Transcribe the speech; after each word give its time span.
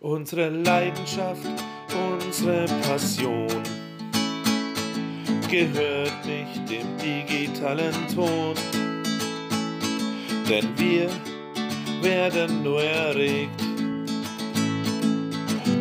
unsere 0.00 0.48
Leidenschaft, 0.48 1.46
unsere 2.16 2.64
Passion 2.82 3.62
gehört 5.50 6.24
nicht 6.24 6.70
dem 6.70 6.86
digitalen 6.98 7.94
Ton, 8.14 8.54
denn 10.48 10.66
wir 10.76 11.08
werden 12.02 12.62
nur 12.62 12.82
erregt, 12.82 13.60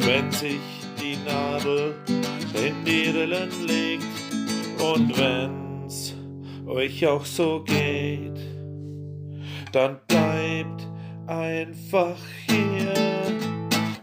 wenn 0.01 0.31
sich 0.31 0.59
die 0.99 1.17
Nadel 1.25 1.95
in 2.55 2.83
die 2.83 3.09
Rillen 3.09 3.49
legt 3.65 4.03
und 4.81 5.17
wenn's 5.17 6.15
euch 6.67 7.07
auch 7.07 7.23
so 7.23 7.63
geht, 7.63 8.39
dann 9.71 9.99
bleibt 10.07 10.87
einfach 11.27 12.17
hier. 12.47 13.18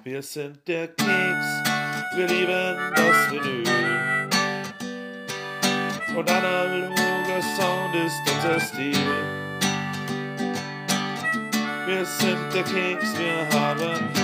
Wir 0.07 0.23
sind 0.23 0.69
der 0.69 0.87
Keks, 0.87 1.63
wir 2.15 2.29
lieben 2.29 2.77
das 2.95 3.29
Vinyl. 3.29 4.29
Und 6.17 6.31
analoger 6.31 7.43
Sound 7.57 7.97
ist 7.97 8.23
unser 8.33 8.61
Stil. 8.61 8.95
Wir 11.87 12.05
sind 12.05 12.39
der 12.55 12.63
Keks, 12.63 13.19
wir 13.19 13.59
haben 13.59 14.15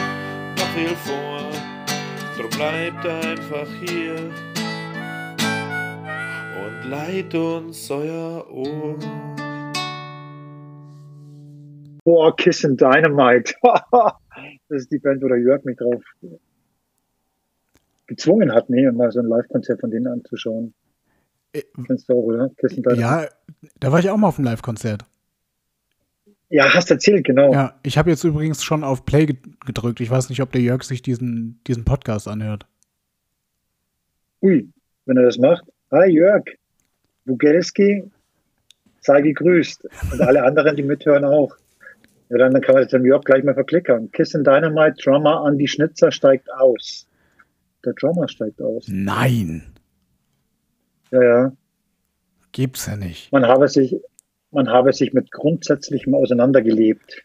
noch 0.56 0.68
viel 0.68 0.94
vor. 0.98 1.50
Drum 2.38 2.50
bleibt 2.50 3.04
einfach 3.04 3.66
hier 3.80 4.30
und 6.64 6.90
leiht 6.90 7.34
uns 7.34 7.90
euer 7.90 8.48
Ohr. 8.52 8.96
Boah, 12.04 12.36
Kiss 12.36 12.64
and 12.64 12.80
Dynamite. 12.80 13.52
das 14.72 14.82
ist 14.82 14.92
die 14.92 14.98
Band, 14.98 15.22
wo 15.22 15.28
der 15.28 15.38
Jörg 15.38 15.64
mich 15.64 15.76
drauf 15.76 16.02
gezwungen 18.06 18.52
hat, 18.52 18.68
mir 18.70 18.92
mal 18.92 19.10
so 19.12 19.20
ein 19.20 19.26
Live-Konzert 19.26 19.80
von 19.80 19.90
denen 19.90 20.06
anzuschauen. 20.06 20.74
Äh, 21.52 21.62
Kennst 21.86 22.08
du 22.08 22.14
auch, 22.14 22.22
oder? 22.22 22.48
Dynamite. 22.60 23.00
Ja, 23.00 23.26
da 23.80 23.92
war 23.92 24.00
ich 24.00 24.08
auch 24.10 24.16
mal 24.16 24.28
auf 24.28 24.36
dem 24.36 24.44
Live-Konzert. 24.44 25.04
Ja, 26.48 26.74
hast 26.74 26.90
erzählt, 26.90 27.24
genau. 27.24 27.52
Ja, 27.52 27.78
ich 27.82 27.96
habe 27.96 28.10
jetzt 28.10 28.24
übrigens 28.24 28.62
schon 28.62 28.84
auf 28.84 29.06
Play 29.06 29.26
ge- 29.26 29.36
gedrückt. 29.64 30.00
Ich 30.00 30.10
weiß 30.10 30.28
nicht, 30.28 30.42
ob 30.42 30.52
der 30.52 30.60
Jörg 30.60 30.82
sich 30.82 31.00
diesen, 31.00 31.60
diesen 31.66 31.84
Podcast 31.84 32.28
anhört. 32.28 32.66
Ui, 34.42 34.68
wenn 35.06 35.16
er 35.16 35.24
das 35.24 35.38
macht. 35.38 35.64
Hi 35.90 36.10
Jörg, 36.10 36.44
Bugelski, 37.24 38.10
sei 39.00 39.20
gegrüßt. 39.22 39.86
Und 40.12 40.20
alle 40.20 40.42
anderen, 40.42 40.76
die 40.76 40.82
mithören 40.82 41.24
auch. 41.24 41.56
Ja, 42.32 42.38
dann 42.38 42.58
kann 42.62 42.74
man 42.74 42.84
das 42.84 42.92
dem 42.92 43.04
Jörg 43.04 43.24
gleich 43.24 43.44
mal 43.44 43.52
verklickern. 43.52 44.10
Kiss 44.10 44.34
and 44.34 44.46
Dynamite, 44.46 44.94
Drummer 45.04 45.44
Andy 45.46 45.68
Schnitzer 45.68 46.10
steigt 46.10 46.50
aus. 46.50 47.06
Der 47.84 47.92
Drummer 47.92 48.26
steigt 48.26 48.62
aus. 48.62 48.86
Nein, 48.88 49.64
Ja, 51.10 51.22
ja. 51.22 51.52
gibt's 52.52 52.86
ja 52.86 52.96
nicht. 52.96 53.30
Man 53.32 53.46
habe 53.46 53.68
sich, 53.68 54.00
man 54.50 54.70
habe 54.70 54.94
sich 54.94 55.12
mit 55.12 55.30
Grundsätzlichem 55.30 56.14
auseinandergelebt. 56.14 57.22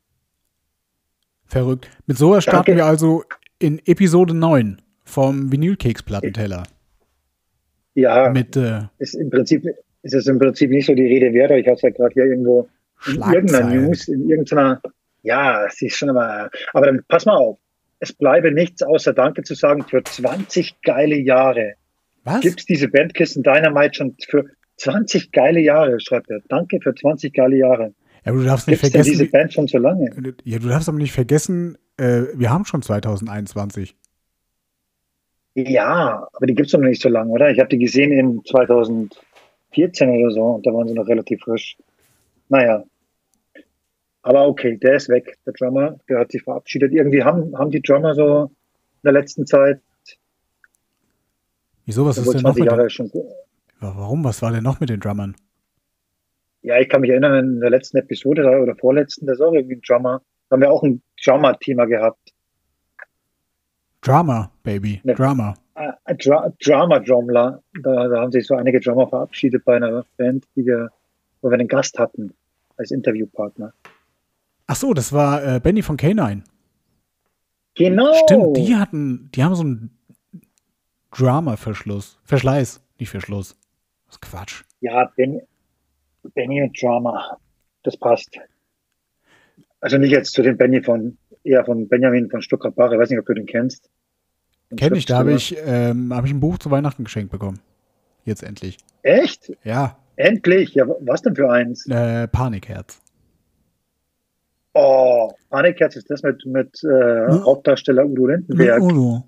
Verrückt. 1.45 1.89
Mit 2.05 2.17
sowas 2.17 2.43
starten 2.43 2.71
Danke. 2.71 2.75
wir 2.75 2.85
also 2.85 3.23
in 3.59 3.79
Episode 3.85 4.33
9 4.33 4.81
vom 5.05 5.53
Vinylkeks-Plattenteller. 5.53 6.63
Ja, 7.93 8.29
Mit 8.29 8.57
äh, 8.57 8.81
ist 8.97 9.15
im 9.15 9.29
Prinzip, 9.29 9.65
ist 10.03 10.13
es 10.13 10.27
im 10.27 10.37
Prinzip 10.37 10.69
nicht 10.69 10.85
so 10.85 10.93
die 10.93 11.07
Rede 11.07 11.31
wert, 11.33 11.51
aber 11.51 11.59
ich 11.59 11.67
habe 11.67 11.75
es 11.77 11.81
ja 11.81 11.91
gerade 11.91 12.13
hier 12.13 12.25
irgendwo 12.25 12.67
in 13.05 13.21
irgendeiner. 13.21 13.73
News, 13.73 14.09
in 14.09 14.29
irgendeiner, 14.29 14.81
ja, 15.27 15.65
es 15.65 15.81
ist 15.81 15.97
schon 15.97 16.09
aber, 16.09 16.49
aber 16.73 16.85
dann 16.87 17.03
pass 17.07 17.25
mal 17.25 17.35
auf. 17.35 17.59
Es 17.99 18.13
bleibe 18.13 18.51
nichts 18.51 18.81
außer 18.81 19.13
Danke 19.13 19.43
zu 19.43 19.55
sagen 19.55 19.83
für 19.83 20.03
20 20.03 20.81
geile 20.81 21.17
Jahre. 21.17 21.73
Was? 22.23 22.41
Gibt 22.41 22.59
es 22.59 22.65
diese 22.65 22.87
Bandkisten 22.87 23.43
Dynamite 23.43 23.95
schon 23.95 24.15
für 24.27 24.45
20 24.77 25.31
geile 25.31 25.59
Jahre, 25.59 25.99
schreibt 25.99 26.29
er. 26.29 26.39
Danke 26.47 26.79
für 26.81 26.93
20 26.93 27.33
geile 27.33 27.57
Jahre. 27.57 27.93
Ja, 28.23 28.31
aber 28.31 28.39
du 28.39 28.45
darfst 28.45 28.67
nicht 28.67 28.81
Gibt 28.81 28.85
es 28.85 28.91
denn 28.91 29.03
vergessen. 29.03 29.19
diese 29.19 29.31
Band 29.31 29.53
schon 29.53 29.67
so 29.67 29.77
lange? 29.77 30.35
Ja, 30.43 30.59
du 30.59 30.67
darfst 30.67 30.87
aber 30.87 30.97
nicht 30.97 31.11
vergessen, 31.13 31.77
äh, 31.97 32.23
wir 32.35 32.51
haben 32.51 32.65
schon 32.65 32.81
2021. 32.81 33.95
Ja, 35.55 36.27
aber 36.33 36.45
die 36.45 36.53
gibt 36.53 36.67
es 36.67 36.73
noch 36.73 36.81
nicht 36.81 37.01
so 37.01 37.09
lange, 37.09 37.31
oder? 37.31 37.49
Ich 37.49 37.59
habe 37.59 37.69
die 37.69 37.79
gesehen 37.79 38.11
in 38.11 38.45
2014 38.45 40.09
oder 40.09 40.31
so 40.31 40.43
und 40.43 40.67
da 40.67 40.71
waren 40.71 40.87
sie 40.87 40.93
noch 40.93 41.07
relativ 41.07 41.41
frisch. 41.41 41.77
Naja. 42.47 42.83
Aber 44.27 44.45
okay, 44.45 44.75
der 44.75 44.95
ist 44.95 45.07
weg, 45.07 45.37
der 45.45 45.53
Drummer, 45.53 45.97
der 46.09 46.19
hat 46.19 46.33
sich 46.33 46.43
verabschiedet. 46.43 46.91
Irgendwie 46.91 47.23
haben, 47.23 47.57
haben 47.57 47.71
die 47.71 47.81
Drummer 47.81 48.13
so 48.13 48.43
in 48.43 49.01
der 49.05 49.13
letzten 49.13 49.47
Zeit, 49.47 49.79
Wieso, 51.85 52.05
was 52.05 52.17
ist 52.17 52.25
denn 52.25 52.41
noch 52.41 52.53
20 52.53 52.63
mit 52.65 52.69
Jahre 52.69 52.87
den. 52.87 53.11
Warum? 53.79 54.25
Was 54.25 54.41
war 54.41 54.51
denn 54.51 54.63
noch 54.63 54.81
mit 54.81 54.89
den 54.89 54.99
Drummern? 54.99 55.33
Ja, 56.61 56.77
ich 56.77 56.89
kann 56.89 56.99
mich 56.99 57.09
erinnern, 57.09 57.53
in 57.53 57.59
der 57.61 57.69
letzten 57.69 57.95
Episode 57.99 58.41
oder 58.59 58.75
vorletzten, 58.75 59.27
da 59.27 59.31
ist 59.31 59.39
auch 59.39 59.53
irgendwie 59.53 59.75
ein 59.75 59.81
Drummer. 59.87 60.21
Da 60.49 60.55
haben 60.55 60.61
wir 60.61 60.71
auch 60.71 60.83
ein 60.83 61.01
Drummer-Thema 61.23 61.85
gehabt. 61.85 62.33
Drama, 64.01 64.51
Baby. 64.63 64.99
Ne. 65.05 65.15
Drama. 65.15 65.53
Äh, 65.75 65.93
ein 66.03 66.17
Dra 66.17 66.51
Drama-Drumler. 66.61 67.63
Da, 67.81 68.07
da 68.09 68.19
haben 68.19 68.33
sich 68.33 68.45
so 68.45 68.55
einige 68.55 68.81
Drummer 68.81 69.07
verabschiedet 69.07 69.63
bei 69.63 69.77
einer 69.77 70.03
Band, 70.17 70.43
die 70.57 70.65
wir, 70.65 70.89
wo 71.41 71.49
wir 71.49 71.53
einen 71.53 71.69
Gast 71.69 71.97
hatten 71.97 72.33
als 72.75 72.91
Interviewpartner. 72.91 73.71
Ach 74.67 74.75
so, 74.75 74.93
das 74.93 75.13
war 75.13 75.55
äh, 75.55 75.59
Benny 75.59 75.81
von 75.81 75.97
K9. 75.97 76.43
Genau. 77.75 78.13
Stimmt, 78.25 78.57
die 78.57 78.75
hatten, 78.75 79.29
die 79.33 79.43
haben 79.43 79.55
so 79.55 79.63
einen 79.63 79.97
Drama-Verschluss. 81.11 82.19
Verschleiß, 82.23 82.81
nicht 82.99 83.09
Verschluss. 83.09 83.57
Das 84.07 84.15
ist 84.15 84.21
Quatsch. 84.21 84.63
Ja, 84.81 85.11
ben, 85.15 85.41
Benny 86.33 86.61
und 86.61 86.81
Drama. 86.81 87.37
Das 87.83 87.97
passt. 87.97 88.37
Also 89.79 89.97
nicht 89.97 90.11
jetzt 90.11 90.33
zu 90.33 90.41
den 90.41 90.57
Benny 90.57 90.81
von, 90.81 91.17
eher 91.43 91.63
von 91.63 91.87
Benjamin 91.87 92.29
von 92.29 92.41
Stuttgart-Barre. 92.41 92.95
Ich 92.95 92.99
weiß 93.01 93.09
nicht, 93.09 93.19
ob 93.19 93.25
du 93.25 93.33
den 93.33 93.45
kennst. 93.45 93.89
Kenn 94.75 94.95
ich, 94.95 95.05
da 95.05 95.19
habe 95.19 95.33
ich, 95.33 95.55
ähm, 95.65 96.13
hab 96.13 96.25
ich 96.25 96.31
ein 96.31 96.41
Buch 96.41 96.57
zu 96.57 96.71
Weihnachten 96.71 97.05
geschenkt 97.05 97.31
bekommen. 97.31 97.59
Jetzt 98.25 98.43
endlich. 98.43 98.77
Echt? 99.03 99.53
Ja, 99.63 99.97
Endlich? 100.17 100.73
Ja, 100.73 100.87
was 100.87 101.21
denn 101.21 101.35
für 101.35 101.49
eins? 101.49 101.85
äh, 101.87 102.27
Panikherz. 102.27 102.99
Oh, 104.79 105.31
Panikherz 105.49 105.95
ist 105.95 106.09
das 106.09 106.21
mit, 106.21 106.45
mit 106.45 106.83
äh, 106.83 107.27
Hm? 107.27 107.45
Hauptdarsteller 107.45 108.05
Udo 108.05 108.27
Lindenberg. 108.27 108.81
Udo. 108.81 109.23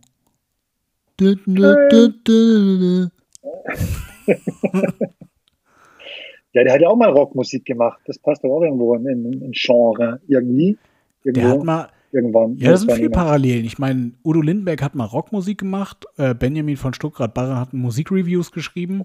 Ja, 6.54 6.64
der 6.64 6.74
hat 6.74 6.82
ja 6.82 6.88
auch 6.90 6.96
mal 6.96 7.10
Rockmusik 7.10 7.66
gemacht. 7.66 8.00
Das 8.06 8.18
passt 8.18 8.44
doch 8.44 8.50
auch 8.50 8.62
irgendwo 8.64 8.96
in, 8.96 9.06
in, 9.06 9.42
in 9.42 9.52
Genre. 9.54 10.20
Irgendwie. 10.28 10.78
Irgendwo. 11.24 11.48
Der 11.48 11.58
hat 11.58 11.64
mal, 11.64 11.90
irgendwann. 12.12 12.56
ja, 12.58 12.72
das 12.72 12.82
sind 12.82 12.94
viele. 12.94 13.10
Parallelen. 13.10 13.66
Ich 13.66 13.78
meine, 13.78 14.14
Udo 14.24 14.42
Lindenberg 14.42 14.82
hat 14.82 14.96
mal 14.96 15.06
Rockmusik 15.06 15.60
gemacht, 15.60 16.06
äh, 16.18 16.34
Benjamin 16.34 16.78
von 16.78 16.94
Stuttgart-Barre 16.94 17.60
hat 17.60 17.74
Musikreviews 17.74 18.52
geschrieben. 18.52 19.04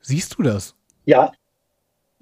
Siehst 0.00 0.36
du 0.38 0.42
das? 0.42 0.74
Ja. 1.04 1.32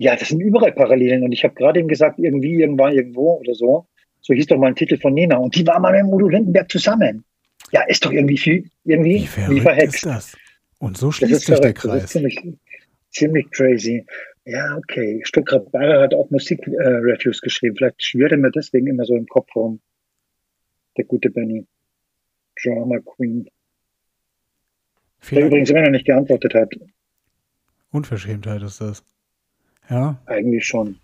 Ja, 0.02 0.16
das 0.16 0.30
sind 0.30 0.40
überall 0.40 0.72
Parallelen. 0.72 1.22
Und 1.22 1.30
ich 1.30 1.44
habe 1.44 1.54
gerade 1.54 1.78
eben 1.78 1.86
gesagt, 1.86 2.18
irgendwie, 2.18 2.54
irgendwann, 2.60 2.92
irgendwo 2.92 3.38
oder 3.38 3.54
so. 3.54 3.86
So 4.20 4.34
hieß 4.34 4.48
doch 4.48 4.58
mal 4.58 4.66
ein 4.66 4.74
Titel 4.74 4.98
von 4.98 5.14
Nena. 5.14 5.36
Und 5.36 5.54
die 5.54 5.64
war 5.64 5.78
mal 5.78 5.92
mit 5.92 6.12
Udo 6.12 6.28
Lindenberg 6.28 6.68
zusammen. 6.68 7.24
Ja, 7.70 7.82
ist 7.82 8.04
doch 8.04 8.10
irgendwie 8.10 8.36
viel, 8.36 8.68
irgendwie 8.82 9.22
Wie 9.22 9.26
verrückt 9.26 9.62
verhext. 9.62 9.94
ist 9.94 10.06
das? 10.06 10.36
Und 10.80 10.96
so 10.96 11.12
schließt 11.12 11.46
sich 11.46 11.46
der 11.46 11.56
verrückt. 11.58 11.84
Das 11.84 11.84
ist 11.84 12.00
Kreis. 12.00 12.10
ziemlich, 12.10 12.40
ziemlich 13.10 13.48
crazy. 13.52 14.04
Ja, 14.44 14.76
okay. 14.76 15.20
Stuttgart 15.24 15.70
Barre 15.70 16.00
hat 16.00 16.14
auch 16.14 16.28
Musik-Reviews 16.30 17.40
geschrieben. 17.40 17.76
Vielleicht 17.76 18.02
schwirrt 18.02 18.32
er 18.32 18.38
mir 18.38 18.50
deswegen 18.50 18.88
immer 18.88 19.04
so 19.04 19.14
im 19.14 19.28
Kopf 19.28 19.54
rum. 19.54 19.80
Der 20.96 21.04
gute 21.04 21.30
Benny. 21.30 21.64
Drama 22.60 22.98
Queen. 22.98 23.44
Der 23.44 23.52
Vielleicht 25.20 25.46
übrigens 25.46 25.70
immer 25.70 25.82
noch 25.82 25.90
nicht 25.90 26.06
geantwortet 26.06 26.54
hat. 26.54 26.74
Unverschämtheit 27.92 28.62
ist 28.62 28.80
das. 28.80 29.04
Ja. 29.92 30.18
Eigentlich 30.26 30.66
schon. 30.66 30.98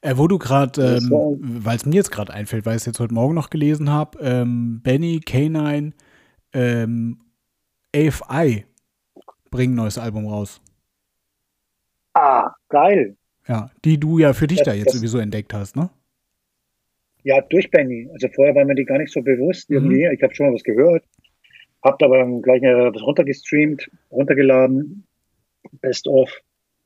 Äh, 0.00 0.16
wo 0.16 0.28
du 0.28 0.38
gerade, 0.38 0.98
ähm, 0.98 1.10
weil 1.40 1.76
es 1.76 1.84
mir 1.84 1.96
jetzt 1.96 2.12
gerade 2.12 2.32
einfällt, 2.32 2.64
weil 2.64 2.74
ich 2.76 2.82
es 2.82 2.86
jetzt 2.86 3.00
heute 3.00 3.12
Morgen 3.12 3.34
noch 3.34 3.50
gelesen 3.50 3.90
habe, 3.90 4.18
ähm, 4.22 4.80
Benny, 4.84 5.20
K9, 5.24 5.92
ähm, 6.52 7.18
AFI 7.94 8.64
bringen 9.50 9.72
ein 9.72 9.76
neues 9.76 9.98
Album 9.98 10.26
raus. 10.26 10.60
Ah, 12.14 12.52
geil. 12.68 13.16
Ja, 13.48 13.70
die 13.84 13.98
du 13.98 14.18
ja 14.18 14.32
für 14.34 14.46
dich 14.46 14.58
Das- 14.58 14.66
da 14.66 14.72
jetzt 14.74 14.88
das- 14.88 14.94
sowieso 14.96 15.18
entdeckt 15.18 15.52
hast, 15.54 15.74
ne? 15.74 15.90
Ja, 17.24 17.40
durch 17.40 17.70
Benny. 17.70 18.08
Also 18.12 18.28
vorher 18.28 18.54
war 18.54 18.64
mir 18.64 18.74
die 18.76 18.84
gar 18.84 18.98
nicht 18.98 19.12
so 19.12 19.20
bewusst 19.20 19.68
Mhm. 19.70 19.76
irgendwie. 19.76 20.08
Ich 20.14 20.22
habe 20.22 20.34
schon 20.34 20.46
mal 20.46 20.54
was 20.54 20.62
gehört. 20.62 21.04
Habt 21.82 22.02
aber 22.02 22.18
dann 22.18 22.40
gleich 22.42 22.62
was 22.62 23.02
runtergestreamt, 23.02 23.90
runtergeladen. 24.10 25.04
Best 25.80 26.06
of 26.06 26.30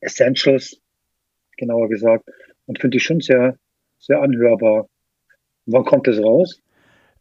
Essentials, 0.01 0.81
genauer 1.63 1.89
gesagt. 1.89 2.25
Und 2.67 2.81
finde 2.81 2.97
ich 2.97 3.03
schon 3.03 3.21
sehr, 3.21 3.57
sehr 3.99 4.21
anhörbar. 4.21 4.87
Wann 5.67 5.85
kommt 5.85 6.07
das 6.07 6.19
raus? 6.19 6.61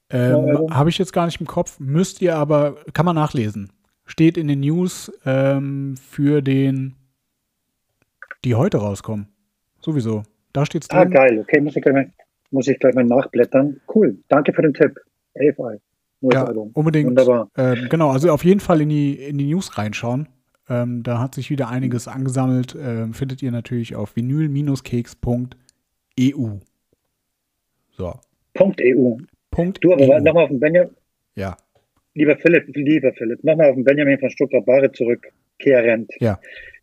Ähm, 0.09 0.67
Habe 0.71 0.89
ich 0.89 0.97
jetzt 0.97 1.13
gar 1.13 1.25
nicht 1.25 1.39
im 1.39 1.47
Kopf, 1.47 1.79
müsst 1.79 2.21
ihr 2.21 2.35
aber, 2.35 2.77
kann 2.93 3.05
man 3.05 3.15
nachlesen. 3.15 3.71
Steht 4.05 4.37
in 4.37 4.47
den 4.47 4.59
News 4.59 5.11
ähm, 5.25 5.95
für 5.97 6.41
den, 6.41 6.95
die 8.43 8.55
heute 8.55 8.77
rauskommen. 8.77 9.27
Sowieso. 9.79 10.23
Da 10.53 10.65
steht's 10.65 10.89
ah, 10.89 11.05
drin. 11.05 11.15
Ah, 11.15 11.27
geil. 11.27 11.39
Okay, 11.39 11.61
muss 11.61 11.75
ich 11.75 11.81
gleich 11.81 11.93
mal, 11.93 12.11
muss 12.49 12.67
ich 12.67 12.77
gleich 12.77 12.93
mal 12.93 13.05
nachblättern. 13.05 13.79
Cool. 13.93 14.17
Danke 14.27 14.51
für 14.53 14.63
den 14.63 14.73
Tipp. 14.73 14.99
AFI. 15.35 15.79
Neues 16.19 16.33
ja, 16.33 16.43
Album. 16.43 16.71
Unbedingt. 16.73 17.07
Wunderbar. 17.07 17.49
Ähm, 17.57 17.87
genau, 17.89 18.11
also 18.11 18.31
auf 18.31 18.43
jeden 18.43 18.59
Fall 18.59 18.81
in 18.81 18.89
die, 18.89 19.13
in 19.13 19.37
die 19.37 19.45
News 19.45 19.77
reinschauen. 19.77 20.27
Ähm, 20.71 21.03
da 21.03 21.19
hat 21.19 21.35
sich 21.35 21.49
wieder 21.49 21.67
einiges 21.67 22.07
angesammelt. 22.07 22.77
Ähm, 22.81 23.13
findet 23.13 23.43
ihr 23.43 23.51
natürlich 23.51 23.93
auf 23.95 24.15
vinyl-keks.eu. 24.15 26.59
So. 27.91 28.13
Punkt 28.53 28.81
.eu. 28.81 29.17
Punkt 29.51 29.83
du, 29.83 29.93
aber 29.93 30.15
EU. 30.15 30.19
nochmal 30.21 30.45
auf 30.45 30.49
den 30.49 30.61
Benjamin. 30.61 30.95
Ja. 31.35 31.57
Lieber 32.13 32.37
Philipp, 32.37 32.75
lieber 32.75 33.13
Philipp, 33.13 33.43
nochmal 33.43 33.69
auf 33.69 33.75
den 33.75 33.83
Benjamin 33.83 34.19
von 34.19 34.29
Stuttgart-Bari 34.29 34.91
zurückkehrend. 34.93 36.11
Ja. 36.19 36.39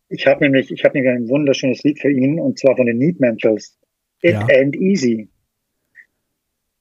Ich 0.09 0.27
habe 0.27 0.43
nämlich, 0.43 0.71
ich 0.71 0.83
habe 0.83 0.97
nämlich 0.97 1.15
ein 1.15 1.29
wunderschönes 1.29 1.83
Lied 1.83 1.99
für 1.99 2.11
ihn 2.11 2.39
und 2.39 2.59
zwar 2.59 2.75
von 2.75 2.85
den 2.85 2.97
Need 2.97 3.19
Mantles. 3.19 3.77
It 4.21 4.33
ja. 4.33 4.45
Ain't 4.47 4.75
Easy. 4.75 5.29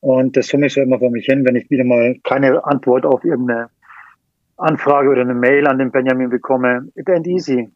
Und 0.01 0.37
das 0.37 0.49
summe 0.49 0.67
ich 0.67 0.75
so 0.75 0.81
immer 0.81 0.99
vor 0.99 1.11
mich 1.11 1.27
hin, 1.27 1.45
wenn 1.45 1.57
ich 1.57 1.69
wieder 1.71 1.85
mal 1.85 2.17
keine 2.23 2.65
Antwort 2.65 3.05
auf 3.05 3.25
irgendeine 3.25 3.69
Anfrage 4.59 5.09
oder 5.09 5.23
eine 5.23 5.35
Mail 5.35 5.67
an 5.67 5.79
den 5.79 5.91
Benjamin 5.91 6.31
bekomme. 6.31 6.91
It 6.95 7.09
ain't 7.09 7.27
easy. 7.27 7.71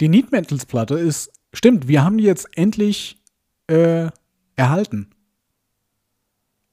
Die 0.00 0.08
Need 0.08 0.30
Metals 0.30 0.66
Platte 0.66 0.94
ist, 0.94 1.32
stimmt, 1.52 1.88
wir 1.88 2.04
haben 2.04 2.18
die 2.18 2.24
jetzt 2.24 2.48
endlich 2.56 3.22
äh, 3.68 4.08
erhalten. 4.56 5.10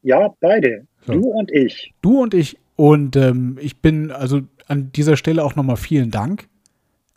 Ja, 0.02 0.34
beide. 0.40 0.88
So. 1.06 1.14
Du 1.14 1.30
und 1.30 1.52
ich. 1.52 1.94
Du 2.02 2.22
und 2.22 2.34
ich. 2.34 2.58
Und 2.76 3.16
ähm, 3.16 3.58
ich 3.60 3.82
bin 3.82 4.12
also 4.12 4.42
an 4.68 4.92
dieser 4.92 5.18
Stelle 5.18 5.44
auch 5.44 5.56
nochmal 5.56 5.78
vielen 5.78 6.12
Dank. 6.12 6.48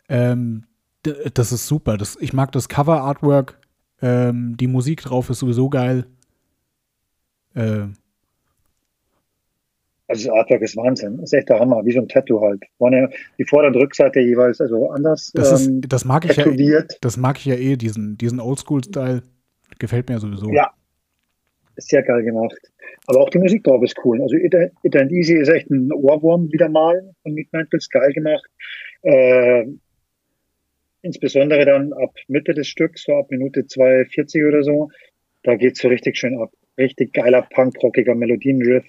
Ähm, 0.07 0.65
das 1.03 1.51
ist 1.51 1.67
super. 1.67 1.97
Das, 1.97 2.17
ich 2.19 2.33
mag 2.33 2.51
das 2.51 2.69
Cover-Artwork. 2.69 3.59
Ähm, 4.01 4.57
die 4.57 4.67
Musik 4.67 5.01
drauf 5.01 5.29
ist 5.29 5.39
sowieso 5.39 5.69
geil. 5.69 6.05
Äh, 7.53 7.87
also 10.09 10.27
das 10.27 10.37
Artwork 10.37 10.61
ist 10.63 10.75
Wahnsinn. 10.75 11.19
Ist 11.19 11.33
echt 11.33 11.49
der 11.49 11.59
Hammer, 11.59 11.85
wie 11.85 11.91
so 11.91 11.99
ein 11.99 12.07
Tattoo 12.07 12.41
halt. 12.41 12.63
Vorne 12.77 13.09
die 13.37 13.45
Vorder- 13.45 13.67
und 13.67 13.75
Rückseite 13.75 14.19
jeweils 14.19 14.59
also 14.59 14.89
anders. 14.89 15.31
Das, 15.35 15.51
ist, 15.51 15.67
ähm, 15.67 15.81
das 15.87 16.03
mag 16.03 16.25
ich 16.25 16.35
ja. 16.35 16.83
Das 17.01 17.15
mag 17.15 17.37
ich 17.37 17.45
ja 17.45 17.55
eh, 17.55 17.75
diesen, 17.75 18.17
diesen 18.17 18.39
Oldschool-Style. 18.39 19.21
Gefällt 19.77 20.09
mir 20.09 20.19
sowieso. 20.19 20.49
Ja. 20.51 20.71
Ist 21.75 21.89
sehr 21.89 22.01
geil 22.01 22.23
gemacht. 22.23 22.57
Aber 23.05 23.21
auch 23.21 23.29
die 23.29 23.37
Musik 23.37 23.63
drauf 23.63 23.83
ist 23.83 23.95
cool. 24.03 24.21
Also 24.21 24.35
It, 24.35 24.55
It 24.83 24.95
and 24.95 25.11
Easy 25.11 25.37
ist 25.37 25.49
echt 25.49 25.69
ein 25.69 25.91
Ohrwurm 25.93 26.51
wieder 26.51 26.69
mal 26.69 27.13
von 27.21 27.37
Mantles, 27.51 27.87
geil 27.89 28.11
gemacht. 28.11 28.45
Äh, 29.03 29.65
insbesondere 31.03 31.65
dann 31.65 31.93
ab 31.93 32.15
Mitte 32.27 32.53
des 32.53 32.67
Stücks, 32.67 33.03
so 33.03 33.15
ab 33.15 33.27
Minute 33.29 33.61
2,40 33.61 34.47
oder 34.47 34.63
so, 34.63 34.89
da 35.43 35.55
geht's 35.55 35.81
so 35.81 35.87
richtig 35.87 36.17
schön 36.17 36.37
ab. 36.39 36.51
Richtig 36.77 37.13
geiler, 37.13 37.43
punkrockiger 37.43 38.15
Melodienriff 38.15 38.85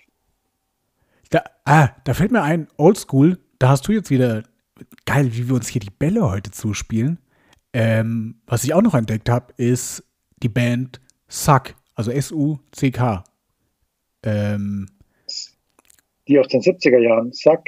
da, 1.31 1.45
ah, 1.65 1.91
da 2.05 2.15
fällt 2.15 2.33
mir 2.33 2.43
ein, 2.43 2.69
Oldschool, 2.77 3.39
da 3.59 3.71
hast 3.71 3.89
du 3.89 3.93
jetzt 3.93 4.11
wieder, 4.11 4.43
geil, 5.07 5.35
wie 5.35 5.49
wir 5.49 5.55
uns 5.55 5.69
hier 5.69 5.81
die 5.81 5.91
Bälle 5.91 6.29
heute 6.29 6.51
zuspielen. 6.51 7.19
Ähm, 7.73 8.41
was 8.47 8.65
ich 8.65 8.75
auch 8.75 8.83
noch 8.83 8.95
entdeckt 8.95 9.29
habe, 9.29 9.53
ist 9.57 10.05
die 10.43 10.49
Band 10.49 11.01
Suck, 11.29 11.75
also 11.95 12.11
S-U-C-K. 12.11 13.25
Ähm, 14.25 14.89
die 16.27 16.39
aus 16.39 16.49
den 16.49 16.61
70er 16.61 16.99
Jahren, 16.99 17.33
Suck? 17.33 17.65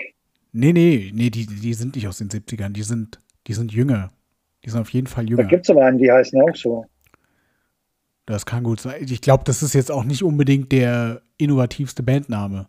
Nee, 0.52 0.72
nee, 0.72 1.10
nee, 1.14 1.30
die, 1.30 1.46
die 1.46 1.74
sind 1.74 1.94
nicht 1.94 2.08
aus 2.08 2.18
den 2.18 2.28
70ern, 2.28 2.70
die 2.70 2.82
sind, 2.82 3.18
die 3.46 3.54
sind 3.54 3.72
jünger. 3.72 4.10
Die 4.64 4.70
sind 4.70 4.80
auf 4.80 4.90
jeden 4.90 5.06
Fall 5.06 5.28
jünger. 5.28 5.42
Da 5.42 5.48
gibt 5.48 5.64
es 5.64 5.70
aber 5.70 5.84
einen, 5.84 5.98
die 5.98 6.10
heißen 6.10 6.40
auch 6.40 6.54
so. 6.54 6.84
Das 8.26 8.46
kann 8.46 8.62
gut 8.62 8.80
sein. 8.80 9.04
Ich 9.04 9.20
glaube, 9.20 9.42
das 9.44 9.62
ist 9.62 9.74
jetzt 9.74 9.90
auch 9.90 10.04
nicht 10.04 10.22
unbedingt 10.22 10.70
der 10.70 11.22
innovativste 11.38 12.04
Bandname. 12.04 12.68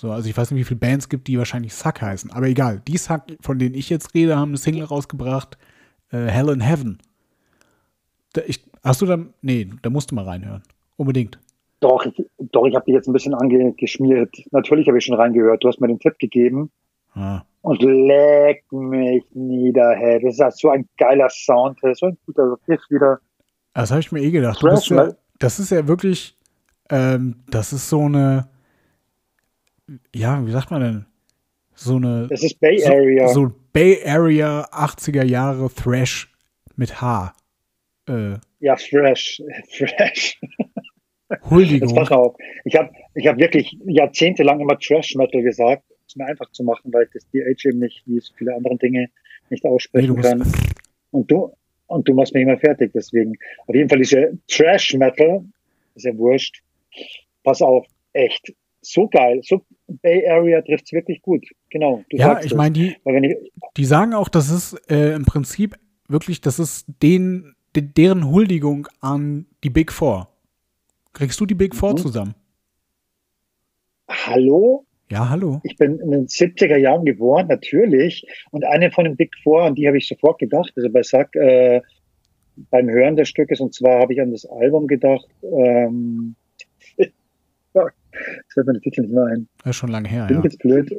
So, 0.00 0.12
also 0.12 0.30
ich 0.30 0.34
weiß 0.34 0.50
nicht, 0.50 0.60
wie 0.60 0.64
viele 0.64 0.80
Bands 0.80 1.10
gibt, 1.10 1.28
die 1.28 1.36
wahrscheinlich 1.36 1.74
Suck 1.74 2.00
heißen. 2.00 2.30
Aber 2.30 2.46
egal, 2.46 2.80
die 2.88 2.96
Suck, 2.96 3.20
von 3.42 3.58
denen 3.58 3.74
ich 3.74 3.90
jetzt 3.90 4.14
rede, 4.14 4.34
haben 4.34 4.52
eine 4.52 4.56
Single 4.56 4.84
rausgebracht, 4.84 5.58
äh, 6.10 6.24
Hell 6.24 6.48
in 6.48 6.62
Heaven. 6.62 6.96
Da, 8.32 8.40
ich, 8.46 8.64
hast 8.82 9.02
du 9.02 9.06
da, 9.06 9.18
nee, 9.42 9.68
da 9.82 9.90
musst 9.90 10.10
du 10.10 10.14
mal 10.14 10.24
reinhören. 10.24 10.62
Unbedingt. 10.96 11.38
Doch, 11.80 12.06
ich, 12.06 12.14
doch, 12.38 12.64
ich 12.64 12.74
habe 12.74 12.86
die 12.86 12.92
jetzt 12.92 13.08
ein 13.08 13.12
bisschen 13.12 13.34
angeschmiert. 13.34 14.34
Natürlich 14.52 14.88
habe 14.88 14.96
ich 14.96 15.04
schon 15.04 15.16
reingehört. 15.16 15.62
Du 15.62 15.68
hast 15.68 15.82
mir 15.82 15.88
den 15.88 15.98
Tipp 15.98 16.18
gegeben. 16.18 16.70
Ah. 17.12 17.42
Und 17.60 17.82
leck 17.82 18.64
mich 18.72 19.24
nieder, 19.34 19.90
hey. 19.96 20.18
Das 20.22 20.54
ist 20.54 20.60
so 20.60 20.70
ein 20.70 20.88
geiler 20.96 21.28
Sound. 21.28 21.78
Das 21.82 21.92
ist 21.92 21.98
so 22.00 22.06
ein 22.06 22.16
guter 22.24 22.56
Riff 22.66 22.80
wieder. 22.88 23.20
Das 23.74 23.90
habe 23.90 24.00
ich 24.00 24.10
mir 24.12 24.22
eh 24.22 24.30
gedacht. 24.30 24.62
Ja, 24.62 25.12
das 25.38 25.60
ist 25.60 25.70
ja 25.70 25.86
wirklich, 25.86 26.38
ähm, 26.88 27.36
das 27.50 27.74
ist 27.74 27.90
so 27.90 28.00
eine, 28.00 28.48
ja, 30.14 30.46
wie 30.46 30.50
sagt 30.50 30.70
man 30.70 30.80
denn? 30.80 31.06
So 31.74 31.96
eine. 31.96 32.26
Das 32.28 32.42
ist 32.42 32.60
Bay 32.60 32.84
Area. 32.84 33.28
So, 33.28 33.46
so 33.46 33.52
Bay 33.72 33.98
Area 34.04 34.68
80er 34.70 35.24
Jahre 35.24 35.70
Thrash 35.72 36.32
mit 36.76 37.00
H. 37.00 37.34
Äh, 38.08 38.34
ja, 38.60 38.76
Thrash. 38.76 39.42
Thrash. 39.76 40.40
Huldigung. 41.48 41.88
Jetzt 41.88 41.96
pass 41.96 42.10
auf. 42.10 42.36
Ich 42.64 42.76
habe 42.76 42.90
ich 43.14 43.26
hab 43.26 43.38
wirklich 43.38 43.76
jahrzehntelang 43.86 44.60
immer 44.60 44.78
Trash 44.78 45.14
Metal 45.14 45.42
gesagt, 45.42 45.84
um 45.90 45.96
es 46.06 46.16
mir 46.16 46.26
einfach 46.26 46.50
zu 46.50 46.64
machen, 46.64 46.92
weil 46.92 47.04
ich 47.04 47.10
das 47.12 47.26
DH 47.30 47.68
eben 47.68 47.78
nicht, 47.78 48.02
wie 48.06 48.20
so 48.20 48.32
viele 48.36 48.54
andere 48.54 48.76
Dinge, 48.76 49.08
nicht 49.48 49.64
aussprechen 49.64 50.14
nee, 50.16 50.22
kann. 50.22 50.42
Und 51.12 51.30
du, 51.30 51.52
und 51.86 52.08
du 52.08 52.14
machst 52.14 52.34
mich 52.34 52.42
immer 52.42 52.58
fertig, 52.58 52.92
deswegen. 52.92 53.34
Auf 53.66 53.74
jeden 53.74 53.88
Fall 53.88 53.98
diese 53.98 54.38
Trash 54.48 54.94
Metal, 54.94 55.44
ist 55.94 56.04
ja 56.04 56.16
wurscht. 56.16 56.62
Pass 57.42 57.62
auf, 57.62 57.86
echt 58.12 58.52
so 58.82 59.08
geil, 59.08 59.40
so 59.42 59.64
Bay 60.02 60.28
Area 60.28 60.60
trifft 60.62 60.86
es 60.86 60.92
wirklich 60.92 61.22
gut. 61.22 61.44
Genau. 61.70 62.04
ja, 62.10 62.40
ich 62.42 62.54
meine, 62.54 62.72
die, 62.72 62.96
die 63.76 63.84
sagen 63.84 64.14
auch, 64.14 64.28
das 64.28 64.50
ist 64.50 64.90
äh, 64.90 65.14
im 65.14 65.24
Prinzip 65.24 65.76
wirklich, 66.08 66.40
das 66.40 66.58
ist 66.58 66.86
den, 67.02 67.54
de, 67.74 67.82
deren 67.82 68.30
Huldigung 68.30 68.88
an 69.00 69.46
die 69.64 69.70
Big 69.70 69.92
Four. 69.92 70.28
Kriegst 71.12 71.40
du 71.40 71.46
die 71.46 71.54
Big 71.54 71.74
Four 71.74 71.92
mhm. 71.92 71.96
zusammen? 71.98 72.34
Hallo? 74.08 74.84
Ja, 75.10 75.28
hallo. 75.28 75.60
Ich 75.64 75.76
bin 75.76 75.98
in 75.98 76.12
den 76.12 76.26
70er 76.26 76.76
Jahren 76.76 77.04
geboren, 77.04 77.48
natürlich. 77.48 78.26
Und 78.52 78.64
eine 78.64 78.92
von 78.92 79.04
den 79.04 79.16
Big 79.16 79.34
Four, 79.42 79.64
an 79.64 79.74
die 79.74 79.88
habe 79.88 79.98
ich 79.98 80.06
sofort 80.06 80.38
gedacht, 80.38 80.72
also 80.76 80.88
bei 80.88 81.02
Sack, 81.02 81.34
äh, 81.34 81.80
beim 82.70 82.88
Hören 82.88 83.16
des 83.16 83.28
Stückes, 83.28 83.60
und 83.60 83.74
zwar 83.74 84.00
habe 84.00 84.12
ich 84.12 84.20
an 84.20 84.30
das 84.30 84.44
Album 84.46 84.86
gedacht, 84.86 85.26
ähm, 85.42 86.36
das 88.12 88.54
fällt 88.54 88.66
mir 88.66 88.72
der 88.74 88.82
Titel 88.82 89.02
nicht 89.02 89.12
mehr 89.14 89.24
ein. 89.24 89.48
Das 89.58 89.70
ist 89.70 89.76
schon 89.76 89.90
lange 89.90 90.08
her, 90.08 90.26
Bin 90.26 90.38
ja. 90.38 90.44
jetzt 90.44 90.58
blöd. 90.58 90.90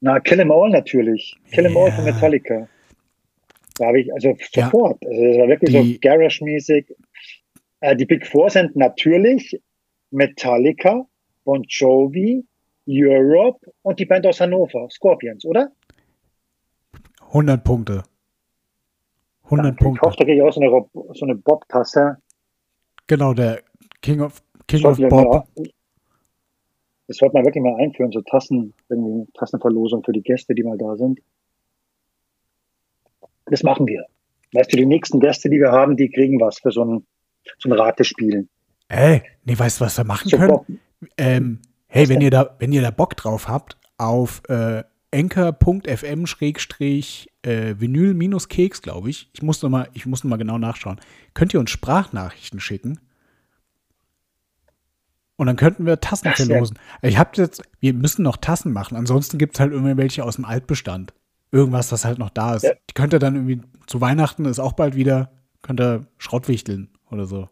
Na, 0.00 0.20
Kill 0.20 0.40
'Em 0.40 0.50
All 0.50 0.70
natürlich. 0.70 1.36
Kill 1.50 1.66
'Em 1.66 1.72
yeah. 1.72 1.84
All 1.84 1.92
von 1.92 2.04
Metallica. 2.04 2.68
Da 3.78 3.86
habe 3.86 4.00
ich, 4.00 4.12
also 4.12 4.34
sofort. 4.52 5.02
Ja. 5.02 5.08
Also 5.10 5.24
das 5.24 5.38
war 5.38 5.48
wirklich 5.48 5.70
die, 5.70 5.92
so 5.94 5.98
Garage-mäßig. 6.00 6.94
Äh, 7.80 7.96
die 7.96 8.06
Big 8.06 8.26
Four 8.26 8.50
sind 8.50 8.74
natürlich 8.76 9.60
Metallica, 10.10 11.06
Bon 11.44 11.62
Jovi, 11.68 12.44
Europe 12.88 13.60
und 13.82 13.98
die 13.98 14.06
Band 14.06 14.26
aus 14.26 14.40
Hannover, 14.40 14.88
Scorpions, 14.90 15.44
oder? 15.44 15.70
100 17.28 17.62
Punkte. 17.64 18.02
100 19.44 19.66
Danke. 19.66 19.84
Punkte. 19.84 19.98
Ich 20.00 20.06
hoffe, 20.06 20.16
da 20.18 20.24
kriege 20.24 20.36
ich 20.36 20.42
auch 20.42 20.52
so 20.52 20.60
eine, 20.60 21.14
so 21.14 21.24
eine 21.24 21.34
Bob-Tasse. 21.34 22.16
Genau, 23.06 23.34
der 23.34 23.62
King 24.02 24.20
of, 24.20 24.42
King 24.66 24.84
of 24.84 24.98
Bob. 24.98 25.46
Das 27.08 27.18
sollte 27.18 27.34
man 27.34 27.44
wirklich 27.44 27.62
mal 27.62 27.76
einführen, 27.76 28.10
so 28.10 28.20
Tassen, 28.20 28.74
irgendwie 28.88 29.30
Tassenverlosung 29.32 30.02
für 30.02 30.12
die 30.12 30.22
Gäste, 30.22 30.54
die 30.54 30.62
mal 30.62 30.76
da 30.76 30.96
sind. 30.96 31.20
Das 33.46 33.62
machen 33.62 33.86
wir. 33.86 34.06
Weißt 34.52 34.72
du, 34.72 34.76
die 34.76 34.86
nächsten 34.86 35.20
Gäste, 35.20 35.48
die 35.48 35.58
wir 35.58 35.70
haben, 35.70 35.96
die 35.96 36.10
kriegen 36.10 36.40
was 36.40 36.58
für 36.58 36.70
so 36.70 36.84
ein, 36.84 37.06
so 37.58 37.68
ein 37.68 37.72
Ratespiel. 37.72 38.48
Ey, 38.88 39.22
nee, 39.44 39.58
weißt 39.58 39.80
du, 39.80 39.84
was 39.84 39.96
wir 39.96 40.04
machen 40.04 40.28
so 40.28 40.36
können? 40.36 40.80
Ähm, 41.16 41.60
hey, 41.86 42.08
wenn 42.08 42.20
ihr 42.20 42.30
da, 42.30 42.56
wenn 42.58 42.72
ihr 42.72 42.82
da 42.82 42.90
Bock 42.90 43.16
drauf 43.16 43.48
habt, 43.48 43.76
auf 43.98 44.42
äh, 44.48 44.82
anchor.fm 45.12 46.26
schrägstrich 46.26 47.28
äh, 47.42 47.74
Vinyl-Keks, 47.78 48.82
glaube 48.82 49.10
ich. 49.10 49.30
Ich 49.32 49.42
muss 49.42 49.62
noch 49.62 49.70
mal, 49.70 49.88
ich 49.94 50.06
muss 50.06 50.24
noch 50.24 50.30
mal 50.30 50.36
genau 50.36 50.58
nachschauen. 50.58 51.00
Könnt 51.34 51.54
ihr 51.54 51.60
uns 51.60 51.70
Sprachnachrichten 51.70 52.60
schicken? 52.60 53.00
Und 55.36 55.46
dann 55.46 55.56
könnten 55.56 55.84
wir 55.84 56.00
Tassen 56.00 56.28
Ach, 56.30 56.36
verlosen. 56.36 56.78
Ja. 57.02 57.08
Ich 57.08 57.18
habe 57.18 57.30
jetzt, 57.34 57.62
wir 57.80 57.92
müssen 57.92 58.22
noch 58.22 58.36
Tassen 58.38 58.72
machen. 58.72 58.96
Ansonsten 58.96 59.36
gibt 59.38 59.54
es 59.54 59.60
halt 59.60 59.72
irgendwelche 59.72 60.24
aus 60.24 60.36
dem 60.36 60.44
Altbestand. 60.44 61.12
Irgendwas, 61.52 61.88
das 61.88 62.04
halt 62.04 62.18
noch 62.18 62.30
da 62.30 62.54
ist. 62.54 62.62
Ja. 62.64 62.72
Die 62.88 62.94
könnt 62.94 63.12
ihr 63.12 63.18
dann 63.18 63.34
irgendwie 63.34 63.60
zu 63.86 64.00
Weihnachten 64.00 64.46
ist 64.46 64.58
auch 64.58 64.72
bald 64.72 64.96
wieder, 64.96 65.30
könnt 65.62 65.80
ihr 65.80 66.06
Schrottwichteln 66.18 66.88
oder 67.10 67.26
so. 67.26 67.48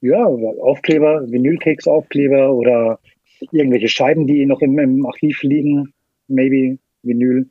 Ja, 0.00 0.24
oder 0.26 0.62
Aufkleber, 0.62 1.22
Vinylkeks-Aufkleber 1.28 2.52
oder 2.52 3.00
irgendwelche 3.50 3.88
Scheiben, 3.88 4.26
die 4.26 4.46
noch 4.46 4.60
im, 4.60 4.78
im 4.78 5.04
Archiv 5.06 5.42
liegen. 5.42 5.92
Maybe 6.28 6.78
Vinyl. 7.02 7.48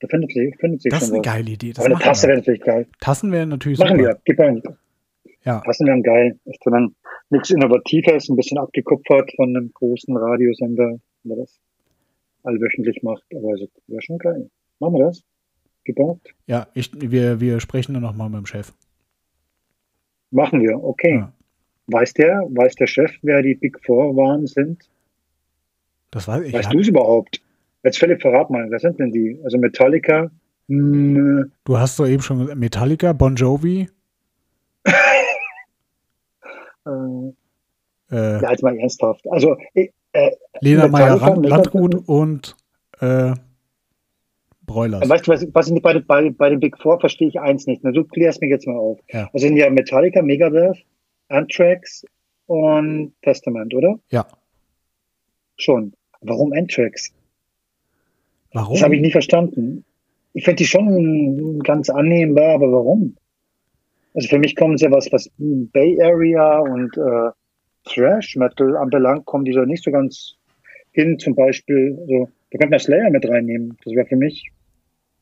Da 0.00 0.08
findet 0.08 0.32
sich, 0.32 0.56
findet 0.58 0.82
sich 0.82 0.90
Das 0.90 1.02
ist 1.04 1.10
eine 1.10 1.18
was. 1.18 1.24
geile 1.26 1.50
Idee. 1.50 1.68
Das 1.70 1.78
Aber 1.78 1.86
eine 1.86 1.94
machen 1.94 2.04
Tasse 2.04 2.26
wäre 2.26 2.38
natürlich 2.38 2.62
geil. 2.62 2.86
Tassen 3.00 3.30
wären 3.30 3.50
natürlich 3.50 3.78
Machen 3.78 3.98
super. 3.98 4.08
wir. 4.10 4.20
Gib 4.24 4.40
ein, 4.40 4.62
Ja. 5.44 5.60
Tassen 5.60 5.86
wären 5.86 6.02
geil. 6.02 6.38
Ist 6.46 6.60
nichts 7.32 7.50
Innovatives, 7.50 8.28
ein 8.28 8.36
bisschen 8.36 8.58
abgekupfert 8.58 9.32
von 9.36 9.56
einem 9.56 9.72
großen 9.72 10.16
Radiosender, 10.16 10.98
der 11.24 11.36
das 11.36 11.58
allwöchentlich 12.44 13.02
macht. 13.02 13.24
Aber 13.34 13.50
also, 13.50 13.66
wäre 13.88 14.02
schon 14.02 14.18
geil. 14.18 14.48
Machen 14.78 14.94
wir 14.94 15.06
das? 15.06 15.22
Gebaut? 15.84 16.20
Ja, 16.46 16.68
ich, 16.74 16.90
wir, 16.94 17.40
wir 17.40 17.58
sprechen 17.60 17.94
dann 17.94 18.02
nochmal 18.02 18.28
mit 18.30 18.38
dem 18.38 18.46
Chef. 18.46 18.72
Machen 20.30 20.60
wir. 20.62 20.82
Okay. 20.82 21.16
Ja. 21.16 21.32
Weiß 21.88 22.14
der, 22.14 22.42
weiß 22.50 22.76
der 22.76 22.86
Chef, 22.86 23.10
wer 23.22 23.42
die 23.42 23.54
Big 23.54 23.78
Four 23.84 24.14
waren, 24.16 24.46
sind? 24.46 24.88
Das 26.10 26.28
weiß 26.28 26.44
ich. 26.46 26.52
Weißt 26.52 26.66
Ja. 26.66 26.70
du 26.70 26.78
es 26.80 26.88
überhaupt? 26.88 27.42
Jetzt 27.82 27.98
Philipp, 27.98 28.22
verrat 28.22 28.48
mal, 28.50 28.70
wer 28.70 28.78
sind 28.78 29.00
denn 29.00 29.10
die? 29.10 29.40
Also 29.42 29.58
Metallica, 29.58 30.30
hm, 30.68 31.50
Du 31.64 31.76
hast 31.78 31.98
doch 31.98 32.06
eben 32.06 32.22
schon 32.22 32.56
Metallica, 32.58 33.12
Bon 33.12 33.34
Jovi, 33.34 33.88
äh, 36.86 37.32
äh, 38.14 38.42
ja, 38.42 38.50
jetzt 38.50 38.62
mal 38.62 38.78
ernsthaft. 38.78 39.26
Also, 39.30 39.56
ich, 39.74 39.92
äh, 40.12 40.30
Lena 40.60 40.88
Meyer 40.88 41.14
Metallica, 41.14 41.48
Landrut 41.48 41.94
Metallica. 41.94 42.12
und 42.12 42.56
äh, 43.00 43.34
Broilers. 44.66 45.08
weißt 45.08 45.26
du, 45.26 45.32
was, 45.32 45.46
was 45.52 45.66
sind 45.66 45.76
die 45.76 45.80
bei, 45.80 45.98
bei, 45.98 46.30
bei 46.30 46.50
den 46.50 46.60
Big 46.60 46.78
Four 46.78 47.00
verstehe 47.00 47.28
ich 47.28 47.40
eins 47.40 47.66
nicht. 47.66 47.82
Na, 47.82 47.90
du 47.90 48.04
klärst 48.04 48.40
mich 48.40 48.50
jetzt 48.50 48.66
mal 48.66 48.76
auf. 48.76 49.00
Ja. 49.08 49.28
Also 49.32 49.46
sind 49.46 49.56
ja 49.56 49.68
Metallica, 49.70 50.22
Megadeth, 50.22 50.84
Anthrax 51.28 52.04
und 52.46 53.12
Testament, 53.22 53.74
oder? 53.74 53.98
Ja. 54.10 54.26
Schon. 55.56 55.94
Warum 56.20 56.52
Anthrax? 56.52 57.12
Warum? 58.52 58.74
Das 58.74 58.82
habe 58.82 58.94
ich 58.94 59.00
nie 59.00 59.10
verstanden. 59.10 59.84
Ich 60.34 60.44
finde 60.44 60.56
die 60.56 60.66
schon 60.66 61.60
ganz 61.60 61.90
annehmbar, 61.90 62.54
aber 62.54 62.72
warum? 62.72 63.16
Also 64.14 64.28
für 64.28 64.38
mich 64.38 64.56
kommen 64.56 64.76
sie 64.78 64.90
was, 64.90 65.10
was 65.12 65.30
Bay 65.38 66.00
Area 66.02 66.58
und 66.58 66.96
äh, 66.96 67.30
Thrash 67.84 68.36
Metal 68.36 68.76
anbelangt, 68.76 69.24
kommen 69.26 69.44
die 69.44 69.52
so 69.52 69.60
nicht 69.60 69.82
so 69.82 69.90
ganz 69.90 70.34
hin. 70.92 71.18
Zum 71.18 71.34
Beispiel, 71.34 71.98
so, 72.06 72.28
da 72.50 72.58
könnte 72.58 72.70
man 72.70 72.80
Slayer 72.80 73.10
mit 73.10 73.28
reinnehmen. 73.28 73.76
Das 73.84 73.94
wäre 73.94 74.06
für 74.06 74.16
mich, 74.16 74.50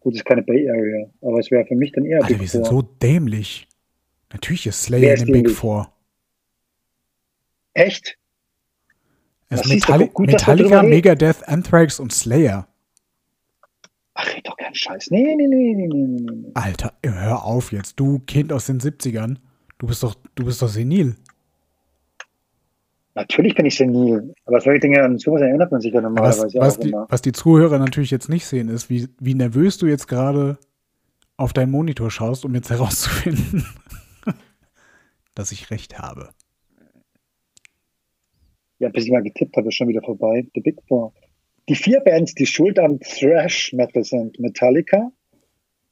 gut, 0.01 0.15
es 0.15 0.21
ist 0.21 0.25
keine 0.25 0.43
Bay 0.43 0.69
Area, 0.69 1.09
aber 1.23 1.39
es 1.39 1.51
wäre 1.51 1.65
für 1.67 1.77
mich 1.77 1.93
dann 1.93 2.05
eher 2.05 2.19
Alter, 2.19 2.29
Big 2.29 2.41
wir 2.41 2.49
sind 2.49 2.67
Four. 2.67 2.83
so 2.83 2.83
dämlich. 2.83 3.69
Natürlich 4.33 4.67
ist 4.67 4.83
Slayer 4.83 5.15
in 5.19 5.27
den 5.27 5.33
Big? 5.45 5.51
Four. 5.51 5.93
Echt? 7.75 8.17
Es 9.49 9.61
Das 9.61 9.61
ist 9.63 9.73
siehst 9.73 9.89
du, 9.89 9.93
Metalli 9.93 10.27
Metallica. 10.27 10.83
Megadeth, 10.83 11.49
Anthrax 11.49 11.99
und 12.01 12.13
Slayer. 12.13 12.67
Ach, 14.21 14.37
red 14.37 14.47
doch 14.47 14.57
keinen 14.57 14.75
Scheiß. 14.75 15.11
Nee, 15.11 15.35
nee, 15.35 15.47
nee, 15.47 15.75
nee, 15.75 15.87
nee, 15.87 16.31
nee. 16.33 16.50
Alter, 16.55 16.93
hör 17.05 17.45
auf 17.45 17.73
jetzt. 17.73 17.99
Du 17.99 18.19
Kind 18.21 18.53
aus 18.53 18.67
den 18.67 18.81
70ern. 18.81 19.37
Du 19.79 19.87
bist 19.87 20.03
doch, 20.03 20.15
du 20.35 20.45
bist 20.45 20.61
doch 20.61 20.69
senil. 20.69 21.17
Natürlich 23.15 23.55
bin 23.55 23.67
ich 23.67 23.77
senil. 23.77 24.35
Aber 24.45 24.61
solche 24.61 24.81
Dinge, 24.81 25.03
an 25.03 25.19
sowas 25.19 25.41
erinnert 25.41 25.73
man 25.73 25.81
sich 25.81 25.93
ja 25.93 26.03
Was, 26.03 26.03
normalerweise 26.03 26.59
was, 26.59 26.77
auch 26.77 26.81
die, 26.81 26.89
immer. 26.91 27.07
was 27.09 27.23
die 27.23 27.33
Zuhörer 27.33 27.79
natürlich 27.79 28.11
jetzt 28.11 28.29
nicht 28.29 28.47
sehen, 28.47 28.69
ist, 28.69 28.91
wie, 28.91 29.09
wie 29.19 29.35
nervös 29.35 29.79
du 29.79 29.87
jetzt 29.87 30.07
gerade 30.07 30.59
auf 31.37 31.53
deinen 31.53 31.71
Monitor 31.71 32.11
schaust, 32.11 32.45
um 32.45 32.55
jetzt 32.55 32.69
herauszufinden, 32.71 33.65
dass 35.35 35.53
ich 35.53 35.71
recht 35.71 35.99
habe. 35.99 36.31
Ja, 38.79 38.91
bis 38.91 39.05
ich 39.05 39.11
mal 39.11 39.23
getippt 39.23 39.57
habe, 39.57 39.69
ist 39.69 39.75
schon 39.75 39.89
wieder 39.89 40.03
vorbei. 40.03 40.47
The 40.55 40.61
Big 40.61 40.77
Four. 40.87 41.12
Die 41.71 41.77
vier 41.77 42.00
Bands, 42.00 42.35
die 42.35 42.47
schuld 42.47 42.81
am 42.81 42.99
Thrash 42.99 43.73
Metal 43.73 44.03
sind. 44.03 44.41
Metallica, 44.41 45.12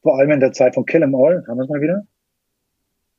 vor 0.01 0.19
allem 0.19 0.31
in 0.31 0.41
der 0.41 0.51
Zeit 0.51 0.75
von 0.75 0.85
Kill 0.85 1.01
'Em 1.03 1.15
All, 1.15 1.45
haben 1.47 1.57
wir 1.57 1.63
es 1.63 1.69
mal 1.69 1.79
wieder. 1.79 2.05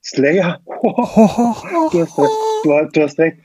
Slayer, 0.05 0.61
du, 0.67 2.01
hast 2.01 2.19
recht. 2.19 2.31
Du, 2.65 2.73
hast- 2.75 2.95
du 2.97 3.03
hast 3.03 3.19
recht. 3.19 3.39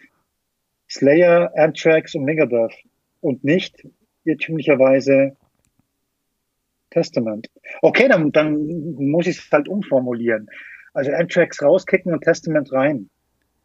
Slayer, 0.90 1.50
Anthrax 1.56 2.14
und 2.16 2.26
Megadeth. 2.26 2.74
Und 3.22 3.46
nicht 3.46 3.88
irrtümlicherweise 4.26 5.38
Testament. 6.90 7.50
Okay, 7.82 8.10
dann, 8.10 8.34
dann 8.34 8.68
muss 8.98 9.28
ich 9.28 9.38
es 9.38 9.50
halt 9.50 9.70
umformulieren. 9.70 10.48
Also 10.94 11.12
Anthrax 11.14 11.62
rauskicken 11.62 12.12
und 12.14 12.22
Testament 12.22 12.72
rein. 12.74 13.10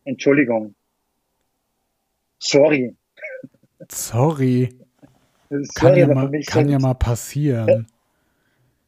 Entschuldigung. 0.05 0.75
Sorry. 2.39 2.95
Sorry, 3.91 4.69
Sorry, 4.69 4.69
kann, 5.75 5.97
ja 5.97 6.07
mal, 6.07 6.31
kann 6.47 6.69
ja 6.69 6.79
mal 6.79 6.95
passieren. 6.95 7.87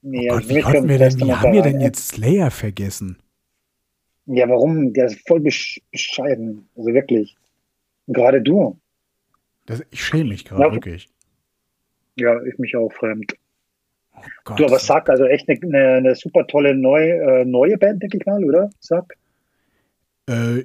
Nee, 0.02 0.28
Oh 0.30 0.34
Gott, 0.34 0.48
wie 0.48 0.60
konnten 0.60 0.88
wir 0.88 0.98
denn, 0.98 1.20
wie 1.20 1.32
haben 1.32 1.52
wir 1.52 1.62
denn 1.62 1.80
jetzt 1.80 2.08
Slayer 2.08 2.50
vergessen? 2.50 3.18
Ja, 4.26 4.48
warum? 4.48 4.92
Der 4.92 5.06
ist 5.06 5.26
voll 5.26 5.40
besch 5.40 5.80
bescheiden. 5.90 6.68
Also 6.76 6.92
wirklich. 6.92 7.36
Gerade 8.08 8.40
du. 8.42 8.78
Das, 9.66 9.82
ich 9.90 10.04
schäme 10.04 10.30
mich 10.30 10.44
gerade, 10.44 10.62
Ja. 10.62 10.72
wirklich. 10.72 11.08
Ja, 12.16 12.40
ich 12.44 12.58
mich 12.58 12.76
auch 12.76 12.92
fremd. 12.92 13.34
Oh 14.14 14.20
Gott. 14.44 14.60
Du, 14.60 14.66
aber 14.66 14.78
Sack, 14.78 15.08
also 15.08 15.24
echt 15.24 15.48
eine, 15.48 15.60
eine, 15.62 15.88
eine 15.96 16.14
super 16.14 16.46
tolle 16.46 16.74
neu, 16.74 17.08
äh, 17.10 17.44
neue 17.44 17.78
Band, 17.78 18.02
denke 18.02 18.18
ich 18.18 18.26
mal, 18.26 18.44
oder? 18.44 18.70
Sack. 18.80 19.16
äh, 20.28 20.64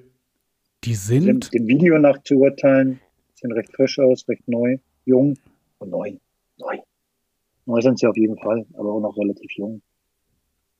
die 0.83 0.89
Dem, 0.91 0.95
sind, 0.95 1.53
dem 1.53 1.67
Video 1.67 1.97
nach 1.97 2.21
zu 2.23 2.35
urteilen, 2.35 2.99
sehen 3.35 3.51
recht 3.51 3.71
frisch 3.73 3.97
aus, 3.99 4.27
recht 4.27 4.47
neu, 4.47 4.77
jung 5.05 5.35
und 5.79 5.89
neu. 5.89 6.17
Neu. 6.57 6.77
Neu 7.65 7.81
sind 7.81 7.99
sie 7.99 8.07
auf 8.07 8.17
jeden 8.17 8.37
Fall, 8.37 8.65
aber 8.73 8.93
auch 8.93 8.99
noch 9.01 9.17
relativ 9.17 9.51
jung. 9.57 9.81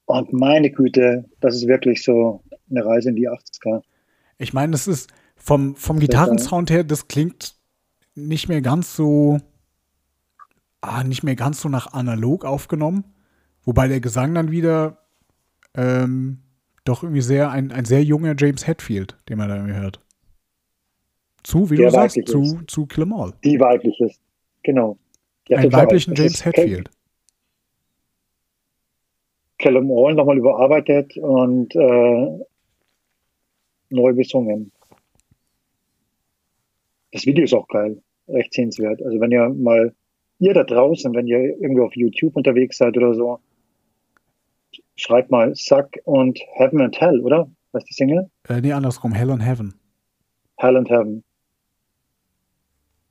Und 0.06 0.32
meine 0.32 0.72
Güte, 0.72 1.26
das 1.42 1.56
ist 1.56 1.68
wirklich 1.68 2.04
so 2.04 2.42
eine 2.70 2.86
Reise 2.86 3.10
in 3.10 3.16
die 3.16 3.30
80er. 3.30 3.82
ich 4.38 4.54
meine, 4.54 4.72
das 4.72 4.88
ist 4.88 5.10
vom, 5.36 5.76
vom 5.76 6.00
Gitarrensound 6.00 6.70
her, 6.72 6.84
das 6.84 7.08
klingt 7.08 7.56
nicht 8.16 8.48
mehr 8.48 8.62
ganz 8.62 8.96
so, 8.96 9.40
ah, 10.82 11.04
nicht 11.04 11.24
mehr 11.24 11.36
ganz 11.36 11.62
so 11.62 11.70
nach 11.70 11.94
analog 11.94 12.46
aufgenommen. 12.46 13.04
Wobei 13.64 13.88
der 13.90 14.00
Gesang 14.00 14.34
dann 14.34 14.50
wieder 14.50 14.98
ähm, 15.76 16.40
doch 16.86 17.04
irgendwie 17.04 17.22
sehr, 17.22 17.52
ein, 17.52 17.72
ein 17.74 17.86
sehr 17.86 18.04
junger 18.04 18.34
James 18.38 18.66
Hetfield, 18.66 19.18
den 19.28 19.38
man 19.38 19.50
da 19.50 19.56
irgendwie 19.58 19.76
hört. 19.76 20.00
Zu, 21.44 21.70
wie 21.70 21.76
Der 21.76 21.88
du 21.88 21.92
sagst, 21.92 22.18
zu, 22.28 22.42
ist. 22.42 22.70
zu 22.72 22.86
Kill 22.86 23.04
'Em 23.04 23.14
All. 23.14 23.34
Die 23.44 23.60
weiblich 23.60 24.00
ist. 24.00 24.22
Genau. 24.68 24.98
Ja, 25.48 25.60
Einen 25.60 25.72
weiblichen 25.72 26.14
James 26.14 26.44
Hetfield. 26.44 26.92
Callum 29.60 29.90
All 29.90 30.14
nochmal 30.14 30.38
überarbeitet 30.38 31.16
und 31.16 31.74
äh, 31.74 32.40
neu 33.90 34.14
besungen. 34.14 34.74
Das 37.14 37.26
Video 37.26 37.46
ist 37.46 37.54
auch 37.54 37.70
geil, 37.70 38.04
recht 38.28 38.54
sehenswert. 38.54 39.02
Also 39.02 39.22
wenn 39.22 39.32
ihr 39.32 39.48
mal, 39.48 39.96
ihr 40.40 40.54
da 40.54 40.66
draußen, 40.66 41.16
wenn 41.16 41.28
ihr 41.28 41.40
irgendwie 41.62 41.82
auf 41.82 41.96
YouTube 41.96 42.36
unterwegs 42.36 42.78
seid 42.78 42.98
oder 42.98 43.14
so, 43.14 43.40
schreibt 44.98 45.32
mal 45.32 45.56
Suck 45.56 45.92
und 46.04 46.38
Heaven 46.56 46.82
and 46.82 47.00
Hell, 47.00 47.22
oder? 47.22 47.50
Was 47.72 47.84
ist 47.84 47.92
die 47.92 47.94
Single? 47.94 48.30
Äh, 48.50 48.60
nee, 48.60 48.74
andersrum, 48.74 49.14
Hell 49.14 49.30
on 49.30 49.40
Heaven. 49.40 49.76
Hell 50.58 50.76
and 50.76 50.90
Heaven. 50.90 51.24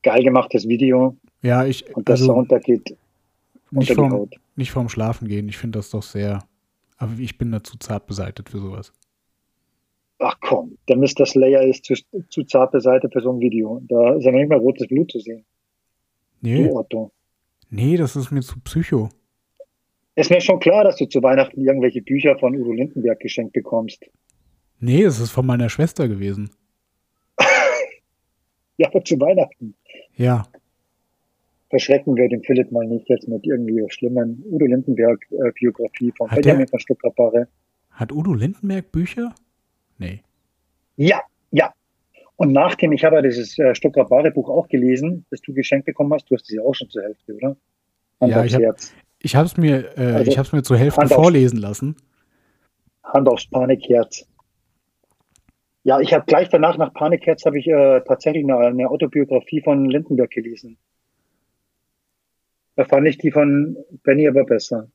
Geil 0.02 0.22
gemachtes 0.22 0.68
Video 0.68 1.16
Ja, 1.46 1.64
ich, 1.64 1.94
und 1.94 2.08
der 2.08 2.14
also 2.14 2.26
Sound, 2.26 2.50
der 2.50 2.58
geht 2.58 2.96
nicht 3.70 3.90
unter 3.90 4.08
vorm, 4.10 4.30
nicht 4.56 4.70
vorm 4.72 4.88
Schlafen 4.88 5.28
gehen. 5.28 5.48
Ich 5.48 5.56
finde 5.56 5.78
das 5.78 5.90
doch 5.90 6.02
sehr, 6.02 6.44
aber 6.96 7.12
ich 7.20 7.38
bin 7.38 7.52
da 7.52 7.62
zu 7.62 7.78
zart 7.78 8.06
beseitet 8.08 8.48
für 8.48 8.58
sowas. 8.58 8.92
Ach 10.18 10.36
komm, 10.40 10.76
der 10.88 10.96
Mr. 10.96 11.24
Slayer 11.24 11.62
ist 11.62 11.84
zu, 11.84 11.94
zu 12.30 12.42
zart 12.44 12.72
beseitigt 12.72 13.12
für 13.12 13.20
so 13.20 13.32
ein 13.32 13.38
Video. 13.38 13.80
Da 13.86 14.14
ist 14.14 14.24
ja 14.24 14.32
noch 14.32 14.38
nicht 14.40 14.48
mal 14.48 14.58
rotes 14.58 14.88
Blut 14.88 15.12
zu 15.12 15.20
sehen. 15.20 15.44
Nee, 16.40 16.64
Du 16.64 16.76
Otto. 16.76 17.12
nee, 17.70 17.96
das 17.96 18.16
ist 18.16 18.32
mir 18.32 18.40
zu 18.40 18.58
psycho. 18.60 19.08
Ist 20.16 20.30
mir 20.30 20.40
schon 20.40 20.58
klar, 20.58 20.82
dass 20.82 20.96
du 20.96 21.06
zu 21.06 21.22
Weihnachten 21.22 21.60
irgendwelche 21.60 22.02
Bücher 22.02 22.36
von 22.38 22.56
Udo 22.56 22.72
Lindenberg 22.72 23.20
geschenkt 23.20 23.52
bekommst. 23.52 24.04
Nee, 24.80 25.02
es 25.02 25.20
ist 25.20 25.30
von 25.30 25.46
meiner 25.46 25.68
Schwester 25.68 26.08
gewesen. 26.08 26.50
Ja, 28.78 28.88
aber 28.88 29.02
zu 29.02 29.18
Weihnachten. 29.18 29.74
Ja, 30.16 30.46
Verschrecken 31.76 32.16
wir 32.16 32.26
den 32.30 32.42
Philipp 32.42 32.72
mal 32.72 32.86
nicht 32.86 33.06
jetzt 33.10 33.28
mit 33.28 33.44
irgendwie 33.46 33.84
schlimmen 33.90 34.42
Udo 34.50 34.64
Lindenberg-Biografie 34.64 36.10
von 36.16 36.30
Hat 36.30 36.36
Benjamin 36.36 36.60
der- 36.64 36.68
von 36.68 36.78
Stuttgart-Barre. 36.80 37.48
hat 37.90 38.12
Udo 38.12 38.32
Lindenberg 38.32 38.90
Bücher? 38.92 39.34
Nee. 39.98 40.22
Ja, 40.96 41.20
ja. 41.50 41.74
Und 42.36 42.52
nachdem, 42.52 42.92
ich 42.92 43.04
habe 43.04 43.16
ja 43.16 43.22
dieses 43.22 43.58
äh, 43.58 43.74
Stuttgart-Barre-Buch 43.74 44.48
auch 44.48 44.68
gelesen, 44.68 45.26
das 45.30 45.42
du 45.42 45.52
geschenkt 45.52 45.84
bekommen 45.84 46.14
hast, 46.14 46.30
du 46.30 46.34
hast 46.34 46.48
es 46.48 46.54
ja 46.54 46.62
auch 46.62 46.72
schon 46.74 46.88
zur 46.88 47.02
Hälfte, 47.02 47.34
oder? 47.34 47.56
Hand 48.22 48.32
Ja, 48.32 48.44
ich 49.20 49.34
habe 49.36 49.46
es 49.46 49.56
mir, 49.58 49.98
äh, 49.98 50.00
Also, 50.14 50.30
ich 50.30 50.38
hab's 50.38 50.52
mir 50.52 50.62
zur 50.62 50.78
Hälfte 50.78 51.02
Hand 51.02 51.12
auf- 51.12 51.22
vorlesen 51.22 51.58
lassen. 51.58 51.96
Hand 53.04 53.28
aufs 53.28 53.48
Panikherz. 53.50 54.26
Ja, 55.84 56.00
ich 56.00 56.14
habe 56.14 56.24
gleich 56.26 56.48
danach, 56.48 56.78
nach 56.78 56.94
Panikherz, 56.94 57.44
habe 57.44 57.58
ich 57.58 57.66
äh, 57.68 58.00
tatsächlich 58.00 58.44
eine, 58.44 58.56
eine 58.56 58.88
Autobiografie 58.90 59.60
von 59.62 59.84
Lindenberg 59.90 60.30
gelesen. 60.30 60.78
Da 62.76 62.84
fand 62.84 63.08
ich 63.08 63.18
die 63.18 63.30
von 63.30 63.76
Benny 64.04 64.28
aber 64.28 64.44
besser. 64.44 64.88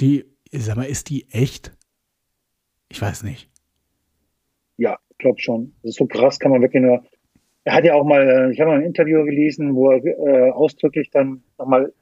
Die, 0.00 0.24
sag 0.52 0.76
mal, 0.76 0.84
ist 0.84 1.08
die 1.08 1.30
echt? 1.30 1.72
Ich 2.88 3.00
weiß 3.00 3.22
nicht. 3.22 3.48
Ja, 4.76 4.98
glaub 5.18 5.40
schon. 5.40 5.72
Das 5.82 5.90
ist 5.90 5.98
so 5.98 6.06
krass, 6.06 6.40
kann 6.40 6.50
man 6.50 6.62
wirklich 6.62 6.82
nur. 6.82 7.04
Er 7.62 7.74
hat 7.74 7.84
ja 7.84 7.94
auch 7.94 8.04
mal, 8.04 8.28
äh, 8.28 8.52
ich 8.52 8.60
habe 8.60 8.72
mal 8.72 8.78
ein 8.78 8.84
Interview 8.84 9.24
gelesen, 9.24 9.74
wo 9.74 9.90
er 9.90 10.04
äh, 10.04 10.50
ausdrücklich 10.50 11.10
dann 11.10 11.42
nochmal 11.58 11.92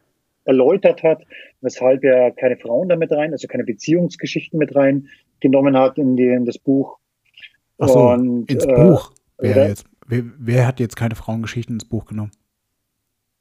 erläutert 0.44 1.02
hat, 1.02 1.24
weshalb 1.60 2.02
er 2.02 2.32
keine 2.32 2.56
Frauen 2.56 2.88
damit 2.88 3.12
rein, 3.12 3.32
also 3.32 3.46
keine 3.46 3.62
Beziehungsgeschichten 3.62 4.58
mit 4.58 4.74
rein 4.74 5.08
genommen 5.38 5.76
hat 5.76 5.98
in, 5.98 6.16
die, 6.16 6.26
in 6.26 6.46
das 6.46 6.58
Buch. 6.58 6.98
Ach 7.78 7.88
so, 7.88 8.10
Und, 8.10 8.50
ins 8.50 8.64
äh, 8.64 8.74
Buch. 8.74 9.12
Wer, 9.38 9.68
jetzt, 9.68 9.86
wer, 10.06 10.24
wer 10.38 10.66
hat 10.66 10.80
jetzt 10.80 10.96
keine 10.96 11.14
Frauengeschichten 11.14 11.76
ins 11.76 11.84
Buch 11.84 12.06
genommen? 12.06 12.32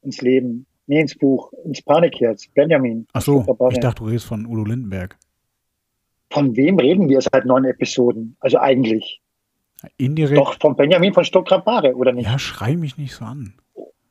Ins 0.01 0.21
Leben. 0.21 0.65
Nee, 0.87 1.01
ins 1.01 1.15
Buch, 1.15 1.53
ins 1.63 1.81
Panikherz. 1.81 2.47
Benjamin. 2.53 3.07
Ach 3.13 3.21
so, 3.21 3.45
ich 3.71 3.79
dachte, 3.79 4.03
du 4.03 4.09
redest 4.09 4.25
von 4.25 4.45
Udo 4.45 4.63
Lindenberg. 4.63 5.17
Von 6.29 6.55
wem 6.55 6.79
reden 6.79 7.09
wir 7.09 7.21
seit 7.21 7.45
neun 7.45 7.65
Episoden? 7.65 8.35
Also 8.39 8.57
eigentlich. 8.57 9.21
Indirekt. 9.97 10.37
Doch 10.37 10.59
von 10.59 10.75
Benjamin 10.75 11.13
von 11.13 11.25
Stuttgart-Barre, 11.25 11.95
oder 11.95 12.11
nicht? 12.11 12.25
Ja, 12.25 12.39
schrei 12.39 12.75
mich 12.75 12.97
nicht 12.97 13.13
so 13.13 13.25
an. 13.25 13.53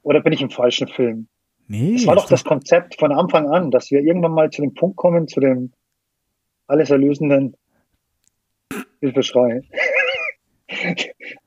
Oder 0.02 0.20
bin 0.20 0.32
ich 0.32 0.42
im 0.42 0.50
falschen 0.50 0.88
Film? 0.88 1.28
Nee. 1.68 1.94
Das 1.94 2.06
war 2.06 2.16
doch 2.16 2.28
das 2.28 2.44
Konzept 2.44 2.98
von 2.98 3.12
Anfang 3.12 3.48
an, 3.48 3.70
dass 3.70 3.90
wir 3.90 4.00
irgendwann 4.00 4.32
mal 4.32 4.50
zu 4.50 4.62
dem 4.62 4.74
Punkt 4.74 4.96
kommen, 4.96 5.28
zu 5.28 5.40
dem 5.40 5.72
alles 6.66 6.90
erlösenden 6.90 7.56
Hilfeschrei. 9.00 9.62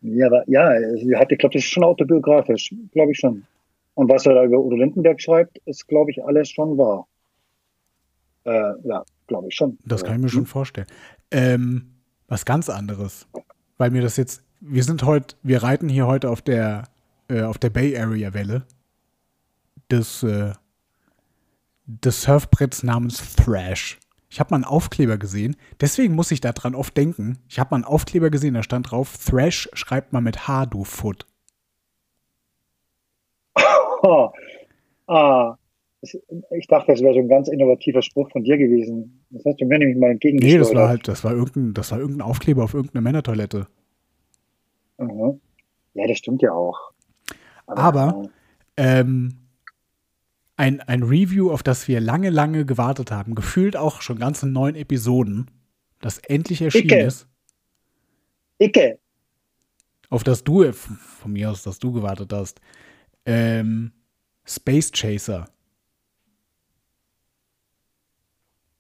ja, 0.02 0.26
aber, 0.28 0.44
ja, 0.48 0.80
ich 0.80 1.08
glaube, 1.38 1.54
das 1.54 1.64
ist 1.64 1.72
schon 1.72 1.84
autobiografisch, 1.84 2.74
glaube 2.92 3.12
ich 3.12 3.20
schon. 3.20 3.46
Und 3.96 4.10
was 4.10 4.26
er 4.26 4.34
da 4.34 4.44
über 4.44 4.60
Udo 4.60 4.76
Lindenberg 4.76 5.22
schreibt, 5.22 5.60
ist, 5.66 5.88
glaube 5.88 6.12
ich, 6.12 6.24
alles 6.24 6.50
schon 6.50 6.78
wahr. 6.78 7.08
Äh, 8.46 8.74
ja, 8.84 9.04
glaube 9.28 9.48
ich 9.50 9.56
schon. 9.56 9.78
Das 9.86 10.04
kann 10.04 10.16
ich 10.16 10.22
mir 10.22 10.30
schon 10.30 10.46
vorstellen. 10.46 10.88
Ähm, 11.32 11.94
was 12.28 12.46
ganz 12.46 12.70
anderes. 12.70 13.28
Weil 13.78 13.92
mir 13.92 14.02
das 14.02 14.18
jetzt, 14.18 14.44
wir 14.60 14.84
sind 14.84 15.04
heute, 15.04 15.36
wir 15.44 15.64
reiten 15.64 15.90
hier 15.90 16.08
heute 16.08 16.30
auf 16.30 16.42
der, 16.42 16.84
äh, 17.30 17.44
auf 17.44 17.58
der 17.58 17.70
Bay 17.70 17.98
Area 17.98 18.34
Welle 18.34 18.66
des, 19.92 20.24
äh, 20.24 20.54
des 21.86 22.24
Surfbretts 22.24 22.84
namens 22.84 23.36
Thrash. 23.36 24.00
Ich 24.30 24.40
habe 24.40 24.50
mal 24.50 24.58
einen 24.58 24.66
Aufkleber 24.66 25.18
gesehen, 25.18 25.56
deswegen 25.80 26.16
muss 26.16 26.32
ich 26.32 26.42
daran 26.42 26.74
oft 26.74 26.98
denken. 26.98 27.38
Ich 27.48 27.60
habe 27.60 27.70
mal 27.72 27.78
einen 27.78 27.86
Aufkleber 27.86 28.32
gesehen, 28.32 28.56
da 28.56 28.64
stand 28.64 28.90
drauf, 28.90 29.18
Thrash 29.18 29.70
schreibt 29.74 30.12
man 30.12 30.24
mit 30.24 30.48
H, 30.48 30.66
du 30.66 30.84
Foot. 30.84 31.28
Ah, 34.08 34.32
ah, 35.08 35.58
ich 36.02 36.68
dachte, 36.68 36.92
das 36.92 37.02
wäre 37.02 37.14
so 37.14 37.20
ein 37.20 37.28
ganz 37.30 37.48
innovativer 37.48 38.02
Spruch 38.02 38.30
von 38.32 38.44
dir 38.44 38.58
gewesen. 38.58 39.26
Das 39.30 39.44
hast 39.46 39.60
du 39.62 39.66
mir 39.66 39.80
nämlich 39.80 39.98
mal 39.98 40.08
Nee, 40.08 40.12
entgegengesteuert. 40.14 40.62
das 40.66 40.76
war 40.76 40.88
halt, 40.90 41.08
das 41.08 41.24
war 41.24 41.32
irgendein, 41.34 41.74
das 41.74 41.92
war 41.92 42.00
irgendein 42.00 42.22
Aufkleber 42.28 42.64
auf 42.64 42.74
irgendeiner 42.74 43.02
Männertoilette. 43.02 43.68
Mhm. 44.98 45.40
Ja, 45.94 46.08
das 46.08 46.18
stimmt 46.18 46.42
ja 46.42 46.52
auch. 46.54 46.92
Aber- 47.68 48.30
Ähm, 48.76 49.36
ein, 50.58 50.82
ein 50.82 51.04
Review, 51.04 51.52
auf 51.52 51.62
das 51.64 51.88
wir 51.88 52.00
lange, 52.00 52.30
lange 52.32 52.66
gewartet 52.66 53.12
haben, 53.12 53.36
gefühlt 53.36 53.76
auch 53.78 54.02
schon 54.02 54.18
ganze 54.18 54.48
neun 54.48 54.76
Episoden, 54.76 55.52
das 56.02 56.18
endlich 56.20 56.62
erschienen 56.62 56.86
Icke. 56.90 57.04
ist, 57.04 57.28
Icke, 58.60 59.00
auf 60.10 60.24
das 60.24 60.44
du, 60.44 60.72
von 60.74 61.32
mir 61.34 61.52
aus, 61.52 61.64
dass 61.64 61.78
du 61.80 61.92
gewartet 61.92 62.34
hast, 62.34 62.62
ähm, 63.26 63.92
Space 64.46 64.92
Chaser. 64.92 65.48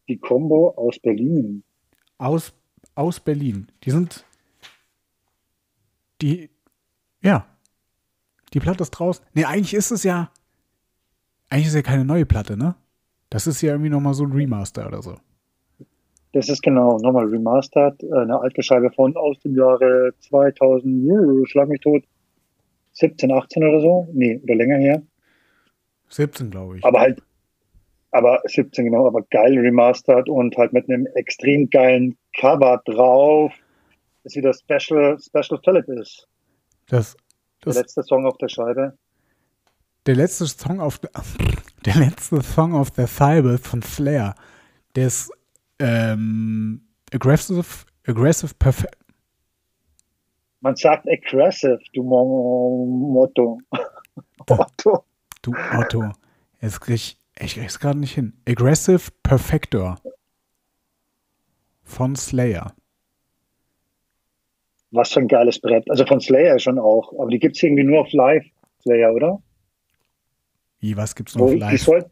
die 0.07 0.17
Combo 0.17 0.73
aus 0.75 0.99
Berlin. 0.99 1.63
aus, 2.17 2.53
aus 2.95 3.19
Berlin. 3.19 3.67
Die 3.83 3.91
sind, 3.91 4.25
die, 6.21 6.49
ja, 7.21 7.45
die 8.53 8.59
Platte 8.59 8.83
ist 8.83 8.91
draußen. 8.91 9.25
Nee, 9.33 9.45
eigentlich 9.45 9.73
ist 9.73 9.91
es 9.91 10.03
ja, 10.03 10.29
eigentlich 11.49 11.67
ist 11.67 11.73
es 11.73 11.77
ja 11.77 11.81
keine 11.81 12.05
neue 12.05 12.25
Platte, 12.25 12.57
ne? 12.57 12.75
Das 13.29 13.47
ist 13.47 13.61
ja 13.61 13.71
irgendwie 13.71 13.89
nochmal 13.89 14.13
so 14.13 14.25
ein 14.25 14.31
Remaster 14.31 14.87
oder 14.87 15.01
so. 15.01 15.15
Das 16.33 16.49
ist 16.49 16.61
genau 16.61 16.97
nochmal 16.97 17.25
remastered, 17.25 18.03
eine 18.11 18.39
alte 18.39 18.63
Scheibe 18.63 18.91
von 18.91 19.15
aus 19.15 19.39
dem 19.39 19.55
Jahre 19.55 20.13
2000, 20.19 21.11
uh, 21.11 21.45
schlag 21.45 21.67
mich 21.69 21.81
tot, 21.81 22.03
17, 22.93 23.31
18 23.31 23.63
oder 23.63 23.81
so. 23.81 24.07
Nee, 24.13 24.39
oder 24.43 24.55
länger 24.55 24.77
her. 24.77 25.01
17, 26.09 26.51
glaube 26.51 26.77
ich. 26.77 26.85
Aber 26.85 26.99
halt, 26.99 27.21
aber 28.11 28.41
17 28.45 28.85
genau, 28.85 29.07
aber 29.07 29.23
geil 29.23 29.57
remastered 29.57 30.29
und 30.29 30.55
halt 30.57 30.71
mit 30.73 30.87
einem 30.87 31.07
extrem 31.15 31.69
geilen 31.69 32.15
Cover 32.37 32.81
drauf. 32.85 33.51
Das 34.23 34.35
wieder 34.35 34.53
Special, 34.53 35.17
Special 35.19 35.59
Philip 35.63 35.87
ist. 35.89 36.27
Das, 36.87 37.13
Der 37.13 37.73
das, 37.73 37.75
letzte 37.77 38.03
Song 38.03 38.25
auf 38.25 38.37
der 38.37 38.49
Scheibe. 38.49 38.93
der 40.05 40.15
letzte 40.15 40.45
Song 40.45 40.79
auf 40.79 40.99
der, 40.99 41.11
der 41.85 41.95
letzte 41.95 42.41
Song 42.41 42.73
auf 42.75 42.91
der 42.91 43.07
Cyber 43.07 43.57
von 43.57 43.81
Slayer, 43.81 44.35
der 44.95 45.07
ist 45.07 45.31
ähm, 45.79 46.81
aggressive, 47.11 47.65
aggressive 48.05 48.53
perfect. 48.59 48.95
Man 50.63 50.77
sagt 50.77 51.09
aggressive, 51.09 51.79
du 51.93 52.03
Mo 52.03 52.85
Motto. 52.87 53.59
Motto. 54.49 55.03
Du 55.41 55.53
Otto, 55.77 56.09
jetzt 56.61 56.79
krieg 56.79 56.95
ich, 56.95 57.17
ich 57.37 57.55
krieg's 57.55 57.77
gerade 57.77 57.99
nicht 57.99 58.13
hin. 58.15 58.31
Aggressive 58.47 59.11
Perfector 59.21 59.97
von 61.83 62.15
Slayer. 62.15 62.73
Was 64.91 65.11
für 65.11 65.19
ein 65.19 65.27
geiles 65.27 65.59
Brett. 65.59 65.83
Also 65.91 66.05
von 66.05 66.21
Slayer 66.21 66.59
schon 66.59 66.79
auch. 66.79 67.11
Aber 67.19 67.29
die 67.29 67.39
gibt's 67.39 67.61
irgendwie 67.61 67.83
nur 67.83 67.99
auf 67.99 68.13
Live, 68.13 68.45
Slayer, 68.83 69.11
oder? 69.13 69.43
Wie, 70.79 70.95
was 70.95 71.13
gibt's 71.13 71.35
noch 71.35 71.41
Wo, 71.41 71.47
auf 71.49 71.55
live? 71.55 71.81
soll, 71.81 72.05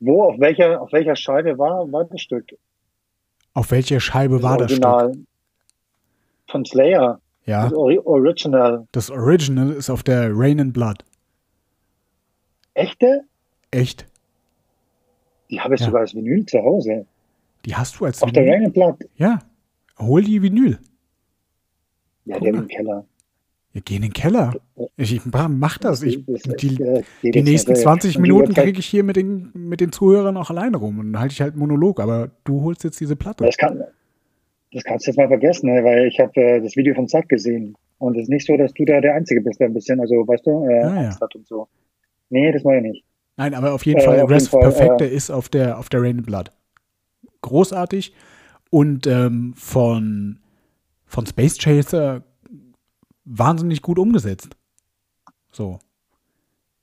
wo, 0.00 0.24
auf 0.24 0.38
welcher, 0.38 0.82
auf 0.82 0.92
welcher 0.92 1.16
Scheibe 1.16 1.56
war, 1.56 1.90
war 1.90 2.04
das 2.04 2.20
Stück? 2.20 2.58
Auf 3.54 3.70
welcher 3.70 4.00
Scheibe 4.00 4.42
war 4.42 4.58
das 4.58 4.70
Stück? 4.70 4.84
Original. 4.84 5.24
Von 6.46 6.66
Slayer. 6.66 7.22
Ja, 7.48 7.64
Das 7.64 7.72
Ori 7.72 7.98
Original. 7.98 8.86
das 8.92 9.10
Original 9.10 9.70
ist 9.72 9.88
auf 9.90 10.02
der 10.02 10.30
Rain 10.34 10.60
and 10.60 10.72
Blood. 10.74 11.04
Echte? 12.74 13.22
Echt? 13.70 14.06
Die 15.50 15.60
habe 15.60 15.74
ich 15.74 15.80
Ja. 15.80 15.86
sogar 15.86 16.02
als 16.02 16.14
Vinyl 16.14 16.44
zu 16.46 16.58
Hause. 16.58 17.06
Die 17.64 17.74
hast 17.74 17.98
du 17.98 18.04
als 18.04 18.22
Auf 18.22 18.32
der 18.32 18.42
Vinyl? 18.44 18.54
Rain 18.54 18.64
and 18.66 18.74
Blood. 18.74 18.96
Ja. 19.16 19.38
Hol 19.98 20.22
die 20.22 20.42
Vinyl. 20.42 20.78
Ja, 22.26 22.38
der 22.38 22.52
mal. 22.52 22.58
im 22.62 22.68
Keller. 22.68 23.04
Wir 23.72 23.82
gehen 23.82 23.96
in 23.96 24.02
den 24.02 24.12
Keller. 24.12 24.54
Ich, 24.96 25.14
ich 25.14 25.22
mach 25.24 25.78
das. 25.78 26.02
Ich, 26.02 26.24
das- 26.26 26.42
die, 26.42 26.76
die 26.76 27.02
jetzt 27.22 27.44
nächsten 27.44 27.72
nicht. 27.72 27.82
20 27.82 28.16
Und 28.16 28.24
die 28.24 28.30
Minuten 28.30 28.54
kriege 28.54 28.78
ich 28.78 28.86
hier 28.86 29.04
mit 29.04 29.16
den, 29.16 29.50
mit 29.54 29.80
den 29.80 29.92
Zuhörern 29.92 30.36
auch 30.36 30.50
alleine 30.50 30.76
rum. 30.76 30.98
Und 30.98 31.12
dann 31.12 31.20
halte 31.22 31.32
ich 31.32 31.40
halt 31.40 31.52
einen 31.52 31.60
Monolog. 31.60 32.00
Aber 32.00 32.30
du 32.44 32.62
holst 32.62 32.84
jetzt 32.84 33.00
diese 33.00 33.16
Platte. 33.16 33.44
Das, 33.44 33.56
kann, 33.56 33.82
das 34.72 34.84
kannst 34.84 35.06
du 35.06 35.10
jetzt 35.10 35.16
mal 35.18 35.28
vergessen, 35.28 35.72
ne? 35.72 35.82
weil 35.84 36.06
ich 36.06 36.18
habe 36.20 36.38
äh, 36.40 36.60
das 36.60 36.76
Video 36.76 36.94
von 36.94 37.08
Zack 37.08 37.28
gesehen. 37.28 37.76
Und 37.98 38.16
es 38.16 38.24
ist 38.24 38.28
nicht 38.28 38.46
so, 38.46 38.56
dass 38.56 38.72
du 38.74 38.84
da 38.84 39.00
der 39.00 39.14
Einzige 39.14 39.40
bist, 39.40 39.58
der 39.60 39.68
ein 39.68 39.74
bisschen, 39.74 39.98
also 40.00 40.14
weißt 40.26 40.46
du, 40.46 40.64
äh, 40.68 40.80
Ja, 40.80 41.02
ja. 41.02 41.20
Hat 41.20 41.34
und 41.34 41.46
so. 41.46 41.68
Nee, 42.30 42.52
das 42.52 42.62
meine 42.64 42.86
ich 42.88 42.92
nicht. 42.92 43.04
Nein, 43.36 43.54
aber 43.54 43.72
auf 43.72 43.84
jeden 43.86 44.00
Äh, 44.00 44.04
Fall, 44.04 44.20
auf 44.20 44.30
jeden 44.30 44.46
Fall, 44.46 44.60
Perfecte 44.60 45.04
äh, 45.06 45.14
ist 45.14 45.30
auf 45.30 45.48
der, 45.48 45.78
auf 45.78 45.88
der 45.88 46.02
Rain 46.02 46.22
Blood. 46.22 46.52
Großartig. 47.40 48.12
Und 48.70 49.06
ähm, 49.06 49.54
von, 49.56 50.40
von 51.06 51.26
Space 51.26 51.56
Chaser 51.58 52.22
wahnsinnig 53.24 53.80
gut 53.82 53.98
umgesetzt. 53.98 54.56
So. 55.52 55.78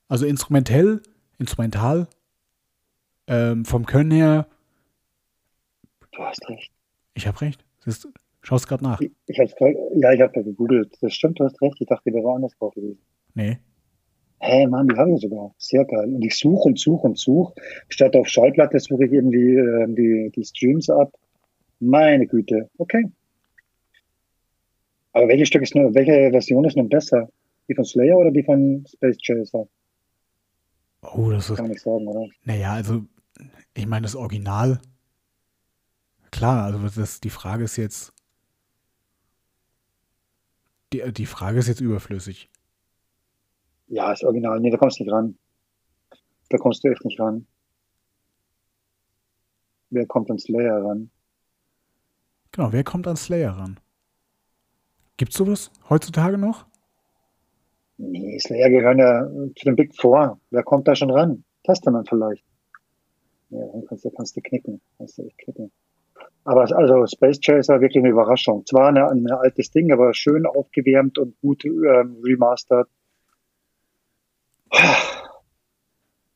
Also 0.08 0.26
instrumentell, 0.26 1.02
instrumental, 1.38 2.08
ähm, 3.28 3.64
vom 3.64 3.86
Können 3.86 4.10
her, 4.10 4.46
Du 6.12 6.22
hast 6.22 6.48
recht. 6.48 6.72
ich 7.14 7.26
habe 7.26 7.40
recht. 7.42 7.64
Du, 7.86 7.92
Schaust 8.46 8.68
gerade 8.68 8.84
nach. 8.84 9.00
Ich, 9.00 9.10
ich 9.26 9.40
hab's 9.40 9.56
grad, 9.56 9.74
ja, 9.94 10.12
ich 10.12 10.20
habe 10.20 10.32
da 10.32 10.40
gegoogelt. 10.40 10.96
Das 11.00 11.12
stimmt, 11.14 11.40
du 11.40 11.44
hast 11.44 11.60
recht. 11.60 11.80
Ich 11.80 11.86
dachte, 11.88 12.02
die 12.06 12.14
wäre 12.14 12.22
woanders 12.22 12.56
drauf 12.56 12.72
gewesen. 12.74 13.00
Nee. 13.34 13.58
Hey, 14.38 14.68
Mann, 14.68 14.86
die 14.86 14.96
haben 14.96 15.10
wir 15.10 15.18
sogar. 15.18 15.52
Sehr 15.58 15.84
geil. 15.84 16.14
Und 16.14 16.22
ich 16.22 16.38
suche 16.38 16.68
und 16.68 16.78
suche 16.78 17.08
und 17.08 17.18
suche. 17.18 17.54
Statt 17.88 18.14
auf 18.14 18.28
Schallplatte 18.28 18.78
suche 18.78 19.06
ich 19.06 19.12
eben 19.12 19.32
die, 19.32 19.56
äh, 19.56 19.86
die, 19.88 20.30
die 20.32 20.44
Streams 20.44 20.88
ab. 20.90 21.12
Meine 21.80 22.28
Güte. 22.28 22.70
Okay. 22.78 23.06
Aber 25.12 25.26
welches 25.26 25.48
Stück 25.48 25.62
ist 25.62 25.74
nur, 25.74 25.92
welche 25.94 26.30
Version 26.30 26.64
ist 26.66 26.76
nun 26.76 26.88
besser? 26.88 27.28
Die 27.68 27.74
von 27.74 27.84
Slayer 27.84 28.16
oder 28.16 28.30
die 28.30 28.44
von 28.44 28.84
Space 28.86 29.18
Chaser? 29.26 29.66
Oh, 31.02 31.30
das 31.30 31.50
ist. 31.50 31.56
Kann 31.56 31.68
nicht 31.68 31.80
sagen, 31.80 32.06
oder? 32.06 32.28
Naja, 32.44 32.74
also, 32.74 33.02
ich 33.74 33.86
meine, 33.88 34.04
das 34.04 34.14
Original. 34.14 34.78
Klar, 36.36 36.64
also 36.64 37.00
das, 37.00 37.20
die 37.20 37.30
Frage 37.30 37.64
ist 37.64 37.76
jetzt, 37.76 38.12
Die, 40.92 41.12
die 41.12 41.26
Frage 41.26 41.58
ist 41.58 41.68
jetzt 41.68 41.80
überflüssig. 41.80 42.48
Ja, 43.88 44.12
ist 44.12 44.24
original. 44.24 44.60
Nee, 44.60 44.70
da 44.70 44.76
kommst 44.76 44.98
du 44.98 45.04
nicht 45.04 45.12
ran. 45.12 45.36
Da 46.48 46.58
kommst 46.58 46.84
du 46.84 46.88
echt 46.88 47.04
nicht 47.04 47.18
ran. 47.20 47.46
Wer 49.90 50.06
kommt 50.06 50.30
an 50.30 50.38
Slayer 50.38 50.84
ran? 50.84 51.10
Genau, 52.52 52.72
wer 52.72 52.84
kommt 52.84 53.06
an 53.06 53.16
Slayer 53.16 53.52
ran? 53.52 53.78
Gibt's 55.16 55.36
sowas 55.36 55.70
heutzutage 55.88 56.38
noch? 56.38 56.66
Nee, 57.98 58.38
Slayer 58.38 58.70
gehören 58.70 58.98
ja 58.98 59.26
zu 59.56 59.64
den 59.64 59.76
Big 59.76 59.94
Four. 59.94 60.40
Wer 60.50 60.62
kommt 60.62 60.86
da 60.86 60.94
schon 60.94 61.10
ran? 61.10 61.44
Testament 61.64 62.08
vielleicht. 62.08 62.44
Ja, 63.50 63.66
dann 63.72 63.84
kannst 63.86 64.04
du, 64.04 64.10
kannst 64.10 64.36
du 64.36 64.40
knicken. 64.40 64.80
Kannst 64.98 65.18
du 65.18 65.22
echt 65.26 65.38
knicken. 65.38 65.72
Aber 66.46 66.60
also 66.62 67.04
Space 67.06 67.40
Chaser 67.40 67.80
wirklich 67.80 68.02
eine 68.02 68.10
Überraschung. 68.12 68.64
Zwar 68.66 68.88
ein 68.88 68.96
eine 68.98 69.38
altes 69.38 69.70
Ding, 69.72 69.92
aber 69.92 70.14
schön 70.14 70.46
aufgewärmt 70.46 71.18
und 71.18 71.38
gut 71.40 71.64
ähm, 71.64 72.18
remastered. 72.24 72.86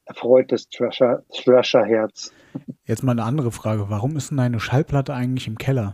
Erfreutes 0.05 0.69
Thrasher, 0.69 1.23
Thrasher-Herz. 1.33 2.33
Jetzt 2.85 3.05
mal 3.05 3.13
eine 3.13 3.23
andere 3.23 3.53
Frage. 3.53 3.87
Warum 3.89 4.17
ist 4.17 4.31
denn 4.33 4.41
eine 4.41 4.59
Schallplatte 4.59 5.15
eigentlich 5.15 5.47
im 5.47 5.57
Keller? 5.59 5.93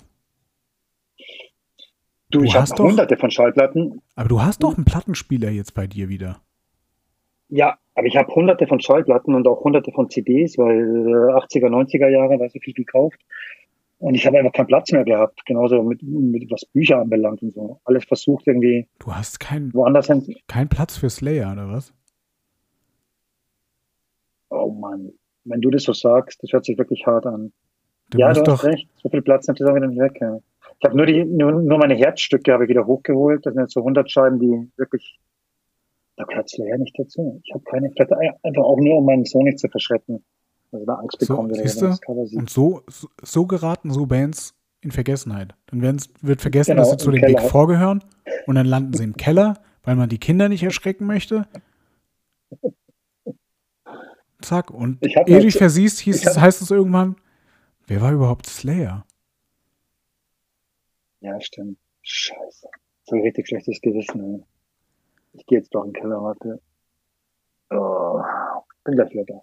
Du, 2.31 2.39
Du 2.39 2.45
ich 2.45 2.55
habe 2.55 2.63
hast 2.63 2.79
doch- 2.79 2.85
hunderte 2.87 3.17
von 3.19 3.31
Schallplatten. 3.31 4.01
Aber 4.15 4.29
du 4.29 4.41
hast 4.43 4.63
doch 4.63 4.75
einen 4.77 4.87
Plattenspieler 4.87 5.51
jetzt 5.51 5.75
bei 5.75 5.87
dir 5.87 6.09
wieder. 6.09 6.41
Ja, 7.49 7.77
aber 7.95 8.07
ich 8.07 8.17
habe 8.17 8.35
hunderte 8.35 8.67
von 8.67 8.81
Schallplatten 8.81 9.35
und 9.35 9.47
auch 9.47 9.63
hunderte 9.63 9.93
von 9.93 10.09
CDs, 10.09 10.57
weil 10.59 10.79
äh, 10.81 11.35
80er, 11.35 11.69
90er 11.69 12.09
Jahre 12.09 12.41
war 12.41 12.49
so 12.49 12.59
viel 12.59 12.75
gekauft. 12.75 13.21
Und 13.99 14.15
ich 14.15 14.27
habe 14.27 14.39
einfach 14.39 14.53
keinen 14.53 14.67
Platz 14.67 14.93
mehr 14.93 15.05
gehabt, 15.05 15.45
genauso 15.47 15.83
mit, 15.83 16.03
mit 16.03 16.51
was 16.51 16.67
Bücher 16.67 16.99
anbelangt 17.01 17.43
und 17.43 17.55
so. 17.55 17.81
Alles 17.85 18.05
versucht 18.05 18.47
irgendwie 18.47 18.87
Du 18.99 19.15
hast 19.15 19.41
keinen 19.41 19.73
woanders 19.73 20.09
hin. 20.09 20.37
keinen 20.49 20.69
Platz 20.69 20.99
für 20.99 21.09
Slayer, 21.09 21.53
oder 21.53 21.69
was? 21.69 21.95
Oh 24.51 24.71
Mann, 24.71 25.13
wenn 25.45 25.61
du 25.61 25.71
das 25.71 25.85
so 25.85 25.93
sagst, 25.93 26.43
das 26.43 26.53
hört 26.53 26.65
sich 26.65 26.79
wirklich 26.79 27.07
hart 27.07 27.27
an. 27.27 27.53
Du 28.11 28.19
ja, 28.19 28.33
du 28.33 28.43
doch, 28.43 28.53
hast 28.59 28.65
recht. 28.65 28.89
So 29.03 29.09
viel 29.09 29.23
Platz 29.23 29.47
nimmt 29.49 29.61
das 29.61 29.69
auch 29.69 29.75
wieder 29.75 29.89
nicht 29.89 29.99
weg. 30.01 30.19
Ja. 30.21 30.39
Ich 30.79 30.85
habe 30.85 30.97
nur 30.97 31.07
die, 31.07 31.25
nur, 31.25 31.53
nur 31.53 31.79
meine 31.79 31.95
Herzstücke 31.95 32.53
habe 32.53 32.65
ich 32.65 32.71
wieder 32.71 32.87
hochgeholt. 32.87 33.45
Das 33.45 33.55
sind 33.55 33.63
jetzt 33.63 33.73
so 33.75 33.81
100 33.81 34.11
Scheiben, 34.11 34.39
die 34.39 34.71
wirklich, 34.77 35.19
da 36.17 36.25
gehört 36.25 36.49
Slayer 36.49 36.79
nicht 36.79 36.97
dazu. 36.99 37.41
Ich 37.45 37.53
habe 37.55 37.65
keine, 37.65 37.91
vielleicht 37.91 38.13
einfach 38.13 38.63
auch 38.63 38.79
nur, 38.79 38.99
um 38.99 39.07
meinen 39.07 39.25
Sohn 39.25 39.45
nicht 39.45 39.59
zu 39.59 39.69
verschrecken. 39.69 40.23
Also 40.77 40.87
da 40.87 40.95
Angst 40.95 41.19
So, 41.21 41.27
bekommen, 41.35 41.51
wenn 41.51 41.59
er 41.61 41.65
das 41.65 42.01
Cover 42.01 42.27
sieht. 42.27 42.39
Und 42.39 42.51
so, 42.51 42.83
so, 42.89 43.09
so 43.23 43.47
geraten 43.47 43.91
so 43.91 44.07
Bands 44.07 44.55
in 44.83 44.91
Vergessenheit. 44.93 45.55
Dann 45.67 45.83
wird 45.83 46.41
vergessen, 46.41 46.73
Genau, 46.73 46.83
dass 46.83 46.91
sie 46.91 46.97
zu 46.99 47.11
den 47.11 47.23
Big 47.23 47.37
Keller. 47.37 47.49
Four 47.49 47.69
gehören 47.69 48.05
und 48.47 48.55
dann 48.55 48.67
landen 48.67 48.93
sie 48.93 49.05
im 49.05 49.17
Keller, 49.17 49.55
weil 49.83 49.97
man 49.97 50.09
die 50.09 50.19
Kinder 50.19 50.49
nicht 50.49 50.63
erschrecken 50.63 51.07
möchte. 51.07 51.49
Zack. 54.43 54.71
Und 54.71 55.05
Ich 55.05 55.17
ehe 55.27 55.41
dich 55.41 55.57
versiehst, 55.57 56.01
hieß 56.01 56.27
es, 56.27 56.39
heißt 56.39 56.61
es 56.63 56.71
irgendwann, 56.71 57.17
wer 57.87 58.01
war 58.01 58.13
überhaupt 58.13 58.47
Slayer? 58.47 59.05
Ja, 61.21 61.41
stimmt. 61.41 61.79
Scheiße. 62.03 62.69
So 63.05 63.17
ein 63.17 63.23
richtig 63.23 63.49
schlechtes 63.49 63.81
Gewissen. 63.81 64.21
Ey. 64.21 64.45
Ich 65.33 65.47
gehe 65.47 65.59
jetzt 65.59 65.75
doch 65.75 65.85
in 65.85 65.93
den 65.93 66.01
Keller, 66.01 66.23
warte. 66.23 66.61
Oh, 67.71 68.23
bin 68.85 68.95
gleich 68.95 69.11
wieder 69.11 69.25
da. 69.25 69.43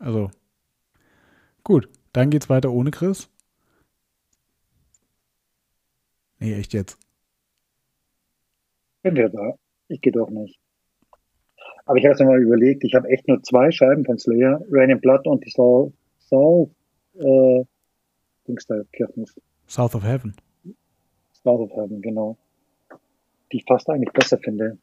Also, 0.00 0.30
gut. 1.62 1.88
Dann 2.12 2.30
geht's 2.30 2.48
weiter 2.48 2.72
ohne 2.72 2.90
Chris. 2.90 3.30
Nee, 6.40 6.54
echt 6.54 6.72
jetzt. 6.72 6.98
Bin 9.02 9.14
wieder 9.14 9.28
da. 9.28 9.54
Ich 9.88 10.00
gehe 10.00 10.12
doch 10.12 10.30
nicht. 10.30 10.58
Aber 11.84 11.98
ich 11.98 12.04
habe 12.04 12.14
es 12.14 12.20
mir 12.20 12.26
mal 12.26 12.42
überlegt, 12.42 12.82
ich 12.84 12.94
habe 12.94 13.08
echt 13.08 13.28
nur 13.28 13.42
zwei 13.42 13.70
Scheiben 13.70 14.04
von 14.04 14.18
Slayer, 14.18 14.60
Rain 14.70 14.90
in 14.90 15.00
Blood 15.00 15.26
und 15.26 15.44
die 15.44 15.50
Soul, 15.50 15.92
Soul, 16.18 16.70
äh, 17.14 17.64
Dings 18.46 18.66
da, 18.66 18.82
Kirchnis, 18.92 19.34
South 19.66 19.94
of 19.94 20.02
Heaven. 20.02 20.34
South 21.32 21.60
of 21.60 21.70
Heaven, 21.72 22.00
genau. 22.02 22.36
Die 23.52 23.58
ich 23.58 23.64
fast 23.66 23.88
eigentlich 23.90 24.12
besser 24.12 24.38
finde. 24.38 24.78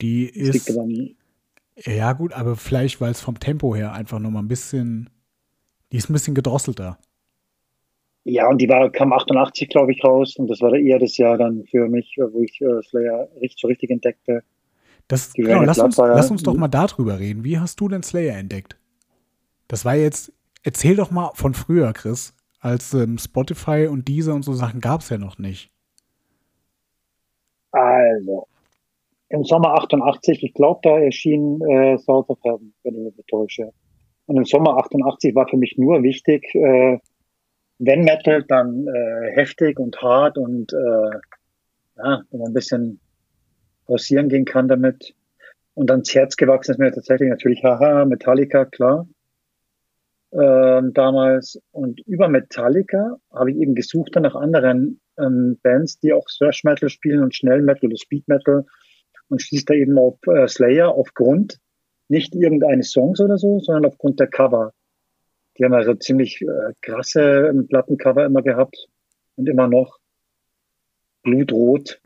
Die 0.00 0.26
Das 0.26 0.52
liegt 0.54 0.68
ist, 0.68 0.70
aber 0.70 0.82
an- 0.84 1.16
ja 1.76 2.12
gut, 2.12 2.32
aber 2.32 2.56
vielleicht, 2.56 3.00
weil 3.00 3.10
es 3.12 3.20
vom 3.20 3.38
Tempo 3.40 3.74
her 3.74 3.92
einfach 3.92 4.18
nochmal 4.18 4.42
ein 4.42 4.48
bisschen, 4.48 5.10
die 5.92 5.98
ist 5.98 6.10
ein 6.10 6.14
bisschen 6.14 6.34
gedrosselter. 6.34 6.98
Ja, 8.24 8.48
und 8.48 8.58
die 8.60 8.68
war, 8.68 8.90
kam 8.90 9.12
88, 9.12 9.68
glaube 9.68 9.92
ich, 9.92 10.04
raus. 10.04 10.36
Und 10.36 10.48
das 10.48 10.60
war 10.60 10.74
eher 10.74 10.98
das 10.98 11.16
Jahr 11.16 11.38
dann 11.38 11.64
für 11.70 11.88
mich, 11.88 12.16
wo 12.18 12.42
ich 12.42 12.60
äh, 12.60 12.82
Slayer 12.82 13.28
richtig, 13.40 13.60
so 13.60 13.66
richtig 13.68 13.90
entdeckte. 13.90 14.42
Das, 15.08 15.32
Die 15.32 15.42
genau, 15.42 15.62
lass 15.62 15.78
uns, 15.78 15.96
ja- 15.96 16.06
lass 16.14 16.30
uns 16.30 16.42
doch 16.42 16.54
mal 16.54 16.68
darüber 16.68 17.18
reden. 17.18 17.44
Wie 17.44 17.58
hast 17.58 17.80
du 17.80 17.88
denn 17.88 18.02
Slayer 18.02 18.36
entdeckt? 18.36 18.76
Das 19.68 19.84
war 19.84 19.94
jetzt, 19.96 20.32
erzähl 20.62 20.96
doch 20.96 21.10
mal 21.10 21.30
von 21.34 21.54
früher, 21.54 21.92
Chris, 21.92 22.34
als 22.60 22.94
ähm, 22.94 23.18
Spotify 23.18 23.88
und 23.90 24.08
diese 24.08 24.34
und 24.34 24.42
so 24.44 24.52
Sachen 24.52 24.80
gab 24.80 25.00
es 25.00 25.08
ja 25.08 25.18
noch 25.18 25.38
nicht. 25.38 25.72
Also, 27.72 28.46
im 29.30 29.44
Sommer 29.44 29.74
88, 29.74 30.42
ich 30.42 30.54
glaube, 30.54 30.80
da 30.82 30.98
erschien 30.98 31.60
äh, 31.62 31.96
South 31.98 32.28
of 32.28 32.38
Heaven, 32.42 32.74
wenn 32.82 32.94
ich 32.94 33.00
mich 33.00 33.16
nicht 33.16 33.28
täusche. 33.28 33.70
Und 34.26 34.36
im 34.36 34.44
Sommer 34.44 34.76
88 34.76 35.34
war 35.34 35.48
für 35.48 35.56
mich 35.56 35.78
nur 35.78 36.02
wichtig, 36.02 36.52
äh, 36.54 36.98
wenn 37.78 38.02
Metal, 38.02 38.44
dann 38.46 38.86
äh, 38.88 39.30
heftig 39.32 39.78
und 39.78 40.00
hart 40.02 40.36
und 40.36 40.72
äh, 40.72 41.16
ja, 41.96 42.22
wo 42.30 42.38
man 42.38 42.48
ein 42.48 42.54
bisschen 42.54 43.00
pausieren 43.86 44.28
gehen 44.28 44.44
kann 44.44 44.68
damit. 44.68 45.14
Und 45.74 45.88
dann 45.88 46.00
ins 46.00 46.14
Herz 46.14 46.36
gewachsen 46.36 46.72
ist 46.72 46.78
mir 46.78 46.90
tatsächlich 46.90 47.30
natürlich, 47.30 47.62
haha, 47.62 48.04
Metallica, 48.04 48.64
klar. 48.64 49.08
Ähm, 50.32 50.92
damals. 50.92 51.60
Und 51.70 52.00
über 52.06 52.28
Metallica 52.28 53.16
habe 53.32 53.52
ich 53.52 53.58
eben 53.58 53.74
gesucht 53.76 54.14
dann 54.14 54.24
nach 54.24 54.34
anderen 54.34 55.00
ähm, 55.18 55.58
Bands, 55.62 56.00
die 56.00 56.12
auch 56.12 56.26
Thrash 56.26 56.64
Metal 56.64 56.88
spielen 56.88 57.22
und 57.22 57.34
Schnell 57.34 57.62
Metal 57.62 57.86
oder 57.86 57.96
Speed 57.96 58.26
Metal 58.28 58.64
und 59.30 59.40
stieß 59.40 59.64
da 59.64 59.74
eben 59.74 59.98
auf 59.98 60.18
äh, 60.26 60.46
Slayer 60.48 60.94
aufgrund 60.94 61.58
nicht 62.08 62.34
irgendeines 62.34 62.90
Songs 62.90 63.20
oder 63.20 63.38
so, 63.38 63.60
sondern 63.60 63.86
aufgrund 63.86 64.20
der 64.20 64.26
Cover. 64.26 64.72
Die 65.56 65.64
haben 65.64 65.74
also 65.74 65.94
ziemlich 65.94 66.42
äh, 66.42 66.74
krasse 66.82 67.48
ähm, 67.48 67.68
Plattencover 67.68 68.26
immer 68.26 68.42
gehabt 68.42 68.88
und 69.36 69.48
immer 69.48 69.68
noch 69.68 69.98
blutrot, 71.22 72.00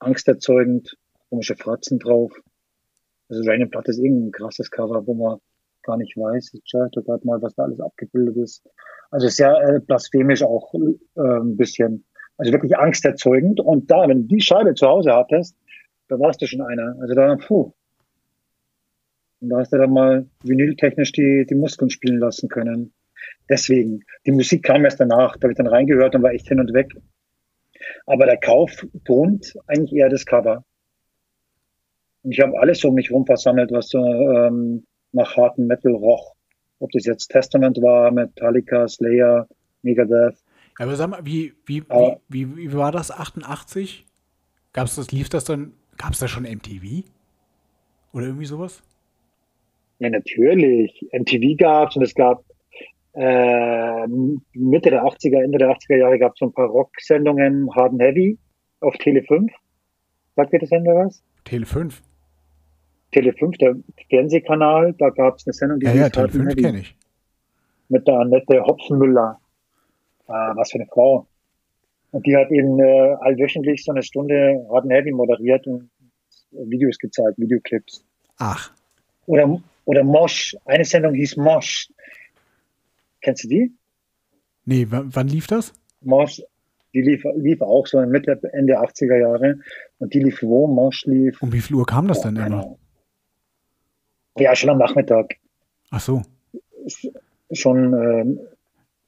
angsterzeugend, 0.00 0.96
komische 1.28 1.56
Fratzen 1.56 1.98
drauf. 1.98 2.32
Also 3.28 3.48
Rain 3.48 3.68
Blood 3.70 3.88
ist 3.88 3.98
irgendein 3.98 4.32
krasses 4.32 4.70
Cover, 4.70 5.06
wo 5.06 5.14
man 5.14 5.38
gar 5.82 5.96
nicht 5.96 6.16
weiß. 6.16 6.54
Ich 6.54 6.62
schaue 6.64 6.90
gerade 6.90 7.26
mal, 7.26 7.40
was 7.40 7.54
da 7.54 7.64
alles 7.64 7.80
abgebildet 7.80 8.36
ist. 8.36 8.62
Also 9.10 9.28
sehr 9.28 9.56
äh, 9.62 9.80
blasphemisch 9.80 10.42
auch 10.42 10.74
äh, 10.74 11.20
ein 11.20 11.56
bisschen. 11.56 12.04
Also 12.36 12.52
wirklich 12.52 12.76
angsterzeugend. 12.76 13.60
Und 13.60 13.90
da, 13.90 14.08
wenn 14.08 14.22
du 14.22 14.34
die 14.36 14.40
Scheibe 14.40 14.74
zu 14.74 14.86
Hause 14.86 15.12
hattest, 15.12 15.56
da 16.08 16.18
warst 16.18 16.42
du 16.42 16.46
schon 16.46 16.62
einer. 16.62 16.96
Also 17.00 17.14
da, 17.14 17.36
puh. 17.36 17.72
Und 19.40 19.48
da 19.48 19.58
hast 19.58 19.72
du 19.72 19.78
dann 19.78 19.92
mal 19.92 20.26
vinyltechnisch 20.42 21.12
die, 21.12 21.46
die 21.48 21.54
Muskeln 21.54 21.90
spielen 21.90 22.18
lassen 22.18 22.48
können. 22.48 22.92
Deswegen, 23.48 24.04
die 24.26 24.32
Musik 24.32 24.62
kam 24.62 24.84
erst 24.84 25.00
danach. 25.00 25.36
Da 25.36 25.46
habe 25.46 25.52
ich 25.52 25.56
dann 25.56 25.66
reingehört 25.66 26.14
und 26.14 26.22
war 26.22 26.32
echt 26.32 26.48
hin 26.48 26.60
und 26.60 26.72
weg. 26.72 26.92
Aber 28.06 28.26
der 28.26 28.38
Kaufgrund 28.38 29.54
eigentlich 29.66 29.92
eher 29.92 30.08
das 30.08 30.26
Cover. 30.26 30.64
Und 32.22 32.32
ich 32.32 32.40
habe 32.40 32.58
alles 32.58 32.84
um 32.84 32.94
mich 32.94 33.10
rum 33.10 33.26
versammelt, 33.26 33.72
was 33.72 33.88
so 33.88 33.98
ähm, 33.98 34.86
nach 35.12 35.36
harten 35.36 35.66
Metal 35.66 35.92
roch. 35.92 36.34
Ob 36.78 36.90
das 36.92 37.04
jetzt 37.04 37.28
Testament 37.28 37.80
war, 37.82 38.10
Metallica, 38.10 38.88
Slayer, 38.88 39.48
Megadeth. 39.82 40.41
Aber 40.78 40.96
sag 40.96 41.08
mal, 41.10 41.24
wie, 41.24 41.52
wie, 41.66 41.82
wie, 41.82 41.90
Aber- 41.90 42.20
wie, 42.28 42.56
wie 42.56 42.72
war 42.74 42.92
das 42.92 43.10
88? 43.10 44.06
Gab's 44.72 44.96
das, 44.96 45.12
lief 45.12 45.28
das 45.28 45.44
dann, 45.44 45.74
gab 45.98 46.12
es 46.12 46.18
da 46.18 46.28
schon 46.28 46.44
MTV? 46.44 47.04
Oder 48.12 48.26
irgendwie 48.26 48.46
sowas? 48.46 48.82
Ja, 49.98 50.10
natürlich. 50.10 51.06
MTV 51.12 51.56
gab's 51.58 51.96
und 51.96 52.02
es 52.02 52.14
gab 52.14 52.42
äh, 53.14 54.06
Mitte 54.54 54.90
der 54.90 55.04
80er, 55.04 55.42
Ende 55.44 55.58
der 55.58 55.68
80er 55.76 55.96
Jahre 55.96 56.18
gab 56.18 56.32
es 56.32 56.38
so 56.38 56.46
ein 56.46 56.52
paar 56.52 56.68
Rocksendungen, 56.68 57.68
Hard 57.74 57.92
and 57.92 58.02
Heavy 58.02 58.38
auf 58.80 58.94
Tele 58.96 59.22
5. 59.22 59.52
Sagt 60.36 60.52
ihr 60.54 60.58
das 60.58 60.70
Sender 60.70 60.94
was? 60.94 61.22
Tele 61.44 61.66
5. 61.66 62.02
Tele 63.12 63.34
5, 63.34 63.58
der 63.58 63.76
Fernsehkanal, 64.08 64.94
da 64.94 65.10
gab 65.10 65.36
es 65.36 65.46
eine 65.46 65.52
Sendung, 65.52 65.78
die 65.80 65.86
Ja, 65.86 65.92
ja, 65.92 66.04
hieß 66.04 66.12
Tele 66.12 66.22
Hard 66.22 66.34
and 66.34 66.42
5 66.44 66.50
Heavy. 66.50 66.62
kenne 66.62 66.78
ich. 66.80 66.96
mit 67.90 68.08
der 68.08 68.14
Annette 68.20 68.62
Hopfenmüller. 68.64 69.38
Ah, 70.32 70.52
was 70.56 70.70
für 70.70 70.78
eine 70.78 70.86
Frau. 70.86 71.26
Und 72.12 72.26
die 72.26 72.36
hat 72.36 72.50
eben 72.50 72.78
äh, 72.80 73.16
allwöchentlich 73.20 73.84
so 73.84 73.92
eine 73.92 74.02
Stunde 74.02 74.66
Hard 74.70 74.88
Heavy 74.88 75.12
moderiert 75.12 75.66
und 75.66 75.90
Videos 76.50 76.98
gezeigt, 76.98 77.38
Videoclips. 77.38 78.04
Ach, 78.38 78.70
Oder, 79.26 79.60
oder 79.84 80.04
Mosh. 80.04 80.56
Eine 80.64 80.84
Sendung 80.84 81.14
hieß 81.14 81.36
Mosh. 81.36 81.88
Kennst 83.20 83.44
du 83.44 83.48
die? 83.48 83.72
nee, 84.64 84.86
wann 84.88 85.28
lief 85.28 85.46
das? 85.46 85.72
Mosh, 86.00 86.42
Die 86.94 87.00
lief, 87.02 87.24
lief 87.36 87.60
auch 87.62 87.86
so 87.86 88.00
Mitte, 88.06 88.38
Ende 88.52 88.78
80er 88.78 89.16
Jahre. 89.16 89.58
Und 89.98 90.12
die 90.12 90.20
lief 90.20 90.42
wo? 90.42 90.66
Marsch 90.66 91.04
lief. 91.06 91.40
Um 91.42 91.52
wie 91.52 91.60
viel 91.60 91.76
Uhr 91.76 91.86
kam 91.86 92.08
das 92.08 92.20
oh, 92.20 92.22
denn 92.24 92.36
immer? 92.36 92.44
Ahnung. 92.46 92.78
Ja, 94.36 94.54
schon 94.54 94.70
am 94.70 94.78
Nachmittag. 94.78 95.36
Ach 95.90 96.00
so. 96.00 96.22
Schon 97.52 97.92
ähm, 97.94 98.40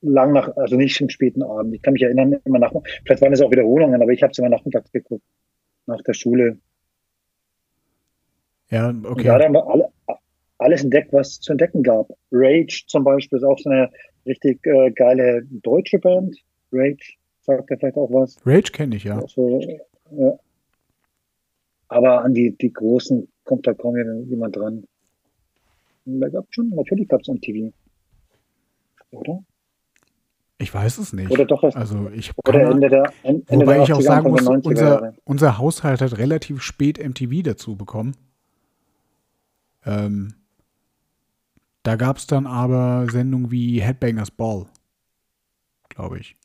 lang 0.05 0.33
nach, 0.33 0.57
also 0.57 0.77
nicht 0.77 1.01
im 1.01 1.09
späten 1.09 1.43
Abend. 1.43 1.75
Ich 1.75 1.83
kann 1.83 1.95
mich 1.95 2.03
erinnern, 2.03 2.41
immer 2.45 2.59
nach, 2.59 2.73
vielleicht 3.05 3.23
waren 3.23 3.33
es 3.33 3.41
auch 3.41 3.51
Wiederholungen, 3.51 4.01
aber 4.01 4.13
ich 4.13 4.23
habe 4.23 4.31
es 4.31 4.39
immer 4.39 4.49
nachmittags 4.49 4.91
geguckt. 4.93 5.25
Nach 5.87 6.01
der 6.03 6.15
Schule. 6.15 6.59
Ja, 8.71 8.89
Und 8.89 9.07
okay. 9.07 9.25
da 9.25 9.39
haben 9.39 9.53
wir 9.53 9.67
alle, 9.69 9.89
alles 10.59 10.83
entdeckt, 10.83 11.13
was 11.13 11.29
es 11.29 11.41
zu 11.41 11.53
entdecken 11.53 11.83
gab. 11.83 12.09
Rage 12.33 12.85
zum 12.87 13.05
Beispiel 13.05 13.39
ist 13.39 13.45
auch 13.45 13.59
so 13.59 13.71
eine 13.71 13.91
richtig 14.25 14.65
äh, 14.67 14.91
geile 14.93 15.43
deutsche 15.51 15.99
Band. 15.99 16.37
Rage 16.73 17.15
sagt 17.43 17.71
ja 17.71 17.77
vielleicht 17.77 17.97
auch 17.97 18.11
was. 18.11 18.37
Rage 18.47 18.73
kenne 18.73 18.97
ich 18.97 19.05
ja. 19.05 19.19
Also, 19.19 19.61
ja. 20.11 20.39
Aber 21.89 22.23
an 22.23 22.35
die, 22.35 22.57
die 22.57 22.73
großen 22.73 23.29
kommt 23.45 23.67
da 23.67 23.75
kaum 23.75 23.97
jemand 24.27 24.57
dran. 24.57 24.85
Da 26.07 26.29
gab 26.29 26.47
schon, 26.51 26.71
natürlich 26.71 27.09
gab 27.09 27.21
es 27.21 27.29
MTV. 27.29 27.73
Oder? 29.11 29.45
Ich 30.65 30.73
weiß 30.73 30.97
es 30.97 31.13
nicht. 31.13 31.31
Oder 31.31 31.45
doch 31.45 31.63
erst 31.63 31.77
Also 31.77 32.09
ich 32.15 32.33
oder 32.39 32.59
kann, 32.59 32.73
Ende 32.73 32.89
der, 32.89 33.13
Ende 33.23 33.45
wobei 33.51 33.75
der 33.75 33.83
ich 33.83 33.93
auch 33.93 33.99
80er, 33.99 34.03
sagen 34.03 34.31
muss, 34.31 34.45
der 34.45 34.53
90er 34.55 34.67
unser, 34.67 35.15
unser 35.25 35.59
Haushalt 35.59 36.01
hat 36.01 36.17
relativ 36.17 36.63
spät 36.63 36.99
MTV 36.99 37.43
dazu 37.43 37.77
bekommen. 37.77 38.17
Ähm, 39.85 40.33
da 41.83 41.97
gab 41.97 42.17
es 42.17 42.27
dann 42.27 42.47
aber 42.47 43.07
Sendungen 43.11 43.51
wie 43.51 43.83
Headbangers 43.83 44.31
Ball, 44.31 44.65
glaube 45.91 46.19
ich. 46.19 46.39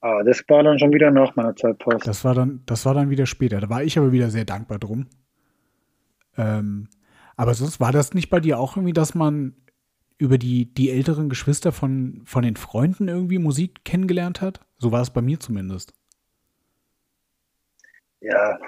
Ah, 0.00 0.22
das 0.22 0.42
war 0.48 0.62
dann 0.62 0.78
schon 0.78 0.94
wieder 0.94 1.10
nach 1.10 1.36
meiner 1.36 1.54
Zeit 1.56 1.82
fast. 1.82 2.06
Das 2.06 2.24
war 2.24 2.32
dann, 2.32 2.62
das 2.64 2.86
war 2.86 2.94
dann 2.94 3.10
wieder 3.10 3.26
später. 3.26 3.60
Da 3.60 3.68
war 3.68 3.82
ich 3.82 3.98
aber 3.98 4.12
wieder 4.12 4.30
sehr 4.30 4.46
dankbar 4.46 4.78
drum. 4.78 5.08
Ähm, 6.38 6.88
aber 7.36 7.52
sonst 7.52 7.80
war 7.80 7.92
das 7.92 8.14
nicht 8.14 8.30
bei 8.30 8.40
dir 8.40 8.58
auch 8.58 8.78
irgendwie, 8.78 8.94
dass 8.94 9.14
man 9.14 9.56
über 10.20 10.38
die, 10.38 10.72
die 10.72 10.90
älteren 10.90 11.28
Geschwister 11.28 11.72
von, 11.72 12.20
von 12.24 12.42
den 12.42 12.56
Freunden 12.56 13.08
irgendwie 13.08 13.38
Musik 13.38 13.84
kennengelernt 13.84 14.40
hat? 14.40 14.60
So 14.78 14.92
war 14.92 15.00
es 15.00 15.10
bei 15.10 15.22
mir 15.22 15.40
zumindest. 15.40 15.94
Ja, 18.20 18.58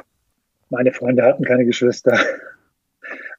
meine 0.71 0.93
Freunde 0.93 1.23
hatten 1.25 1.45
keine 1.45 1.65
Geschwister. 1.65 2.19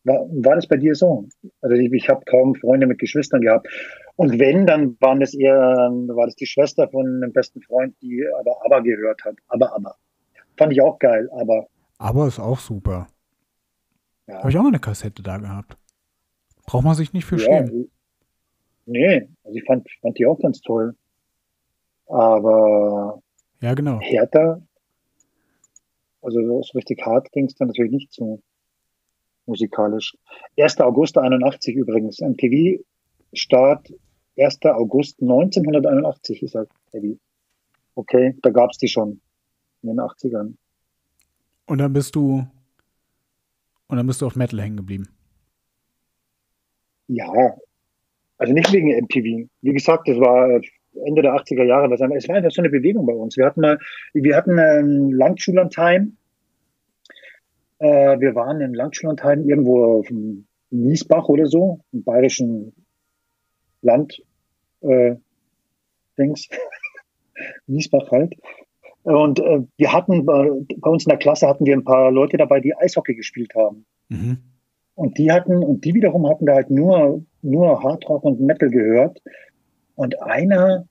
War, 0.06 0.28
war 0.32 0.56
das 0.56 0.68
bei 0.68 0.76
dir 0.76 0.96
so? 0.96 1.30
Also 1.62 1.78
ich, 1.78 1.90
ich 1.94 2.10
habe 2.10 2.26
kaum 2.26 2.56
Freunde 2.56 2.88
mit 2.88 3.00
Geschwistern 3.00 3.40
gehabt. 3.40 3.70
Und 4.18 4.38
wenn, 4.38 4.68
dann 4.68 4.98
waren 5.00 5.22
das 5.22 5.34
eher, 5.34 5.56
war 5.58 6.26
das 6.26 6.36
die 6.36 6.46
Schwester 6.46 6.90
von 6.90 7.06
einem 7.06 7.32
besten 7.32 7.62
Freund, 7.62 7.96
die 8.02 8.22
aber 8.38 8.58
aber 8.66 8.84
gehört 8.84 9.24
hat. 9.24 9.38
Aber 9.48 9.74
aber. 9.74 9.96
Fand 10.58 10.74
ich 10.74 10.82
auch 10.82 11.00
geil, 11.00 11.30
aber 11.32 11.68
Aber 12.00 12.28
ist 12.28 12.38
auch 12.38 12.60
super. 12.60 13.08
ja. 14.28 14.40
Habe 14.40 14.50
ich 14.50 14.58
auch 14.58 14.62
mal 14.62 14.68
eine 14.68 14.80
Kassette 14.80 15.24
da 15.24 15.38
gehabt. 15.38 15.78
Braucht 16.66 16.84
man 16.84 16.96
sich 16.96 17.14
nicht 17.14 17.24
für 17.24 17.38
ja, 17.38 17.46
schämen. 17.46 17.90
Nee, 18.86 19.28
also 19.44 19.58
ich 19.58 19.64
fand, 19.66 19.88
fand 20.02 20.18
die 20.18 20.26
auch 20.26 20.40
ganz 20.40 20.62
toll. 20.62 20.96
Aber 22.08 23.22
Ja, 23.62 23.74
genau. 23.74 24.00
härter, 24.02 24.62
also 26.22 26.40
so 26.42 26.62
so 26.62 26.78
richtig 26.78 27.06
hart 27.06 27.32
ging 27.32 27.46
es 27.46 27.56
dann 27.56 27.68
natürlich 27.68 27.92
nicht 27.92 28.12
zu 28.12 28.42
musikalisch. 29.46 30.16
1. 30.58 30.80
August 30.82 31.18
81 31.18 31.76
übrigens, 31.76 32.20
MTV-Start 32.20 33.94
1. 34.38 34.62
August 34.66 35.22
1981 35.22 36.44
ist 36.44 36.56
halt 36.56 36.70
heavy. 36.92 37.20
Okay, 37.96 38.36
da 38.42 38.50
gab's 38.50 38.78
die 38.78 38.88
schon 38.88 39.22
in 39.82 39.90
den 39.90 40.00
80ern. 40.00 40.56
Und 41.66 41.78
dann 41.78 41.94
bist 41.94 42.16
du 42.16 42.46
und 43.88 43.98
dann 43.98 44.08
bist 44.08 44.22
du 44.22 44.26
auf 44.26 44.36
Metal 44.36 44.60
hängen 44.62 44.78
geblieben. 44.78 45.08
Ja, 47.08 47.56
also 48.44 48.54
nicht 48.54 48.74
wegen 48.74 48.90
MTV. 48.90 49.48
Wie 49.62 49.74
gesagt, 49.74 50.10
das 50.10 50.20
war 50.20 50.60
Ende 51.06 51.22
der 51.22 51.34
80er 51.34 51.64
Jahre. 51.64 51.90
Was 51.90 52.02
es 52.02 52.28
war 52.28 52.36
einfach 52.36 52.52
so 52.52 52.62
eine 52.62 52.70
Bewegung 52.70 53.06
bei 53.06 53.14
uns. 53.14 53.38
Wir 53.38 53.46
hatten 53.46 53.62
mal, 53.62 53.80
wir 54.14 54.36
hatten 54.36 54.60
einen 54.60 55.12
Langschullandheim. 55.12 56.18
Äh, 57.80 58.20
wir 58.20 58.36
waren 58.36 58.60
in 58.60 58.74
Langschullandheim 58.74 59.48
irgendwo 59.48 60.00
auf 60.00 60.08
dem 60.08 60.46
Miesbach 60.72 61.30
oder 61.30 61.46
so, 61.46 61.80
im 61.94 62.04
bayerischen 62.04 62.74
Land, 63.82 64.22
äh, 64.82 65.16
Dings. 66.18 66.50
Miesbach 67.68 68.12
halt. 68.12 68.36
Und 69.04 69.40
äh, 69.40 69.62
wir 69.78 69.94
hatten 69.94 70.26
bei, 70.26 70.50
bei 70.78 70.90
uns 70.90 71.06
in 71.06 71.10
der 71.10 71.18
Klasse 71.18 71.48
hatten 71.48 71.66
wir 71.66 71.76
ein 71.76 71.86
paar 71.86 72.12
Leute 72.12 72.36
dabei, 72.36 72.60
die 72.60 72.76
Eishockey 72.76 73.16
gespielt 73.16 73.54
haben. 73.56 73.86
Mhm. 74.10 74.38
Und 74.96 75.18
die 75.18 75.32
hatten, 75.32 75.64
und 75.64 75.86
die 75.86 75.94
wiederum 75.94 76.28
hatten 76.28 76.46
da 76.46 76.56
halt 76.56 76.70
nur, 76.70 77.24
nur 77.42 77.84
Hardrock 77.84 78.24
und 78.24 78.40
Metal 78.42 78.70
gehört. 78.70 79.22
Und 79.96 80.22
einer, 80.22 80.88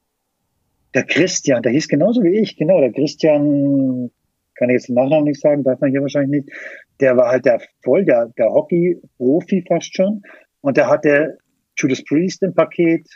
der 0.95 1.05
Christian, 1.05 1.63
der 1.63 1.73
hieß 1.73 1.89
genauso 1.89 2.23
wie 2.23 2.39
ich, 2.39 2.57
genau, 2.57 2.81
der 2.81 2.93
Christian, 2.93 4.11
kann 4.55 4.69
ich 4.69 4.75
jetzt 4.75 4.89
den 4.89 4.97
Nachnamen 4.97 5.25
nicht 5.25 5.41
sagen, 5.41 5.65
darf 5.65 5.81
man 5.81 5.91
hier 5.91 6.03
wahrscheinlich 6.03 6.45
nicht, 6.45 6.57
der 7.01 7.17
war 7.17 7.31
halt 7.31 7.45
der 7.47 7.61
voll, 7.83 8.05
der, 8.05 8.27
der 8.37 8.53
Hockey-Profi 8.53 9.65
fast 9.67 9.95
schon. 9.95 10.23
Und 10.61 10.77
der 10.77 10.89
hatte 10.89 11.39
Judas 11.77 12.05
Priest 12.05 12.43
im 12.43 12.55
Paket, 12.55 13.09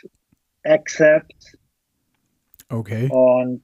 Accept 0.63 1.57
Okay. 2.69 3.07
und, 3.09 3.63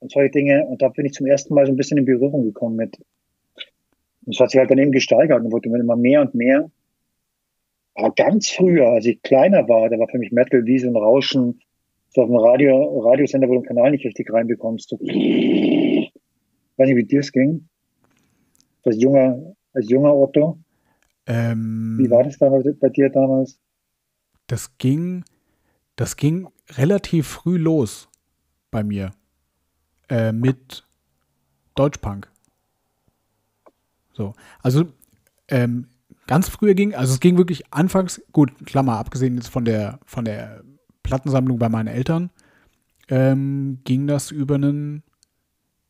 und 0.00 0.12
solche 0.12 0.30
Dinge. 0.30 0.66
Und 0.66 0.82
da 0.82 0.88
bin 0.88 1.06
ich 1.06 1.12
zum 1.12 1.26
ersten 1.26 1.54
Mal 1.54 1.66
so 1.66 1.72
ein 1.72 1.76
bisschen 1.76 1.98
in 1.98 2.04
Berührung 2.04 2.44
gekommen 2.44 2.76
mit. 2.76 2.96
Und 4.28 4.34
es 4.34 4.40
hat 4.40 4.50
sich 4.50 4.60
halt 4.60 4.70
dann 4.70 4.76
eben 4.76 4.92
gesteigert 4.92 5.42
und 5.42 5.50
wurde 5.50 5.70
immer 5.70 5.96
mehr 5.96 6.20
und 6.20 6.34
mehr. 6.34 6.70
Aber 7.94 8.12
ganz 8.14 8.50
früher, 8.50 8.90
als 8.90 9.06
ich 9.06 9.22
kleiner 9.22 9.66
war, 9.70 9.88
da 9.88 9.98
war 9.98 10.06
für 10.08 10.18
mich 10.18 10.32
Metal 10.32 10.66
wie 10.66 10.78
so 10.78 10.86
ein 10.86 10.96
Rauschen, 10.96 11.60
so 12.10 12.20
auf 12.20 12.28
dem 12.28 12.36
Radio, 12.36 13.00
Radiosender, 13.00 13.48
wo 13.48 13.54
du 13.54 13.60
den 13.60 13.66
Kanal 13.66 13.92
nicht 13.92 14.04
richtig 14.04 14.30
reinbekommst. 14.30 14.90
So. 14.90 14.98
Weiß 14.98 16.10
nicht, 16.76 16.96
wie 16.96 17.04
dir 17.04 17.20
es 17.20 17.32
ging. 17.32 17.68
Als 18.84 19.00
junger, 19.00 19.54
als 19.72 19.88
junger 19.88 20.14
Otto. 20.14 20.58
Ähm, 21.26 21.96
Wie 21.98 22.10
war 22.10 22.22
das 22.22 22.36
damals 22.36 22.68
bei 22.78 22.90
dir 22.90 23.08
damals? 23.08 23.58
das 24.48 24.78
ging, 24.78 25.24
das 25.96 26.16
ging 26.16 26.48
relativ 26.70 27.28
früh 27.28 27.56
los 27.56 28.08
bei 28.70 28.82
mir 28.82 29.12
äh, 30.10 30.32
mit 30.32 30.84
Deutschpunk. 31.74 32.30
So, 34.18 34.34
also 34.60 34.84
ähm, 35.46 35.86
ganz 36.26 36.48
früher 36.48 36.74
ging, 36.74 36.92
also 36.92 37.14
es 37.14 37.20
ging 37.20 37.38
wirklich 37.38 37.72
anfangs, 37.72 38.20
gut, 38.32 38.50
Klammer, 38.66 38.98
abgesehen 38.98 39.36
jetzt 39.36 39.48
von 39.48 39.64
der 39.64 40.00
von 40.04 40.24
der 40.24 40.64
Plattensammlung 41.04 41.58
bei 41.60 41.68
meinen 41.68 41.86
Eltern, 41.86 42.30
ähm, 43.08 43.78
ging 43.84 44.08
das 44.08 44.32
über 44.32 44.56
einen 44.56 45.04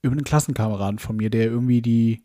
über 0.03 0.12
einen 0.12 0.25
Klassenkameraden 0.25 0.99
von 0.99 1.17
mir, 1.17 1.31
der 1.31 1.47
irgendwie 1.47 1.81
die 1.81 2.23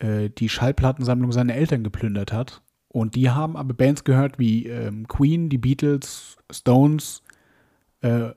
äh, 0.00 0.28
die 0.28 0.50
Schallplattensammlung 0.50 1.32
seiner 1.32 1.54
Eltern 1.54 1.82
geplündert 1.82 2.30
hat. 2.30 2.60
Und 2.88 3.14
die 3.14 3.30
haben 3.30 3.56
aber 3.56 3.72
Bands 3.72 4.04
gehört 4.04 4.38
wie 4.38 4.66
ähm, 4.66 5.08
Queen, 5.08 5.48
die 5.48 5.56
Beatles, 5.56 6.36
Stones, 6.50 7.22
äh, 8.02 8.32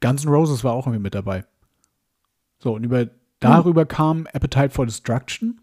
Guns 0.00 0.24
N' 0.24 0.30
Roses 0.30 0.62
war 0.62 0.72
auch 0.72 0.86
irgendwie 0.86 1.02
mit 1.02 1.16
dabei. 1.16 1.44
So, 2.60 2.76
und 2.76 2.84
über, 2.84 3.08
darüber 3.40 3.84
kam 3.86 4.28
Appetite 4.32 4.70
for 4.70 4.86
Destruction. 4.86 5.60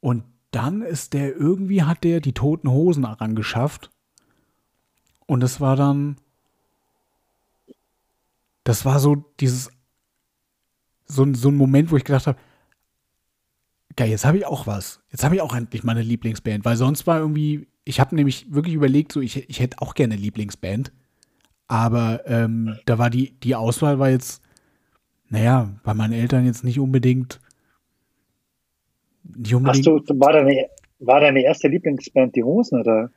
Und 0.00 0.24
dann 0.50 0.82
ist 0.82 1.12
der, 1.12 1.34
irgendwie 1.36 1.82
hat 1.82 2.04
der 2.04 2.20
die 2.20 2.32
toten 2.32 2.70
Hosen 2.70 3.04
rangeschafft. 3.04 3.90
Und 5.26 5.40
das 5.40 5.60
war 5.60 5.76
dann, 5.76 6.16
das 8.64 8.84
war 8.84 8.98
so 9.00 9.16
dieses, 9.40 9.70
so, 11.06 11.22
ein- 11.22 11.34
so 11.34 11.48
ein 11.50 11.56
Moment, 11.56 11.90
wo 11.90 11.96
ich 11.96 12.04
gedacht 12.04 12.26
habe, 12.26 12.38
geil, 13.96 14.10
jetzt 14.10 14.24
habe 14.24 14.38
ich 14.38 14.46
auch 14.46 14.66
was. 14.66 15.00
Jetzt 15.10 15.24
habe 15.24 15.34
ich 15.34 15.40
auch 15.40 15.54
endlich 15.54 15.84
meine 15.84 16.02
Lieblingsband, 16.02 16.64
weil 16.64 16.76
sonst 16.76 17.06
war 17.06 17.18
irgendwie, 17.18 17.66
ich 17.84 18.00
habe 18.00 18.14
nämlich 18.14 18.52
wirklich 18.52 18.74
überlegt, 18.74 19.12
so 19.12 19.20
ich, 19.20 19.48
ich 19.48 19.60
hätte 19.60 19.80
auch 19.80 19.94
gerne 19.94 20.14
eine 20.14 20.22
Lieblingsband, 20.22 20.92
aber 21.66 22.26
ähm, 22.26 22.76
da 22.86 22.98
war 22.98 23.10
die, 23.10 23.32
die 23.40 23.54
Auswahl 23.54 23.98
war 23.98 24.10
jetzt, 24.10 24.42
naja, 25.28 25.74
bei 25.82 25.92
meinen 25.94 26.12
Eltern 26.14 26.46
jetzt 26.46 26.64
nicht 26.64 26.78
unbedingt, 26.80 27.40
nicht 29.36 29.54
Hast 29.54 29.86
unbedingt, 29.86 30.10
du, 30.10 30.20
war 30.20 30.32
deine, 30.32 30.66
war 30.98 31.20
deine 31.20 31.42
erste 31.42 31.68
Lieblingsband 31.68 32.34
die 32.34 32.44
Hosen 32.44 32.80
oder? 32.80 33.10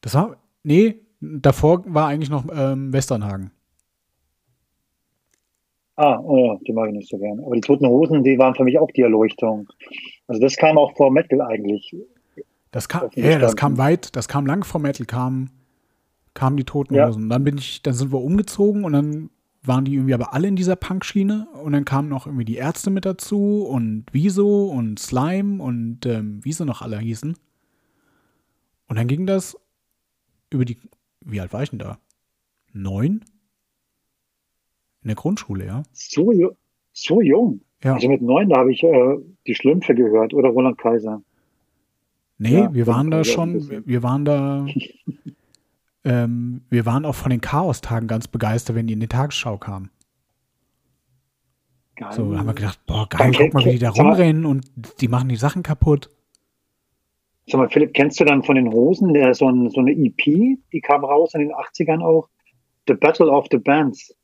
das 0.00 0.14
war, 0.14 0.36
nee, 0.62 1.00
davor 1.20 1.82
war 1.86 2.08
eigentlich 2.08 2.30
noch 2.30 2.44
ähm, 2.54 2.92
Westernhagen. 2.92 3.50
Ah, 5.96 6.20
oh, 6.20 6.58
die 6.66 6.72
mag 6.72 6.88
ich 6.88 6.94
nicht 6.94 7.08
so 7.08 7.18
gern. 7.18 7.42
Aber 7.42 7.54
die 7.54 7.62
Toten 7.62 7.86
Hosen, 7.86 8.22
die 8.22 8.38
waren 8.38 8.54
für 8.54 8.64
mich 8.64 8.78
auch 8.78 8.90
die 8.90 9.00
Erleuchtung. 9.00 9.66
Also 10.28 10.40
das 10.40 10.56
kam 10.56 10.76
auch 10.76 10.94
vor 10.94 11.10
Metal 11.10 11.40
eigentlich. 11.40 11.96
Das 12.70 12.88
kam, 12.88 13.08
ja, 13.14 13.38
das 13.38 13.56
kam 13.56 13.78
weit, 13.78 14.14
das 14.14 14.28
kam 14.28 14.46
lang 14.46 14.62
vor 14.62 14.80
Metal, 14.80 15.06
kam, 15.06 15.48
kamen 16.34 16.58
die 16.58 16.64
Toten. 16.64 17.02
Hosen. 17.02 17.30
Dann 17.30 17.44
bin 17.44 17.56
ich, 17.56 17.82
dann 17.82 17.94
sind 17.94 18.12
wir 18.12 18.20
umgezogen 18.20 18.84
und 18.84 18.92
dann 18.92 19.30
waren 19.66 19.84
die 19.84 19.94
irgendwie 19.94 20.14
aber 20.14 20.34
alle 20.34 20.48
in 20.48 20.56
dieser 20.56 20.76
Punk-Schiene 20.76 21.48
und 21.62 21.72
dann 21.72 21.84
kamen 21.84 22.08
noch 22.08 22.26
irgendwie 22.26 22.44
die 22.44 22.56
Ärzte 22.56 22.90
mit 22.90 23.04
dazu 23.04 23.66
und 23.68 24.06
Wieso 24.12 24.66
und 24.66 24.98
Slime 24.98 25.62
und 25.62 26.06
ähm, 26.06 26.40
wie 26.42 26.52
sie 26.52 26.64
noch 26.64 26.82
alle 26.82 26.98
hießen. 26.98 27.36
Und 28.88 28.96
dann 28.96 29.08
ging 29.08 29.26
das 29.26 29.56
über 30.50 30.64
die, 30.64 30.78
wie 31.20 31.40
alt 31.40 31.52
war 31.52 31.62
ich 31.62 31.70
denn 31.70 31.78
da? 31.78 31.98
Neun? 32.72 33.24
In 35.02 35.08
der 35.08 35.16
Grundschule, 35.16 35.66
ja. 35.66 35.82
So, 35.92 36.32
so 36.92 37.20
jung. 37.20 37.60
Ja. 37.82 37.94
Also 37.94 38.08
mit 38.08 38.22
neun, 38.22 38.48
da 38.48 38.58
habe 38.58 38.72
ich 38.72 38.82
äh, 38.82 39.18
die 39.46 39.54
Schlümpfe 39.54 39.94
gehört 39.94 40.34
oder 40.34 40.48
Roland 40.48 40.78
Kaiser. 40.78 41.22
Nee, 42.38 42.54
Ja, 42.54 42.74
wir 42.74 42.86
waren 42.86 43.10
da 43.10 43.24
schon, 43.24 43.86
wir 43.86 44.02
waren 44.02 44.24
da, 44.24 44.66
ähm, 46.06 46.62
wir 46.70 46.86
waren 46.86 47.04
auch 47.04 47.16
von 47.16 47.30
den 47.30 47.40
Chaos-Tagen 47.40 48.06
ganz 48.06 48.28
begeistert, 48.28 48.76
wenn 48.76 48.86
die 48.86 48.94
in 48.94 49.00
die 49.00 49.08
Tagesschau 49.08 49.58
kamen. 49.58 49.90
Geil. 51.96 52.12
So 52.12 52.36
haben 52.36 52.46
wir 52.46 52.54
gedacht, 52.54 52.78
boah, 52.86 53.08
geil, 53.08 53.32
guck 53.36 53.54
mal, 53.54 53.64
wie 53.64 53.72
die 53.72 53.78
da 53.78 53.90
rumrennen 53.90 54.46
und 54.46 54.66
die 55.00 55.08
machen 55.08 55.28
die 55.28 55.36
Sachen 55.36 55.62
kaputt. 55.62 56.10
Sag 57.46 57.58
mal, 57.58 57.68
Philipp, 57.68 57.94
kennst 57.94 58.20
du 58.20 58.24
dann 58.24 58.42
von 58.42 58.54
den 58.54 58.70
Hosen 58.70 59.14
der, 59.14 59.34
so, 59.34 59.48
ein, 59.48 59.70
so 59.70 59.80
eine 59.80 59.92
EP, 59.92 60.58
die 60.72 60.80
kam 60.80 61.04
raus 61.04 61.34
in 61.34 61.40
den 61.40 61.52
80ern 61.52 62.02
auch? 62.02 62.28
The 62.86 62.94
Battle 62.94 63.30
of 63.30 63.46
the 63.50 63.58
Bands. 63.58 64.14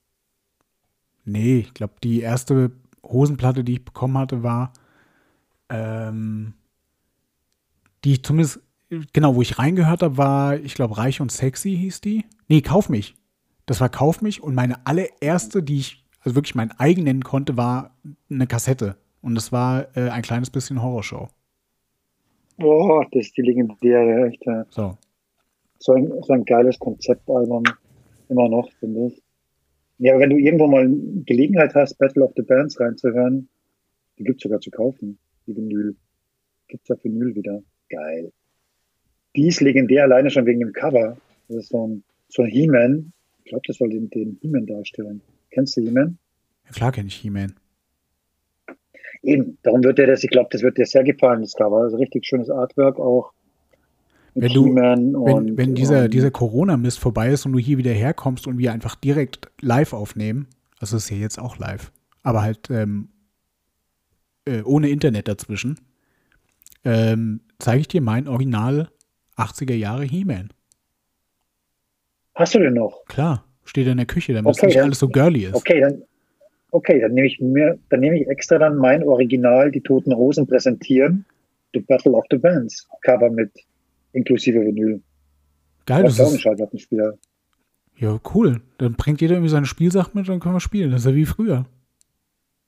Nee, 1.25 1.59
ich 1.59 1.75
glaube, 1.75 1.95
die 2.03 2.21
erste 2.21 2.73
Hosenplatte, 3.05 3.65
die 3.65 3.75
ich 3.75 3.85
bekommen 3.85 4.19
hatte, 4.19 4.43
war, 4.43 4.73
ähm, 5.69 6.55
die 8.05 8.13
ich 8.13 8.23
zumindest, 8.23 8.61
genau, 9.13 9.35
wo 9.35 9.43
ich 9.43 9.59
reingehört 9.59 10.03
habe, 10.03 10.17
war, 10.17 10.57
ich 10.59 10.75
glaube, 10.75 10.99
Reich 10.99 11.21
und 11.21 11.33
Sexy 11.33 11.77
hieß 11.77 12.01
die. 12.01 12.25
Nee, 12.49 12.61
Kauf 12.61 12.89
mich. 12.89 13.15
Das 13.67 13.81
war 13.81 13.89
Kauf 13.89 14.23
mich 14.23 14.43
und 14.43 14.55
meine 14.55 14.87
allererste, 14.87 15.63
die 15.63 15.79
ich, 15.79 16.05
also 16.21 16.35
wirklich 16.35 16.55
mein 16.55 16.73
eigen 16.73 17.05
nennen 17.05 17.23
konnte, 17.23 17.57
war 17.57 17.97
eine 18.29 18.47
Kassette. 18.47 18.97
Und 19.21 19.37
das 19.37 19.53
war 19.53 19.97
äh, 19.97 20.11
ein 20.11 20.23
kleines 20.23 20.51
bisschen 20.51 20.83
Horrorshow. 20.83 21.29
Boah, 22.59 23.07
das 23.13 23.27
ist 23.27 23.37
die 23.37 23.43
legendäre, 23.43 24.29
echt. 24.29 24.45
ja. 24.45 24.67
So. 24.71 24.99
So 25.79 25.93
ein, 25.93 26.13
so 26.23 26.33
ein 26.33 26.45
geiles 26.45 26.79
Konzeptalbum. 26.79 27.65
Immer 28.29 28.49
noch, 28.49 28.71
finde 28.79 29.07
ich. 29.09 29.23
Ja, 29.99 30.13
aber 30.13 30.23
wenn 30.23 30.31
du 30.31 30.37
irgendwo 30.39 30.67
mal 30.67 30.89
Gelegenheit 31.25 31.75
hast, 31.75 31.95
Battle 31.99 32.25
of 32.25 32.33
the 32.37 32.43
Bands 32.43 32.79
reinzuhören, 32.81 33.49
die 34.19 34.25
gibt's 34.25 34.43
sogar 34.43 34.61
zu 34.61 34.71
kaufen, 34.71 35.19
die 35.47 35.57
Vinyl. 35.57 35.97
Gibt's 36.69 36.91
auf 36.91 37.03
Vinyl 37.05 37.35
wieder. 37.35 37.63
Geil. 37.89 38.33
Die 39.37 39.49
ist 39.49 39.61
legendär 39.61 40.05
alleine 40.05 40.31
schon 40.31 40.47
wegen 40.47 40.61
dem 40.61 40.73
Cover. 40.73 41.17
Das 41.49 41.57
ist 41.59 41.69
so 41.71 41.87
ein, 41.87 42.03
so 42.29 42.43
ein 42.43 42.49
He-Man. 42.49 43.13
Ich 43.45 43.51
glaube, 43.51 43.63
das 43.67 43.77
soll 43.79 43.91
den, 43.91 44.09
den 44.11 44.39
He-Man 44.41 44.67
darstellen. 44.67 45.21
Kennst 45.51 45.77
du 45.77 45.83
He-Man? 45.83 46.19
Ja, 46.67 46.71
klar 46.73 46.93
kenne 46.93 47.09
ich 47.09 47.17
He-Man. 47.17 47.55
Eben, 49.23 49.59
darum 49.63 49.85
wird 49.85 49.99
dir 49.99 50.07
das, 50.07 50.25
ich 50.25 50.31
glaube, 50.31 50.49
das 50.51 50.63
wird 50.63 50.79
dir 50.79 50.87
sehr 50.87 51.05
gefallen, 51.05 51.43
das 51.43 51.55
Cover. 51.55 51.79
Also 51.83 51.97
richtig 51.97 52.27
schönes 52.27 52.51
Artwork 52.51 52.99
auch. 52.99 53.33
Wenn 54.35 54.53
du- 54.53 54.75
Wenn, 54.75 55.15
und, 55.15 55.57
wenn 55.59 55.75
dieser, 55.75 56.05
und 56.05 56.15
dieser 56.15 56.31
Corona-Mist 56.31 56.99
vorbei 56.99 57.31
ist 57.31 57.45
und 57.47 57.53
du 57.53 57.59
hier 57.59 57.79
wieder 57.79 57.93
herkommst 57.93 58.47
und 58.47 58.59
wir 58.59 58.73
einfach 58.73 58.95
direkt 58.97 59.51
live 59.61 59.93
aufnehmen, 59.93 60.49
also 60.81 60.97
ist 60.97 61.11
ja 61.11 61.17
jetzt 61.19 61.39
auch 61.39 61.59
live, 61.59 61.93
aber 62.23 62.43
halt 62.43 62.71
ähm, 62.71 63.09
äh, 64.47 64.63
ohne 64.63 64.89
Internet 64.89 65.29
dazwischen, 65.29 65.79
ähm, 66.85 67.41
zeige 67.59 67.81
ich 67.83 67.89
dir 67.89 68.01
mein 68.01 68.27
Original 68.27 68.89
80er 69.37 69.75
Jahre 69.75 70.05
He-Man. 70.05 70.51
Hast 72.35 72.55
du 72.55 72.59
den 72.61 72.75
noch? 72.75 73.05
Klar, 73.07 73.45
steht 73.65 73.87
in 73.87 73.97
der 73.99 74.07
Küche, 74.07 74.33
damit 74.35 74.57
Okay, 74.57 74.67
nicht 74.67 74.77
dann- 74.79 74.85
alles 74.87 74.99
so 74.99 75.09
girly 75.09 75.45
ist. 75.45 75.55
Okay, 75.55 75.81
dann, 75.81 76.03
okay, 76.71 77.01
dann 77.01 77.13
nehme 77.13 77.27
ich 77.27 77.41
mir, 77.41 77.79
dann 77.91 78.01
nehme 78.01 78.19
ich 78.21 78.27
extra 78.29 78.59
dann 78.59 78.77
mein 78.77 79.03
Original, 79.05 79.71
die 79.71 79.81
Toten 79.83 80.15
Hosen 80.15 80.47
präsentieren. 80.47 81.25
The 81.75 81.81
Battle 81.81 82.13
of 82.13 82.25
the 82.31 82.37
Bands. 82.39 82.89
Cover 83.03 83.31
mit 83.31 83.51
inklusive 84.13 84.61
Vinyl. 84.61 85.03
Geil, 85.87 86.03
Das 86.05 86.15
ist 86.15 86.21
auch 86.21 86.29
ein 86.29 86.35
ist, 86.35 86.41
Schallplattenspieler. 86.43 87.15
ja 87.97 88.21
cool. 88.35 88.61
Dann 88.79 88.95
bringt 88.95 89.21
jeder 89.21 89.35
irgendwie 89.35 89.49
seine 89.51 89.67
Spielsachen 89.67 90.13
mit 90.15 90.29
und 90.29 90.35
dann 90.35 90.41
können 90.41 90.55
wir 90.55 90.61
spielen. 90.61 90.91
Das 90.91 91.01
ist 91.01 91.07
ja 91.07 91.15
wie 91.15 91.25
früher. 91.27 91.65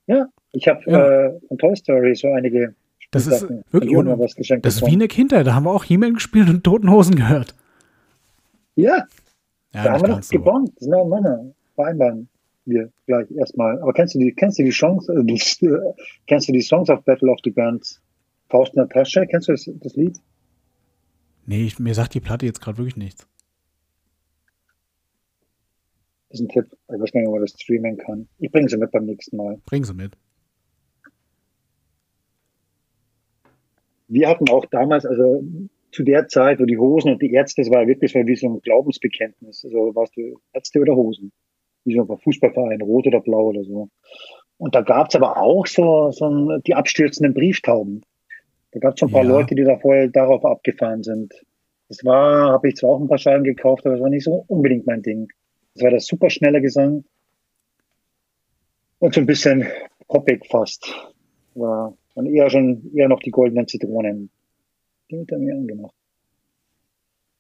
Ja, 0.07 0.27
ich 0.53 0.67
habe 0.69 0.81
Ja. 0.91 1.27
äh, 1.27 1.41
von 1.49 1.59
Toy 1.59 1.77
Story 1.77 2.15
so 2.15 2.33
einige 2.33 2.75
Das 3.15 3.27
ist 3.29 3.49
wirklich 3.71 4.37
geschenkt 4.37 4.67
Das 4.67 4.77
ist 4.77 4.87
wie 4.87 4.93
eine 4.93 5.09
Kindheit, 5.09 5.47
da 5.47 5.55
haben 5.55 5.65
wir 5.65 5.71
auch 5.71 5.85
He-Man 5.85 6.15
gespielt 6.15 6.49
und 6.49 6.65
Toten 6.65 6.91
Hosen 6.91 7.15
gehört. 7.15 7.55
Ja, 8.77 9.07
Ja, 9.73 9.85
da 9.85 9.93
haben 9.93 10.03
wir 10.03 10.09
noch 10.09 10.23
so. 10.23 10.37
gebongt. 10.37 10.73
Das 10.77 10.85
sind 10.85 10.95
auch 10.95 11.09
Männer. 11.09 11.53
Vereinbaren 11.77 12.29
wir 12.67 12.91
gleich 13.07 13.31
erstmal. 13.31 13.81
Aber 13.81 13.93
kennst 13.93 14.15
du 14.15 14.19
die, 14.19 14.33
kennst 14.33 14.59
du 14.59 14.65
die 14.65 14.73
Songs, 14.73 15.09
äh, 15.09 15.23
die, 15.23 15.41
äh, 15.67 15.93
kennst 16.27 16.49
du 16.49 16.53
die 16.53 16.63
Songs 16.63 16.91
auf 16.91 17.05
Battle 17.05 17.31
of 17.31 17.39
the 17.45 17.51
Bands? 17.51 18.01
Faust 18.49 18.75
in 18.75 18.79
der 18.79 18.89
Tasche, 18.89 19.27
kennst 19.27 19.49
du 19.49 19.53
das, 19.53 19.69
das 19.81 19.95
Lied? 19.97 20.19
Nee, 21.47 21.65
ich, 21.67 21.79
mir 21.79 21.95
sagt 21.95 22.15
die 22.15 22.21
Platte 22.21 22.47
jetzt 22.47 22.61
gerade 22.61 22.79
wirklich 22.79 22.97
nichts. 22.97 23.27
Das 26.31 26.41
ist 26.41 26.47
ein 26.47 26.49
Tipp. 26.49 26.67
Ich 26.89 27.01
weiß 27.01 27.15
nicht, 27.15 27.27
ob 27.27 27.33
man 27.35 27.43
das 27.43 27.51
streamen 27.53 27.97
kann. 27.97 28.29
Ich 28.39 28.51
bringe 28.51 28.69
sie 28.69 28.77
mit 28.77 28.91
beim 28.91 29.05
nächsten 29.05 29.37
Mal. 29.37 29.61
Bring 29.67 29.85
sie 29.85 29.95
mit. 29.95 30.17
Wir 34.09 34.29
hatten 34.29 34.49
auch 34.51 34.67
damals, 34.67 35.07
also 35.07 35.43
zu 35.93 36.03
der 36.03 36.29
Zeit, 36.29 36.61
wo 36.61 36.65
die 36.65 36.79
Hosen 36.79 37.13
und 37.13 37.23
die 37.23 37.33
Ärzte, 37.33 37.63
das 37.63 37.71
war 37.71 37.83
ja 37.83 37.89
wirklich 37.89 38.13
so 38.13 38.19
wie 38.27 38.37
so 38.37 38.49
ein 38.49 38.61
Glaubensbekenntnis. 38.61 39.65
Also 39.65 39.95
warst 39.95 40.17
du 40.17 40.39
Ärzte 40.53 40.81
oder 40.81 40.95
Hosen? 40.95 41.33
Wie 41.85 41.95
so 41.95 42.03
ein 42.03 42.19
Fußballverein, 42.19 42.83
rot 42.83 43.07
oder 43.07 43.21
blau 43.21 43.47
oder 43.47 43.63
so. 43.65 43.89
Und 44.57 44.75
da 44.75 44.83
gab's 44.83 45.15
aber 45.15 45.37
auch 45.37 45.67
so, 45.67 46.11
so 46.11 46.59
die 46.67 46.75
abstürzenden 46.75 47.35
Brieftauben. 47.35 48.03
Da 48.73 48.81
gab's 48.81 49.01
so 49.01 49.07
ein 49.07 49.13
paar 49.13 49.23
Ja. 49.23 49.31
Leute, 49.31 49.55
die 49.55 49.63
da 49.63 49.79
voll 49.79 50.11
darauf 50.11 50.45
abgefahren 50.45 51.03
sind. 51.03 51.33
Das 51.89 52.05
war, 52.05 52.53
habe 52.53 52.69
ich 52.69 52.77
zwar 52.77 52.91
auch 52.91 53.01
ein 53.01 53.09
paar 53.09 53.19
Scheiben 53.19 53.45
gekauft, 53.45 53.87
aber 53.87 53.95
das 53.95 54.03
war 54.03 54.11
nicht 54.11 54.25
so 54.25 54.45
unbedingt 54.49 54.87
mein 54.87 55.03
Ding. 55.03 55.29
Das 55.75 55.85
war 55.85 55.91
das 55.91 56.07
super 56.07 56.31
schnelle 56.31 56.61
Gesang. 56.61 57.05
Und 58.99 59.15
so 59.15 59.21
ein 59.21 59.27
bisschen 59.27 59.67
poppig 60.09 60.47
fast. 60.47 60.93
War 61.55 61.97
dann 62.15 62.27
eher 62.27 62.51
schon, 62.51 62.95
eher 62.95 63.09
noch 63.09 63.21
die 63.21 63.31
goldenen 63.31 63.67
Zitronen. 63.67 64.31
Die 65.11 65.21
hat 65.21 65.31
er 65.31 65.39
mir 65.39 65.55
angemacht. 65.55 65.95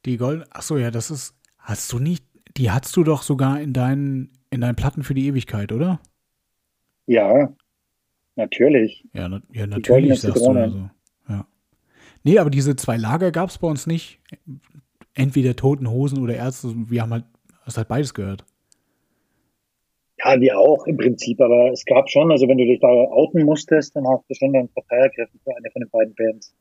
Die 0.04 0.16
Gold. 0.16 0.44
Ach 0.50 0.62
so, 0.62 0.76
ja, 0.76 0.90
das 0.90 1.10
ist. 1.10 1.34
Hast 1.58 1.92
du 1.92 1.98
nicht. 1.98 2.24
Die 2.56 2.70
hast 2.70 2.94
du 2.96 3.04
doch 3.04 3.22
sogar 3.22 3.60
in 3.60 3.72
deinen, 3.72 4.30
in 4.50 4.60
deinen 4.60 4.76
Platten 4.76 5.02
für 5.02 5.14
die 5.14 5.26
Ewigkeit, 5.26 5.72
oder? 5.72 6.00
Ja, 7.06 7.54
natürlich. 8.36 9.04
Ja, 9.12 9.28
na, 9.28 9.42
ja 9.52 9.66
natürlich 9.66 10.20
sagst 10.20 10.36
du 10.36 10.40
Zitrone. 10.40 10.62
also. 10.62 10.90
Ja. 11.28 11.46
Nee, 12.22 12.38
aber 12.38 12.50
diese 12.50 12.76
zwei 12.76 12.96
Lager 12.96 13.32
gab 13.32 13.48
es 13.48 13.58
bei 13.58 13.66
uns 13.66 13.86
nicht. 13.86 14.20
Entweder 15.14 15.56
Toten 15.56 15.90
Hosen 15.90 16.18
oder 16.18 16.34
Ärzte. 16.34 16.74
Wir 16.90 17.02
haben 17.02 17.12
halt, 17.12 17.24
hast 17.62 17.76
halt 17.78 17.88
beides 17.88 18.14
gehört. 18.14 18.44
Ja, 20.24 20.40
wir 20.40 20.58
auch 20.58 20.86
im 20.86 20.96
Prinzip, 20.96 21.40
aber 21.40 21.70
es 21.72 21.84
gab 21.84 22.08
schon, 22.08 22.30
also 22.30 22.48
wenn 22.48 22.56
du 22.56 22.64
dich 22.64 22.80
da 22.80 22.88
outen 22.88 23.44
musstest, 23.44 23.94
dann 23.94 24.08
hast 24.08 24.24
du 24.28 24.34
schon 24.34 24.56
eine 24.56 24.68
Partei 24.68 24.96
ergriffen 24.96 25.38
für 25.44 25.54
eine 25.54 25.70
von 25.70 25.82
den 25.82 25.90
beiden 25.90 26.14
Bands. 26.14 26.54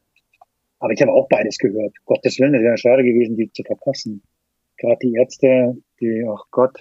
Aber 0.80 0.92
ich 0.92 1.02
habe 1.02 1.14
auch 1.14 1.30
beides 1.30 1.58
gehört. 1.58 1.94
Gottes 2.06 2.40
Willen, 2.40 2.54
das 2.54 2.62
wäre 2.62 2.78
schade 2.78 3.04
gewesen, 3.04 3.38
die 3.38 3.50
zu 3.54 3.64
verpassen. 3.64 4.22
Gerade 4.78 5.00
die 5.02 5.14
Ärzte, 5.14 5.78
die, 6.02 6.26
ach 6.28 6.44
Gott, 6.52 6.78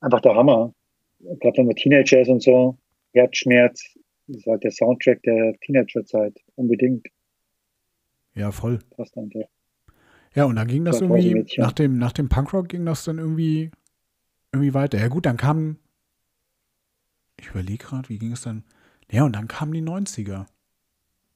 einfach 0.00 0.20
der 0.20 0.34
Hammer. 0.34 0.74
Gerade 1.20 1.58
wenn 1.58 1.66
man 1.66 1.76
Teenager 1.76 2.20
ist 2.20 2.28
und 2.28 2.42
so, 2.42 2.76
Herzschmerz, 3.12 3.96
das 4.26 4.38
ist 4.38 4.46
halt 4.46 4.64
der 4.64 4.72
Soundtrack 4.72 5.22
der 5.22 5.54
Teenagerzeit. 5.60 6.36
Unbedingt. 6.56 7.06
Ja, 8.34 8.50
voll. 8.50 8.80
Passt 8.96 9.16
einfach. 9.16 9.48
Ja, 10.34 10.46
und 10.46 10.56
dann 10.56 10.66
ging 10.66 10.84
das 10.84 10.98
Das 10.98 11.02
irgendwie, 11.02 11.44
nach 11.58 11.72
dem, 11.72 11.98
nach 11.98 12.12
dem 12.12 12.28
Punkrock 12.28 12.68
ging 12.68 12.84
das 12.84 13.04
dann 13.04 13.18
irgendwie, 13.18 13.70
irgendwie 14.54 14.74
weiter. 14.74 14.98
Ja 14.98 15.08
gut, 15.08 15.26
dann 15.26 15.36
kam, 15.36 15.78
ich 17.36 17.48
überlege 17.48 17.84
gerade, 17.84 18.08
wie 18.08 18.18
ging 18.18 18.32
es 18.32 18.42
dann? 18.42 18.64
Ja, 19.10 19.24
und 19.24 19.34
dann 19.34 19.48
kamen 19.48 19.72
die 19.72 19.82
90er. 19.82 20.46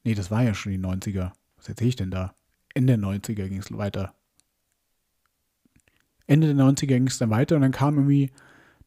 Nee, 0.05 0.15
das 0.15 0.31
war 0.31 0.43
ja 0.43 0.55
schon 0.55 0.73
die 0.73 0.79
90er. 0.79 1.33
Was 1.57 1.69
erzähle 1.69 1.89
ich 1.89 1.97
denn 1.97 2.11
da? 2.11 2.35
Ende 2.75 2.97
der 2.97 3.07
90er 3.07 3.49
ging 3.49 3.59
es 3.59 3.77
weiter. 3.77 4.15
Ende 6.27 6.55
der 6.55 6.65
90er 6.65 6.87
ging 6.87 7.07
es 7.07 7.19
dann 7.19 7.31
weiter 7.31 7.57
und 7.57 7.63
dann 7.63 7.73
kam 7.73 7.97
irgendwie 7.97 8.31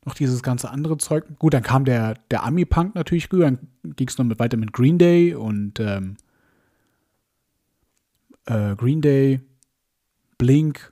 noch 0.06 0.14
dieses 0.16 0.42
ganze 0.42 0.70
andere 0.70 0.98
Zeug. 0.98 1.26
Gut, 1.38 1.54
dann 1.54 1.64
kam 1.64 1.86
der, 1.86 2.16
der 2.32 2.44
Ami-Punk 2.44 2.96
natürlich 2.96 3.32
rüber, 3.32 3.46
dann 3.46 3.68
ging 3.84 4.08
es 4.08 4.18
noch 4.18 4.26
mit, 4.26 4.40
weiter 4.40 4.58
mit 4.58 4.74
Green 4.74 4.98
Day 4.98 5.36
und 5.36 5.80
ähm, 5.80 6.18
äh, 8.46 8.76
Green 8.76 9.02
Day, 9.02 9.42
Blink, 10.38 10.92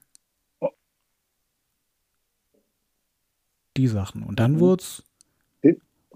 die 3.80 3.88
Sachen. 3.88 4.24
Und 4.24 4.40
dann 4.40 4.54
Mhm. 4.54 4.60
wurde 4.60 4.82
es, 4.82 5.04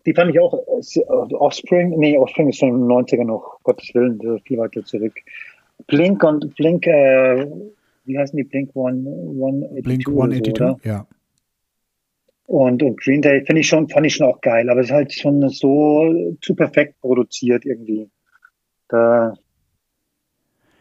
Die 0.06 0.14
fand 0.14 0.32
ich 0.32 0.40
auch, 0.42 0.54
äh, 0.54 1.00
äh, 1.00 1.34
Offspring, 1.36 1.98
nee, 1.98 2.18
Offspring 2.18 2.50
ist 2.50 2.58
schon 2.58 2.70
in 2.70 2.80
den 2.80 2.88
90er 2.88 3.24
noch, 3.24 3.60
Gottes 3.64 3.90
Willen, 3.94 4.20
viel 4.46 4.58
weiter 4.58 4.84
zurück. 4.84 5.14
Blink 5.88 6.22
und 6.26 6.54
Blink, 6.58 6.86
äh, 6.88 7.48
wie 8.04 8.18
heißen 8.18 8.36
die 8.36 8.44
Blink 8.44 8.72
One, 8.76 9.10
One 9.10 9.70
Blink 9.82 10.06
oder 10.10 10.36
182, 10.36 10.58
So, 10.58 10.90
ja. 10.90 11.08
Und, 12.48 12.84
und 12.84 13.00
Green 13.00 13.22
Day 13.22 13.46
finde 13.46 13.62
ich 13.62 13.68
schon, 13.70 13.88
fand 13.88 14.06
ich 14.06 14.16
schon 14.16 14.28
auch 14.28 14.42
geil, 14.42 14.70
aber 14.70 14.82
es 14.82 14.88
ist 14.88 14.92
halt 14.92 15.14
schon 15.14 15.48
so 15.48 16.36
zu 16.42 16.54
perfekt 16.54 17.00
produziert 17.00 17.66
irgendwie. 17.66 18.10
Da, 18.90 19.34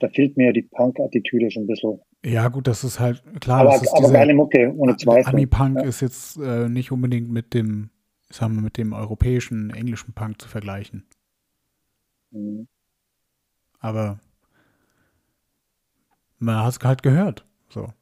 da 0.01 0.09
fehlt 0.09 0.37
mir 0.37 0.53
die 0.53 0.63
Punk-Attitüde 0.63 1.49
schon 1.53 1.63
ein 1.63 1.69
bisschen. 1.69 2.01
Ja, 2.25 2.49
gut, 2.49 2.69
das 2.69 2.85
ist 2.85 3.01
halt 3.01 3.23
klar. 3.41 3.61
Aber, 3.61 3.71
das 3.71 3.83
ist 3.83 3.93
aber 3.93 4.11
geile 4.13 4.35
Mucke, 4.35 4.73
ohne 4.77 4.97
Zweifel. 4.97 5.33
Ami-Punk 5.33 5.79
Ja. 5.79 5.85
ist 5.85 6.01
jetzt 6.01 6.37
äh, 6.37 6.69
nicht 6.69 6.93
unbedingt 6.93 7.31
mit 7.31 7.53
dem, 7.53 7.91
sagen 8.31 8.55
wir, 8.55 8.63
mit 8.63 8.77
dem 8.77 8.93
europäischen, 8.93 9.71
englischen 9.71 10.13
Punk 10.13 10.41
zu 10.41 10.49
vergleichen. 10.49 11.05
Mhm. 12.31 12.69
Aber 13.81 14.21
man 16.39 16.63
hat 16.65 16.73
es 16.79 16.85
halt 16.87 17.03
gehört. 17.03 17.45
So. 17.69 17.93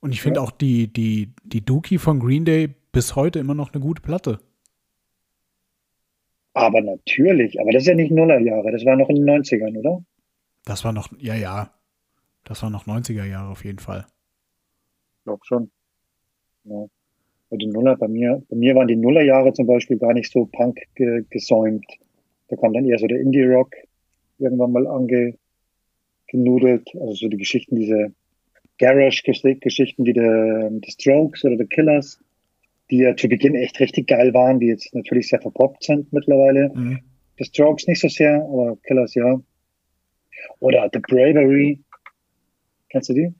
Und 0.00 0.12
ich 0.12 0.22
finde 0.22 0.38
Ja. 0.40 0.44
auch 0.46 0.52
die, 0.52 0.92
die, 0.92 1.34
die 1.44 1.64
Dookie 1.64 1.98
von 1.98 2.20
Green 2.20 2.44
Day 2.44 2.68
bis 2.92 3.16
heute 3.16 3.40
immer 3.40 3.54
noch 3.54 3.72
eine 3.72 3.82
gute 3.82 4.02
Platte. 4.02 4.38
Aber 6.52 6.80
natürlich, 6.80 7.60
aber 7.60 7.70
das 7.72 7.82
ist 7.82 7.88
ja 7.88 7.94
nicht 7.94 8.10
Nullerjahre, 8.12 8.72
das 8.72 8.84
war 8.84 8.96
noch 8.96 9.08
in 9.08 9.16
den 9.16 9.24
90ern, 9.42 9.76
oder? 9.78 10.04
Das 10.64 10.84
war 10.84 10.92
noch, 10.92 11.08
ja, 11.18 11.34
ja. 11.34 11.72
Das 12.44 12.62
war 12.62 12.70
noch 12.70 12.86
90er 12.86 13.24
Jahre 13.24 13.50
auf 13.50 13.64
jeden 13.64 13.78
Fall. 13.78 14.06
Ich 15.18 15.24
glaube 15.24 15.44
schon. 15.44 15.70
Ja. 16.64 16.86
Bei 17.50 17.56
den 17.56 17.70
Nuller, 17.70 17.96
bei 17.96 18.08
mir, 18.08 18.42
bei 18.48 18.56
mir 18.56 18.74
waren 18.74 18.88
die 18.88 18.96
Nullerjahre 18.96 19.52
zum 19.52 19.66
Beispiel 19.66 19.98
gar 19.98 20.12
nicht 20.12 20.30
so 20.30 20.46
Punk 20.46 20.78
ge 20.94 21.24
gesäumt. 21.30 21.86
Da 22.48 22.56
kam 22.56 22.72
dann 22.72 22.86
eher 22.86 22.98
so 22.98 23.06
der 23.06 23.20
Indie-Rock 23.20 23.74
irgendwann 24.38 24.72
mal 24.72 24.86
ange 24.86 25.34
genudelt. 26.28 26.88
Also 26.94 27.14
so 27.14 27.28
die 27.28 27.36
Geschichten, 27.36 27.76
diese 27.76 28.12
Garage-Geschichten 28.78 30.06
wie 30.06 30.12
der, 30.12 30.70
The 30.82 30.90
Strokes 30.90 31.44
oder 31.44 31.56
The 31.56 31.66
Killers, 31.66 32.18
die 32.90 32.98
ja 32.98 33.14
zu 33.14 33.28
Beginn 33.28 33.54
echt 33.54 33.78
richtig 33.78 34.08
geil 34.08 34.32
waren, 34.32 34.58
die 34.58 34.66
jetzt 34.66 34.94
natürlich 34.94 35.28
sehr 35.28 35.40
verpoppt 35.40 35.84
sind 35.84 36.12
mittlerweile. 36.12 36.70
Mhm. 36.74 37.00
The 37.38 37.44
Strokes 37.44 37.86
nicht 37.86 38.00
so 38.00 38.08
sehr, 38.08 38.36
aber 38.36 38.76
Killers 38.84 39.14
ja. 39.14 39.40
Oder 40.60 40.88
The 40.92 41.00
Bravery. 41.00 41.80
Kennst 42.90 43.08
du 43.08 43.14
die? 43.14 43.34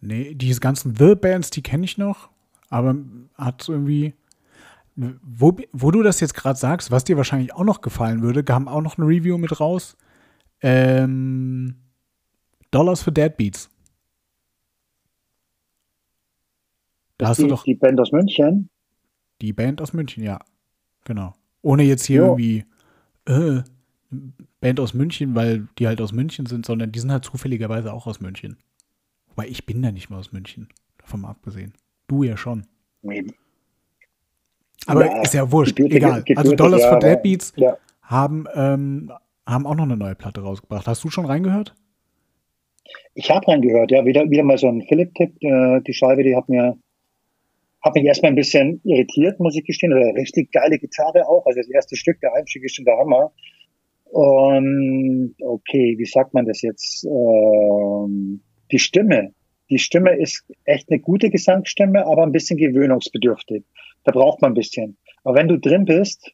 Nee, 0.00 0.34
diese 0.34 0.60
ganzen 0.60 0.94
The-Bands, 0.96 1.50
die 1.50 1.62
kenne 1.62 1.84
ich 1.84 1.98
noch, 1.98 2.30
aber 2.68 2.96
hat 3.34 3.68
irgendwie. 3.68 4.14
Wo, 4.96 5.54
wo 5.72 5.90
du 5.90 6.02
das 6.02 6.20
jetzt 6.20 6.32
gerade 6.32 6.58
sagst, 6.58 6.90
was 6.90 7.04
dir 7.04 7.18
wahrscheinlich 7.18 7.52
auch 7.54 7.64
noch 7.64 7.82
gefallen 7.82 8.22
würde, 8.22 8.42
kam 8.42 8.66
auch 8.66 8.80
noch 8.80 8.96
eine 8.96 9.06
Review 9.06 9.36
mit 9.36 9.60
raus. 9.60 9.94
Ähm, 10.62 11.74
Dollars 12.70 13.02
for 13.02 13.12
Dead 13.12 13.36
Beats. 13.36 13.68
Da 17.18 17.28
hast 17.28 17.38
die, 17.38 17.42
du 17.42 17.48
doch 17.48 17.64
die 17.64 17.74
Band 17.74 18.00
aus 18.00 18.10
München. 18.12 18.70
die 19.42 19.52
Band 19.52 19.82
aus 19.82 19.92
München, 19.92 20.22
ja. 20.22 20.38
Genau. 21.04 21.34
Ohne 21.62 21.82
jetzt 21.82 22.04
hier 22.06 22.18
Jo. 22.18 22.24
irgendwie 22.38 22.64
äh, 23.26 23.62
Band 24.60 24.80
aus 24.80 24.94
München, 24.94 25.34
weil 25.34 25.68
die 25.78 25.86
halt 25.86 26.00
aus 26.00 26.12
München 26.12 26.46
sind, 26.46 26.64
sondern 26.66 26.92
die 26.92 26.98
sind 27.00 27.10
halt 27.12 27.24
zufälligerweise 27.24 27.92
auch 27.92 28.06
aus 28.06 28.20
München. 28.20 28.56
Wobei 29.28 29.48
ich 29.48 29.66
bin 29.66 29.82
ja 29.82 29.90
nicht 29.92 30.10
mal 30.10 30.18
aus 30.18 30.32
München, 30.32 30.68
davon 30.98 31.22
mal 31.22 31.30
abgesehen. 31.30 31.74
Du 32.08 32.22
ja 32.22 32.36
schon. 32.36 32.66
Nee, 33.02 33.24
Aber 34.86 35.06
Ja, 35.06 35.22
ist 35.22 35.34
ja 35.34 35.50
wurscht, 35.50 35.76
gebürtige- 35.76 35.96
egal. 35.96 36.12
Also 36.12 36.24
gebürtige, 36.24 36.56
Dollars 36.56 36.82
ja, 36.82 36.88
for 36.90 36.98
Dead 37.00 37.22
Beats 37.22 37.52
Ja, 37.56 37.76
haben, 38.02 38.46
ähm, 38.54 39.12
haben 39.46 39.66
auch 39.66 39.74
noch 39.74 39.84
eine 39.84 39.96
neue 39.96 40.14
Platte 40.14 40.40
rausgebracht. 40.42 40.86
Hast 40.86 41.02
du 41.04 41.10
schon 41.10 41.26
reingehört? 41.26 41.74
ich 43.14 43.30
habe 43.30 43.48
reingehört, 43.48 43.90
ja, 43.90 44.04
wieder, 44.04 44.28
wieder 44.30 44.42
mal 44.44 44.58
so 44.58 44.68
ein 44.68 44.82
Philipp-Tipp. 44.82 45.42
Äh, 45.42 45.80
die 45.82 45.92
Scheibe, 45.94 46.22
die 46.22 46.36
hat 46.36 46.48
mir, 46.48 46.76
hat 47.82 47.94
mich 47.94 48.04
erstmal 48.04 48.30
ein 48.30 48.36
bisschen 48.36 48.80
irritiert, 48.84 49.40
muss 49.40 49.56
ich 49.56 49.64
gestehen. 49.64 49.92
Also 49.92 50.10
richtig 50.12 50.52
geile 50.52 50.78
Gitarre 50.78 51.26
auch. 51.26 51.44
Also 51.46 51.58
das 51.60 51.68
erste 51.68 51.96
Stück, 51.96 52.20
der 52.20 52.34
Einstieg 52.34 52.62
ist 52.64 52.76
schon 52.76 52.84
der 52.84 52.96
Hammer. 52.98 53.32
Und 54.10 55.34
okay, 55.40 55.96
wie 55.98 56.06
sagt 56.06 56.34
man 56.34 56.46
das 56.46 56.62
jetzt? 56.62 57.04
Ähm, 57.04 58.40
die 58.70 58.78
Stimme. 58.78 59.32
Die 59.68 59.78
Stimme 59.78 60.16
ist 60.16 60.44
echt 60.64 60.90
eine 60.90 61.00
gute 61.00 61.28
Gesangsstimme, 61.28 62.06
aber 62.06 62.22
ein 62.22 62.32
bisschen 62.32 62.56
gewöhnungsbedürftig. 62.56 63.64
Da 64.04 64.12
braucht 64.12 64.40
man 64.40 64.52
ein 64.52 64.54
bisschen. 64.54 64.96
Aber 65.24 65.34
wenn 65.34 65.48
du 65.48 65.58
drin 65.58 65.84
bist, 65.84 66.32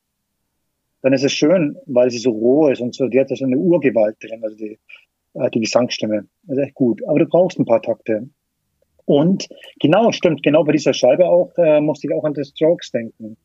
dann 1.01 1.13
ist 1.13 1.25
es 1.25 1.33
schön, 1.33 1.77
weil 1.87 2.11
sie 2.11 2.19
so 2.19 2.31
roh 2.31 2.69
ist 2.69 2.81
und 2.81 2.95
so. 2.95 3.09
Die 3.09 3.19
hat 3.19 3.31
ja 3.31 3.37
so 3.37 3.45
eine 3.45 3.57
Urgewalt 3.57 4.17
drin, 4.23 4.43
also 4.43 4.57
die, 4.57 4.79
äh, 5.35 5.51
die 5.51 5.61
Gesangsstimme. 5.61 6.27
Das 6.45 6.59
ist 6.59 6.65
echt 6.65 6.75
gut. 6.75 7.03
Aber 7.09 7.19
du 7.19 7.27
brauchst 7.27 7.59
ein 7.59 7.65
paar 7.65 7.83
Takte. 7.83 8.29
Und 9.05 9.49
genau, 9.81 10.13
stimmt, 10.13 10.43
genau 10.43 10.65
bei 10.65 10.73
dieser 10.73 10.93
Scheibe 10.93 11.27
auch, 11.29 11.53
äh, 11.57 11.81
musste 11.81 12.07
ich 12.07 12.15
auch 12.15 12.25
an 12.25 12.35
The 12.35 12.45
Strokes 12.45 12.93
denken. 12.93 13.37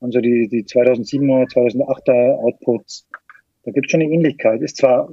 Also 0.00 0.20
die, 0.20 0.48
die 0.48 0.64
2007er, 0.64 1.50
2008er 1.52 2.34
Outputs. 2.38 3.06
Da 3.64 3.72
gibt 3.72 3.86
es 3.86 3.90
schon 3.90 4.02
eine 4.02 4.12
Ähnlichkeit. 4.12 4.60
Ist 4.62 4.76
zwar, 4.76 5.08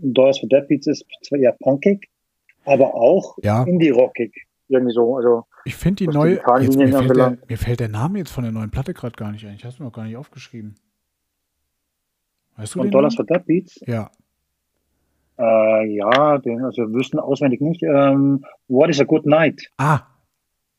Doors 0.00 0.38
for 0.38 0.48
Dead 0.48 0.66
Beats 0.68 0.86
ist 0.86 1.04
zwar 1.22 1.38
eher 1.38 1.52
punkig, 1.60 2.08
aber 2.64 2.94
auch 2.94 3.36
Ja. 3.42 3.64
indie-rockig. 3.64 4.32
Irgendwie 4.68 4.92
so. 4.92 5.16
Also, 5.16 5.44
Ich 5.64 5.74
finde 5.76 6.04
die 6.04 6.06
die 6.08 6.14
neue. 6.14 6.34
Gitarrenlinien 6.36 6.88
Jetzt, 6.88 6.92
mir, 7.00 7.06
fällt 7.06 7.16
der, 7.18 7.38
mir 7.48 7.56
fällt 7.58 7.80
der 7.80 7.88
Name 7.88 8.18
jetzt 8.18 8.30
von 8.30 8.44
der 8.44 8.52
neuen 8.52 8.70
Platte 8.70 8.92
gerade 8.92 9.16
gar 9.16 9.32
nicht 9.32 9.46
ein. 9.46 9.54
Ich 9.54 9.64
habe 9.64 9.72
es 9.72 9.78
mir 9.80 9.86
noch 9.86 9.92
gar 9.92 10.04
nicht 10.04 10.16
aufgeschrieben. 10.16 10.74
Weißt 12.56 12.74
du 12.74 12.80
von 12.80 12.86
den 12.88 12.92
Dollars 12.92 13.14
Namen? 13.16 13.26
for 13.28 13.36
Dead 13.38 13.46
Beats. 13.46 13.80
Ja. 13.86 14.10
Äh, 15.38 15.94
ja, 15.96 16.38
den, 16.38 16.62
also 16.64 16.82
wir 16.82 16.92
wüssten 16.92 17.18
auswendig 17.18 17.60
nicht. 17.60 17.82
Ähm, 17.82 18.44
What 18.66 18.90
is 18.90 19.00
a 19.00 19.04
Good 19.04 19.24
Night? 19.24 19.62
Ah, 19.78 20.00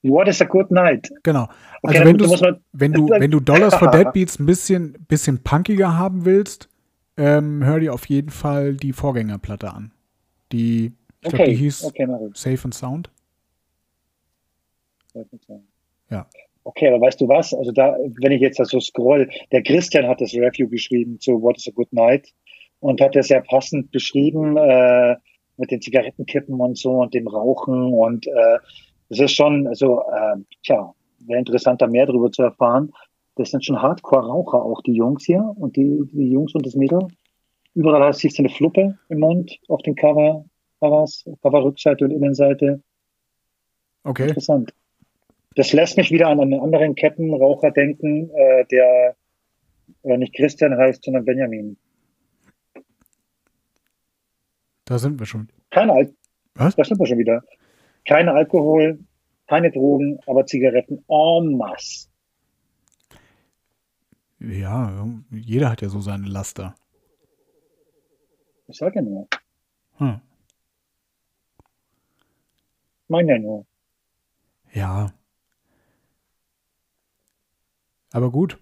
What 0.02 0.28
is 0.28 0.41
a 0.41 0.45
Good 0.45 0.72
Night? 0.72 1.10
genau. 1.24 1.47
Okay, 1.82 1.97
Also 2.00 2.00
dann 2.00 2.08
wenn 2.08 2.18
du, 2.18 2.60
wenn 2.74 2.93
du, 2.93 3.10
wenn 3.10 3.32
du 3.32 3.39
Dollars 3.41 3.76
for 3.76 3.91
Dead 3.91 4.08
Beats 4.14 4.39
ein 4.39 4.45
bisschen, 4.45 4.93
bisschen 5.08 5.43
punkiger 5.43 5.97
haben 5.97 6.26
willst, 6.26 6.70
ähm, 7.18 7.64
hör 7.66 7.80
dir 7.80 7.93
auf 7.93 8.06
jeden 8.08 8.30
Fall 8.30 8.76
die 8.76 8.93
Vorgängerplatte 8.93 9.74
an. 9.74 9.91
Die, 10.52 10.93
ich 11.22 11.30
glaube, 11.30 11.43
Okay, 11.43 11.52
die 11.52 11.58
hieß 11.58 11.84
okay. 11.84 12.08
Safe 12.34 12.60
and 12.64 12.74
Sound. 12.74 13.10
Ja. 16.10 16.28
Okay, 16.64 16.88
aber 16.88 17.02
weißt 17.02 17.20
du 17.22 17.28
was? 17.28 17.54
Also 17.54 17.72
da, 17.72 17.95
wenn 18.22 18.32
ich 18.32 18.41
jetzt 18.41 18.60
da 18.60 18.66
so 18.66 18.80
scroll, 18.80 19.30
der 19.52 19.64
Christian 19.64 20.08
hat 20.08 20.22
das 20.22 20.34
Review 20.34 20.70
geschrieben 20.70 21.20
zu 21.20 21.41
What 21.41 21.58
is 21.58 21.68
a 21.68 21.72
Good 21.72 21.91
Night 21.93 22.28
und 22.80 23.02
hat 23.02 23.16
das 23.16 23.28
sehr 23.28 23.41
passend 23.41 23.91
beschrieben 23.91 24.56
äh, 24.58 25.16
mit 25.58 25.72
den 25.72 25.82
Zigarettenkippen 25.82 26.60
und 26.60 26.78
so 26.78 26.91
und 27.02 27.14
dem 27.14 27.28
Rauchen 27.28 27.93
und 27.93 28.28
äh, 28.28 28.60
das 29.10 29.20
ist 29.20 29.36
schon, 29.36 29.68
also 29.68 30.01
äh, 30.01 30.38
tja, 30.64 30.93
wäre 31.20 31.39
interessant, 31.39 31.82
da 31.82 31.88
mehr 31.88 32.05
darüber 32.05 32.32
zu 32.32 32.43
erfahren. 32.43 32.91
Das 33.36 33.51
sind 33.51 33.66
schon 33.66 33.82
Hardcore-Raucher 33.82 34.62
auch, 34.62 34.82
die 34.82 34.93
Jungs 34.93 35.26
hier 35.26 35.53
und 35.55 35.76
die, 35.76 36.01
die 36.12 36.32
Jungs 36.32 36.53
und 36.55 36.66
das 36.66 36.76
Mädel. 36.76 36.99
Überall 37.74 38.14
siehst 38.14 38.38
du 38.38 38.43
eine 38.43 38.49
Fluppe 38.49 38.97
im 39.10 39.20
Mund 39.20 39.60
auf 39.68 39.82
den 39.82 39.95
Cover, 39.95 40.45
Covers, 40.80 41.26
Cover-Rückseite 41.41 42.05
und 42.05 42.12
Innenseite. 42.12 42.82
Okay. 44.03 44.28
Interessant. 44.28 44.74
Das 45.55 45.74
lässt 45.74 45.97
mich 45.97 46.12
wieder 46.12 46.28
an 46.28 46.39
einen 46.39 46.60
anderen 46.60 46.95
Kettenraucher 46.95 47.72
denken, 47.72 48.30
äh, 48.34 48.66
der 48.66 49.16
äh, 50.03 50.18
nicht 50.18 50.34
Christian 50.34 50.78
heißt, 50.78 51.03
sondern 51.03 51.26
Benjamin. 51.26 51.78
Da 54.86 54.97
sind 54.97 55.20
wir 55.20 55.26
schon. 55.26 55.49
Kein 55.70 55.89
Al 55.89 56.14
Was? 56.55 56.76
Da 56.76 56.84
sind 56.84 56.99
wir 56.99 57.05
schon 57.05 57.18
wieder. 57.20 57.43
Kein 58.06 58.30
Alkohol, 58.30 59.00
keine 59.47 59.72
Drogen, 59.72 60.20
aber 60.28 60.45
Zigaretten 60.45 61.04
en 61.08 61.58
masse. 61.58 62.08
Ja, 64.39 65.06
jeder 65.32 65.70
hat 65.70 65.82
ja 65.82 65.89
so 65.89 66.00
seine 66.00 66.28
Laster. 66.28 66.76
Ich 68.68 68.78
sage 68.78 68.95
ja 68.95 69.02
nur. 69.02 69.28
Hm. 69.97 70.22
Mein 73.08 73.28
ja 73.28 73.38
nur. 73.39 73.66
Ja. 74.72 75.12
Aber 78.12 78.32
gut. 78.32 78.58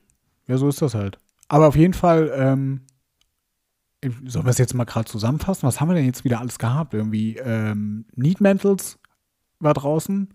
Ja, 0.48 0.58
so 0.58 0.68
ist 0.70 0.82
das 0.82 0.96
halt. 0.96 1.20
Aber 1.50 1.68
auf 1.68 1.76
jeden 1.76 1.94
Fall, 1.94 2.32
ähm, 2.34 2.82
sollen 4.26 4.46
wir 4.46 4.52
es 4.52 4.58
jetzt 4.58 4.74
mal 4.74 4.86
gerade 4.86 5.10
zusammenfassen? 5.10 5.68
Was 5.68 5.82
haben 5.82 5.90
wir 5.90 5.96
denn 5.96 6.06
jetzt 6.06 6.24
wieder 6.24 6.40
alles 6.40 6.60
gehabt? 6.60 6.94
Irgendwie 6.94 7.38
ähm, 7.38 8.06
Need 8.16 8.42
Mantles 8.42 9.00
war 9.60 9.74
draußen, 9.74 10.34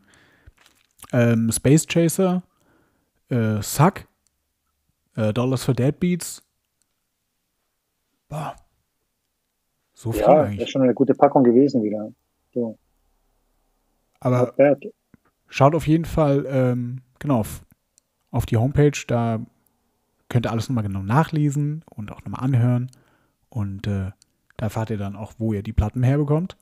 ähm, 1.13 1.51
Space 1.53 1.87
Chaser, 1.87 2.43
äh, 3.29 3.61
Suck, 3.63 4.07
äh, 5.17 5.33
Dollars 5.33 5.65
for 5.65 5.75
Dead 5.75 5.99
Beats. 5.99 6.43
Boah. 8.29 8.57
So 9.95 10.13
viel 10.13 10.23
Ja, 10.23 10.35
das 10.35 10.47
eigentlich. 10.47 10.61
ist 10.63 10.71
schon 10.71 10.83
eine 10.83 10.95
gute 10.95 11.15
Packung 11.15 11.45
gewesen 11.45 11.83
wieder. 11.83 12.11
So, 12.53 12.79
Aber. 14.21 14.55
Schaut 15.49 15.75
auf 15.75 15.87
jeden 15.87 16.07
Fall, 16.07 16.47
ähm, 16.49 17.03
genau, 17.19 17.41
auf, 17.41 17.65
auf 18.31 18.47
die 18.47 18.57
Homepage, 18.57 18.99
da 19.07 19.45
könnt 20.31 20.47
ihr 20.47 20.51
alles 20.51 20.69
nochmal 20.71 20.85
genau 20.85 21.03
nachlesen 21.03 21.85
und 21.91 22.11
auch 22.11 22.23
nochmal 22.25 22.43
anhören. 22.43 22.91
Und 23.51 23.87
äh, 23.87 24.13
da 24.57 24.67
erfahrt 24.67 24.89
ihr 24.89 24.97
dann 24.97 25.15
auch, 25.15 25.35
wo 25.37 25.53
ihr 25.53 25.63
die 25.63 25.75
Platten 25.75 26.03
herbekommt. 26.03 26.57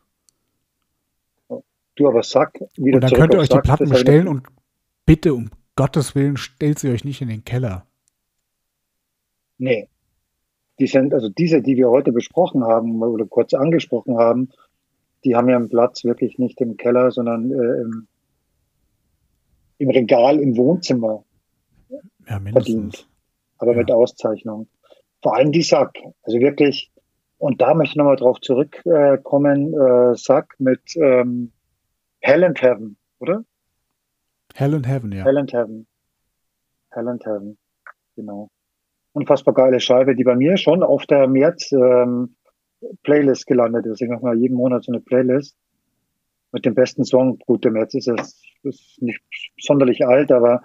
Du 2.01 2.09
aber 2.09 2.23
Sack, 2.23 2.59
wieder 2.79 2.95
Und 2.95 3.03
dann 3.03 3.13
könnt 3.13 3.35
ihr 3.35 3.41
euch 3.41 3.51
die 3.51 3.57
Sack, 3.57 3.65
Platten 3.65 3.85
hab 3.85 3.93
ich 3.99 4.05
bestellen 4.05 4.27
und 4.27 4.47
bitte 5.05 5.35
um 5.35 5.51
Gottes 5.77 6.15
Willen 6.15 6.39
stellt 6.39 6.79
sie 6.79 6.89
euch 6.89 7.05
nicht 7.05 7.21
in 7.21 7.29
den 7.29 7.45
Keller. 7.45 7.87
Nee. 9.59 9.87
Die 10.79 10.87
sind, 10.87 11.13
also 11.13 11.29
diese, 11.29 11.61
die 11.61 11.77
wir 11.77 11.91
heute 11.91 12.11
besprochen 12.13 12.65
haben 12.65 13.03
oder 13.03 13.27
kurz 13.27 13.53
angesprochen 13.53 14.17
haben, 14.17 14.49
die 15.25 15.37
haben 15.37 15.51
ihren 15.51 15.69
Platz 15.69 16.03
wirklich 16.03 16.39
nicht 16.39 16.59
im 16.63 16.79
Keller, 16.79 17.11
sondern 17.11 17.51
äh, 17.51 17.83
im, 17.83 18.07
im 19.77 19.91
Regal 19.91 20.41
im 20.41 20.57
Wohnzimmer 20.57 21.23
Ja, 22.27 22.39
mindestens. 22.39 22.73
verdient. 22.73 23.09
Aber 23.59 23.73
Ja. 23.73 23.77
mit 23.77 23.91
Auszeichnung. 23.93 24.69
Vor 25.23 25.37
allem 25.37 25.53
die 25.53 25.61
Sack. 25.61 25.99
Also 26.23 26.39
wirklich, 26.39 26.91
und 27.37 27.61
da 27.61 27.75
möchte 27.75 27.93
ich 27.93 27.97
nochmal 27.97 28.17
drauf 28.17 28.41
zurückkommen, 28.41 29.75
äh, 29.75 30.17
Sack 30.17 30.55
mit 30.59 30.97
ähm, 30.97 31.53
Hell 32.21 32.45
and 32.45 32.61
Heaven, 32.61 32.97
oder? 33.19 33.45
Hell 34.55 34.75
and 34.75 34.87
Heaven, 34.87 35.13
ja. 35.13 35.25
Hell 35.25 35.39
and 35.39 35.53
Heaven. 35.53 35.87
Hell 36.91 37.09
and 37.09 37.25
Heaven. 37.25 37.59
Genau. 38.17 38.51
Unfassbar 39.13 39.55
geile 39.55 39.81
Scheibe, 39.81 40.15
die 40.15 40.25
bei 40.25 40.37
mir 40.37 40.57
schon 40.57 40.83
auf 40.83 41.07
der 41.07 41.27
März 41.27 41.73
ähm, 41.73 42.37
Playlist 43.03 43.47
gelandet 43.47 43.87
ist. 43.87 44.01
Ich 44.01 44.09
mache 44.09 44.23
mal 44.23 44.39
jeden 44.39 44.57
Monat 44.57 44.85
so 44.85 44.93
eine 44.93 45.01
Playlist 45.01 45.57
mit 46.53 46.65
dem 46.65 46.75
besten 46.75 47.05
Song. 47.05 47.39
Gut, 47.47 47.65
der 47.65 47.73
März 47.73 47.95
ist 47.95 48.07
jetzt 48.07 48.41
ist 48.63 49.01
nicht 49.01 49.23
sonderlich 49.61 50.07
alt, 50.07 50.31
aber 50.33 50.63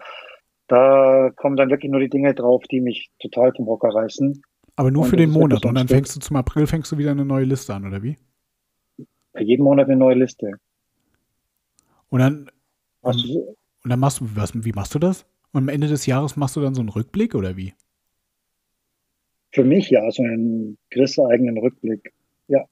da 0.68 1.32
kommen 1.36 1.56
dann 1.56 1.70
wirklich 1.70 1.92
nur 1.92 2.02
die 2.02 2.10
Dinge 2.10 2.34
drauf, 2.34 2.64
die 2.70 2.82
mich 2.82 3.12
total 3.20 3.54
vom 3.54 3.68
Hocker 3.68 3.90
reißen. 3.90 4.42
Aber 4.76 4.92
nur 4.92 5.04
Und 5.04 5.10
für 5.10 5.16
den 5.16 5.30
Monat. 5.30 5.66
Und 5.66 5.76
dann 5.76 5.88
fängst 5.88 6.16
du 6.16 6.20
zum 6.20 6.36
April, 6.36 6.68
fängst 6.68 6.92
du 6.92 6.98
wieder 6.98 7.12
eine 7.12 7.26
neue 7.26 7.46
Liste 7.46 7.74
an, 7.74 7.86
oder 7.88 8.04
wie? 8.04 8.18
Bei 9.32 9.42
jedem 9.42 9.64
Monat 9.66 9.88
eine 9.88 9.98
neue 9.98 10.16
Liste. 10.16 10.52
Und 12.16 12.22
dann, 12.22 12.50
du, 13.04 13.56
und 13.84 13.90
dann 13.90 14.00
machst 14.00 14.22
du, 14.22 14.26
was, 14.36 14.54
wie 14.64 14.72
machst 14.72 14.96
du 14.96 15.00
das? 15.00 15.26
Und 15.52 15.64
am 15.64 15.68
Ende 15.70 15.88
des 15.90 16.06
Jahres 16.06 16.38
machst 16.38 16.56
du 16.56 16.62
dann 16.62 16.74
so 16.74 16.80
einen 16.80 16.88
Rückblick, 16.90 17.36
oder 17.36 17.58
wie? 17.58 17.74
für 19.52 19.64
mich 19.66 19.90
ja 19.90 20.10
so 20.12 20.22
einen 20.24 20.78
Chris-eigenen 20.92 21.58
Rückblick. 21.58 22.14
Ja. 22.48 22.66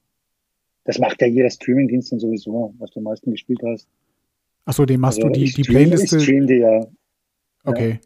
Das 0.84 0.98
macht 0.98 1.20
ja 1.22 1.26
jeder 1.26 1.48
Streamingdienst 1.50 2.12
dann 2.12 2.20
sowieso, 2.20 2.74
was 2.78 2.90
du 2.90 3.00
am 3.00 3.04
meisten 3.04 3.30
gespielt 3.32 3.60
hast. 3.66 3.86
Achso, 4.66 4.84
den 4.86 5.00
machst 5.00 5.18
Also 5.18 5.28
du 5.28 5.34
die, 5.34 5.44
die 5.44 5.62
stream- 5.64 5.64
Playliste. 5.66 6.16
Ich 6.18 6.22
stream 6.22 6.46
die 6.46 6.54
ja. 6.56 6.86
Okay. 7.64 8.00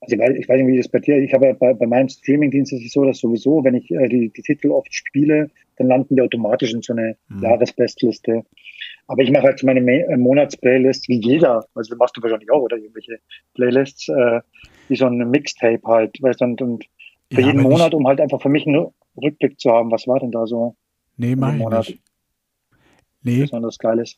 Also 0.00 0.14
ich 0.14 0.18
weiß, 0.20 0.36
ich 0.38 0.48
weiß 0.48 0.56
nicht, 0.62 0.66
wie 0.68 0.76
das 0.78 0.88
bei 0.88 0.98
dir 1.00 1.16
ist. 1.18 1.24
Ich 1.24 1.34
habe 1.34 1.46
ja 1.46 1.52
bei, 1.54 1.74
bei 1.74 1.86
meinem 1.86 2.08
Streamingdienst 2.08 2.72
ist 2.72 2.84
es 2.86 2.92
so, 2.92 3.04
dass 3.04 3.18
sowieso, 3.18 3.64
wenn 3.64 3.74
ich 3.74 3.90
äh, 3.90 4.08
die, 4.08 4.30
die 4.30 4.42
Titel 4.42 4.70
oft 4.70 4.92
spiele, 4.94 5.50
dann 5.76 5.88
landen 5.88 6.16
die 6.16 6.22
automatisch 6.22 6.72
in 6.72 6.82
so 6.82 6.92
eine 6.92 7.16
Mhm. 7.28 7.42
Jahresbestliste. 7.42 8.44
Aber 9.08 9.22
ich 9.22 9.30
mache 9.30 9.44
halt 9.44 9.58
so 9.58 9.66
meine 9.66 9.80
äh, 9.80 10.16
Monatsplaylist 10.16 11.08
wie 11.08 11.20
jeder. 11.20 11.66
Also 11.74 11.96
machst 11.96 12.16
du 12.16 12.22
wahrscheinlich 12.22 12.50
auch, 12.50 12.62
oder 12.62 12.76
irgendwelche 12.76 13.18
Playlists, 13.54 14.08
äh, 14.08 14.40
wie 14.88 14.96
so 14.96 15.06
ein 15.06 15.18
Mixtape 15.30 15.82
halt, 15.86 16.20
weißt 16.22 16.40
du, 16.40 16.44
und, 16.46 16.62
und 16.62 16.84
für 17.32 17.40
Ja, 17.40 17.46
jeden 17.46 17.62
Monat, 17.62 17.94
um 17.94 18.06
halt 18.06 18.20
einfach 18.20 18.40
für 18.42 18.48
mich 18.48 18.66
einen 18.66 18.88
Rückblick 19.16 19.60
zu 19.60 19.70
haben, 19.72 19.90
was 19.90 20.06
war 20.06 20.20
denn 20.20 20.32
da 20.32 20.46
so 20.46 20.76
nee, 21.16 21.36
mach 21.36 21.54
ich 21.54 21.58
Monat. 21.58 21.70
nicht. 21.70 22.00
Nee, 23.22 23.50
besonders 23.50 23.78
Geiles. 23.78 24.16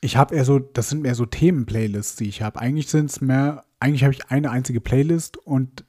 ich 0.00 0.16
habe 0.16 0.34
eher 0.34 0.44
so, 0.44 0.58
das 0.58 0.90
sind 0.90 1.02
mehr 1.02 1.14
so 1.14 1.26
Themen-Playlists, 1.26 2.16
die 2.16 2.28
ich 2.28 2.42
habe. 2.42 2.60
Eigentlich 2.60 2.88
sind 2.88 3.10
es 3.10 3.20
mehr, 3.20 3.64
eigentlich 3.80 4.02
habe 4.04 4.12
ich 4.14 4.26
eine 4.30 4.50
einzige 4.50 4.80
Playlist 4.80 5.36
und 5.38 5.84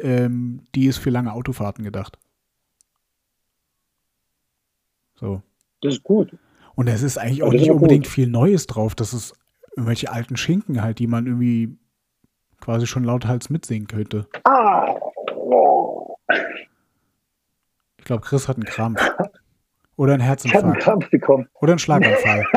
ähm, 0.00 0.66
die 0.74 0.86
ist 0.86 0.98
für 0.98 1.10
lange 1.10 1.32
Autofahrten 1.32 1.84
gedacht. 1.84 2.18
So. 5.14 5.42
Das 5.82 5.94
ist 5.94 6.02
gut. 6.02 6.36
Und 6.74 6.88
es 6.88 7.02
ist 7.02 7.18
eigentlich 7.18 7.42
auch 7.42 7.52
nicht 7.52 7.64
aber 7.64 7.74
gut. 7.74 7.82
unbedingt 7.82 8.06
viel 8.06 8.28
Neues 8.28 8.66
drauf. 8.66 8.94
Das 8.94 9.12
ist 9.12 9.34
irgendwelche 9.76 10.10
alten 10.10 10.36
Schinken 10.36 10.82
halt, 10.82 10.98
die 10.98 11.06
man 11.06 11.26
irgendwie 11.26 11.76
quasi 12.60 12.86
schon 12.86 13.04
lauthals 13.04 13.50
mitsingen 13.50 13.88
könnte. 13.88 14.26
Ah! 14.44 14.94
Oh. 15.34 16.16
Ich 17.98 18.04
glaube, 18.04 18.22
Chris 18.22 18.48
hat 18.48 18.56
einen 18.56 18.64
Krampf. 18.64 19.00
Oder 19.96 20.14
einen 20.14 20.22
Ich 20.22 20.28
habe 20.28 20.42
einen 20.44 20.72
Herzinfarkt. 20.72 20.82
Krampf 20.82 21.10
bekommen. 21.10 21.48
Oder 21.60 21.72
einen 21.72 21.78
Schlaganfall. 21.78 22.44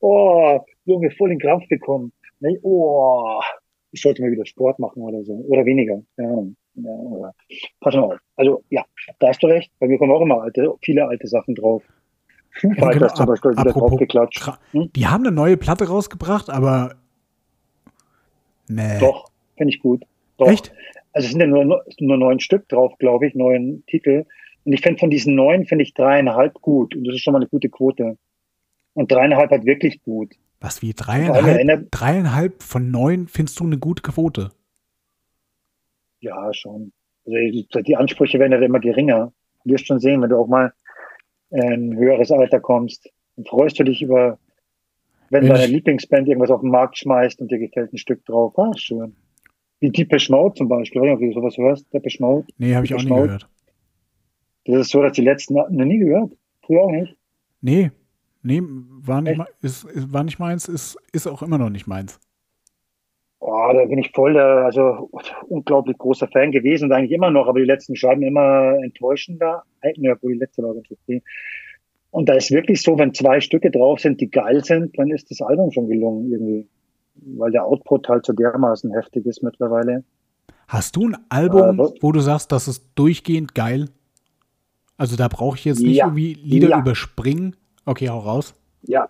Oh, 0.00 0.60
Junge, 0.84 1.10
voll 1.12 1.30
den 1.30 1.38
Krampf 1.38 1.66
bekommen. 1.68 2.12
Nee, 2.40 2.58
oh, 2.62 3.40
ich 3.92 4.02
sollte 4.02 4.22
mal 4.22 4.30
wieder 4.32 4.46
Sport 4.46 4.78
machen 4.78 5.02
oder 5.02 5.22
so. 5.24 5.32
Oder 5.32 5.64
weniger. 5.64 6.02
Ahnung. 6.16 6.56
Ja, 6.74 6.90
oder. 6.90 7.34
Pass 7.80 7.94
mal 7.94 8.02
auf. 8.04 8.14
Also, 8.36 8.64
ja, 8.70 8.84
da 9.20 9.28
hast 9.28 9.42
du 9.42 9.46
recht. 9.46 9.70
Bei 9.78 9.86
mir 9.86 9.98
kommen 9.98 10.12
auch 10.12 10.20
immer 10.22 10.42
alte, 10.42 10.72
viele 10.82 11.06
alte 11.06 11.26
Sachen 11.28 11.54
drauf. 11.54 11.82
Foo 12.52 12.72
Ja, 12.76 12.90
genau, 12.90 13.08
zum 13.08 13.26
Beispiel 13.26 13.52
wieder 13.52 13.72
draufgeklatscht. 13.72 14.52
Hm? 14.72 14.90
Die 14.94 15.06
haben 15.06 15.24
eine 15.24 15.34
neue 15.34 15.56
Platte 15.56 15.88
rausgebracht, 15.88 16.50
aber. 16.50 16.96
Nee. 18.68 18.98
Doch, 19.00 19.30
finde 19.56 19.74
ich 19.74 19.80
gut. 19.80 20.04
Doch. 20.36 20.48
Echt? 20.48 20.72
Also 21.12 21.26
es 21.26 21.32
sind 21.32 21.40
ja 21.40 21.46
nur, 21.46 21.84
nur 21.98 22.16
neun 22.16 22.40
Stück 22.40 22.68
drauf, 22.68 22.96
glaube 22.98 23.26
ich, 23.26 23.34
neun 23.34 23.84
Titel. 23.86 24.24
Und 24.64 24.72
ich 24.72 24.80
finde 24.80 24.98
von 24.98 25.10
diesen 25.10 25.34
neun 25.34 25.66
finde 25.66 25.82
ich 25.82 25.94
dreieinhalb 25.94 26.54
gut. 26.60 26.94
Und 26.94 27.04
das 27.04 27.16
ist 27.16 27.22
schon 27.22 27.32
mal 27.32 27.40
eine 27.40 27.48
gute 27.48 27.68
Quote. 27.68 28.16
Und 28.94 29.10
dreieinhalb 29.10 29.50
halt 29.50 29.64
wirklich 29.64 30.02
gut. 30.02 30.34
Was 30.60 30.80
wie 30.80 30.94
dreieinhalb? 30.94 31.90
Dreieinhalb 31.90 32.62
von 32.62 32.90
neun 32.90 33.26
findest 33.26 33.58
du 33.58 33.64
eine 33.64 33.78
gute 33.78 34.02
Quote? 34.02 34.52
Ja, 36.20 36.54
schon. 36.54 36.92
Also 37.26 37.36
die, 37.82 37.96
Ansprüche 37.96 38.38
werden 38.38 38.52
ja 38.52 38.58
immer 38.60 38.80
geringer. 38.80 39.32
Du 39.64 39.72
wirst 39.72 39.86
schon 39.86 39.98
sehen, 39.98 40.22
wenn 40.22 40.30
du 40.30 40.36
auch 40.36 40.46
mal 40.46 40.72
ein 41.52 41.96
höheres 41.96 42.30
Alter 42.30 42.60
kommst. 42.60 43.10
Dann 43.36 43.44
freust 43.44 43.78
du 43.78 43.84
dich 43.84 44.02
über, 44.02 44.38
wenn 45.30 45.44
Wenn 45.44 45.50
deine 45.50 45.66
Lieblingsband 45.66 46.28
irgendwas 46.28 46.50
auf 46.50 46.60
den 46.60 46.70
Markt 46.70 46.98
schmeißt 46.98 47.40
und 47.40 47.50
dir 47.50 47.58
gefällt 47.58 47.92
ein 47.92 47.98
Stück 47.98 48.24
drauf. 48.24 48.58
Ah, 48.58 48.72
schön. 48.76 49.16
Wie 49.80 49.90
Deepish 49.90 50.30
Mode 50.30 50.54
zum 50.54 50.68
Beispiel. 50.68 51.02
Nicht, 51.02 51.12
ob 51.12 51.20
du 51.20 51.32
sowas 51.32 51.56
hörst. 51.56 51.92
Deepish 51.92 52.20
Mode. 52.20 52.46
Nee, 52.58 52.74
habe 52.74 52.86
ich 52.86 52.94
auch 52.94 53.02
nie 53.02 53.08
gehört. 53.08 53.48
Das 54.64 54.76
ist 54.76 54.90
so, 54.90 55.02
dass 55.02 55.12
die 55.12 55.22
letzten, 55.22 55.54
noch 55.54 55.68
nie 55.68 55.98
gehört. 55.98 56.32
Früher 56.64 56.82
auch 56.82 56.92
nicht. 56.92 57.16
Nee, 57.60 57.90
nee, 58.42 58.62
war 58.62 59.20
nicht, 59.20 59.40
Echt? 59.40 59.50
ist, 59.62 59.84
ist, 59.84 60.12
war 60.12 60.22
nicht 60.22 60.38
meins, 60.38 60.68
ist, 60.68 60.96
ist 61.12 61.26
auch 61.26 61.42
immer 61.42 61.58
noch 61.58 61.70
nicht 61.70 61.86
meins. 61.86 62.20
Oh, 63.44 63.70
da 63.72 63.84
bin 63.86 63.98
ich 63.98 64.12
voll 64.14 64.36
also 64.38 65.10
unglaublich 65.48 65.98
großer 65.98 66.28
Fan 66.28 66.52
gewesen 66.52 66.84
und 66.84 66.92
eigentlich 66.92 67.10
immer 67.10 67.30
noch, 67.32 67.48
aber 67.48 67.58
die 67.58 67.66
letzten 67.66 67.96
Scheiben 67.96 68.22
immer 68.22 68.76
enttäuschender. 68.84 69.64
Ja, 69.96 70.12
obwohl 70.12 70.34
die 70.34 70.38
letzte 70.38 70.62
war 70.62 70.74
ganz 70.74 70.86
okay. 70.92 71.22
Und 72.12 72.28
da 72.28 72.34
ist 72.34 72.52
wirklich 72.52 72.82
so, 72.82 72.96
wenn 72.98 73.14
zwei 73.14 73.40
Stücke 73.40 73.70
drauf 73.72 73.98
sind, 73.98 74.20
die 74.20 74.30
geil 74.30 74.62
sind, 74.62 74.96
dann 74.96 75.10
ist 75.10 75.28
das 75.30 75.40
Album 75.40 75.72
schon 75.72 75.88
gelungen 75.88 76.30
irgendwie. 76.30 76.68
Weil 77.36 77.50
der 77.50 77.64
Output 77.64 78.08
halt 78.08 78.24
so 78.26 78.32
dermaßen 78.32 78.92
heftig 78.92 79.26
ist 79.26 79.42
mittlerweile. 79.42 80.04
Hast 80.68 80.94
du 80.94 81.08
ein 81.08 81.16
Album, 81.28 81.74
Äh, 81.74 81.78
wo- 81.78 81.94
wo 82.00 82.12
du 82.12 82.20
sagst, 82.20 82.52
das 82.52 82.68
ist 82.68 82.84
durchgehend 82.94 83.54
geil? 83.56 83.88
Also 84.96 85.16
da 85.16 85.26
brauche 85.26 85.56
ich 85.56 85.64
jetzt 85.64 85.82
nicht 85.82 85.96
Ja. 85.96 86.06
irgendwie 86.06 86.34
Lieder 86.34 86.68
Ja. 86.68 86.78
überspringen. 86.80 87.56
Okay, 87.86 88.08
hau 88.08 88.20
raus. 88.20 88.54
Ja. 88.82 89.08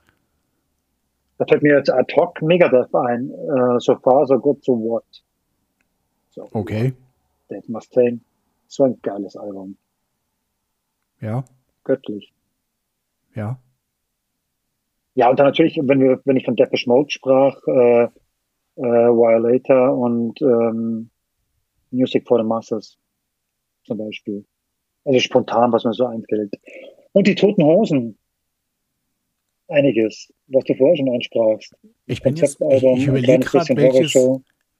Da 1.42 1.46
fällt 1.46 1.64
mir 1.64 1.76
jetzt 1.76 1.90
ad 1.90 2.14
hoc 2.14 2.40
Megadeth 2.40 2.94
ein. 2.94 3.28
Äh, 3.32 3.80
so 3.80 3.96
far, 3.96 4.24
so 4.28 4.38
good, 4.38 4.62
so 4.64 4.74
what. 4.74 5.02
So, 6.30 6.48
Okay, 6.52 6.92
Dave 7.48 7.64
Mustaine. 7.66 8.20
So 8.68 8.84
ein 8.84 9.00
geiles 9.02 9.36
Album. 9.36 9.76
ja, 11.20 11.42
Göttlich. 11.82 12.32
ja. 13.34 13.58
Ja, 15.14 15.30
und 15.30 15.40
dann 15.40 15.46
natürlich, 15.46 15.76
wenn 15.82 15.98
wir, 15.98 16.20
wenn 16.24 16.36
ich 16.36 16.44
von 16.44 16.54
Depeche 16.54 16.88
Mode 16.88 17.10
sprach, 17.10 17.56
äh, 17.66 18.04
äh, 18.04 18.10
Violator 18.76 19.98
und 19.98 20.40
ähm, 20.42 21.10
Music 21.90 22.26
for 22.28 22.38
the 22.38 22.44
Masses 22.44 22.98
zum 23.82 23.98
Beispiel. 23.98 24.44
Also 25.04 25.18
spontan, 25.18 25.72
was 25.72 25.82
mir 25.84 25.92
so 25.92 26.06
einfällt. 26.06 26.54
Und 27.10 27.26
die 27.26 27.34
Toten 27.34 27.64
Hosen. 27.64 28.16
Einiges, 29.72 30.32
was 30.48 30.64
du 30.64 30.74
vorher 30.74 30.96
schon 30.96 31.08
ansprachst. 31.08 31.74
Ich 32.06 32.22
bin 32.22 32.36
jetzt, 32.36 32.60
ich, 32.60 32.82
ich 32.82 33.06
überlege 33.06 33.40
gerade, 33.40 33.76
welches, 33.76 34.14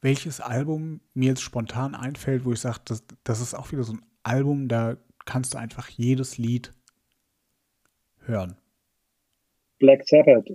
welches 0.01 0.41
Album 0.41 1.01
mir 1.15 1.31
jetzt 1.31 1.43
spontan 1.43 1.95
einfällt, 1.95 2.45
wo 2.45 2.53
ich 2.53 2.61
sage, 2.61 2.79
das, 2.85 3.05
das 3.25 3.41
ist 3.41 3.55
auch 3.55 3.73
wieder 3.73 3.83
so 3.83 3.95
ein 3.95 4.03
Album, 4.23 4.69
da 4.69 4.97
kannst 5.25 5.55
du 5.55 5.59
einfach 5.59 5.89
jedes 5.89 6.39
Lied 6.39 6.73
hören. 8.27 8.57
Black 9.79 10.07
Sabbath. 10.07 10.49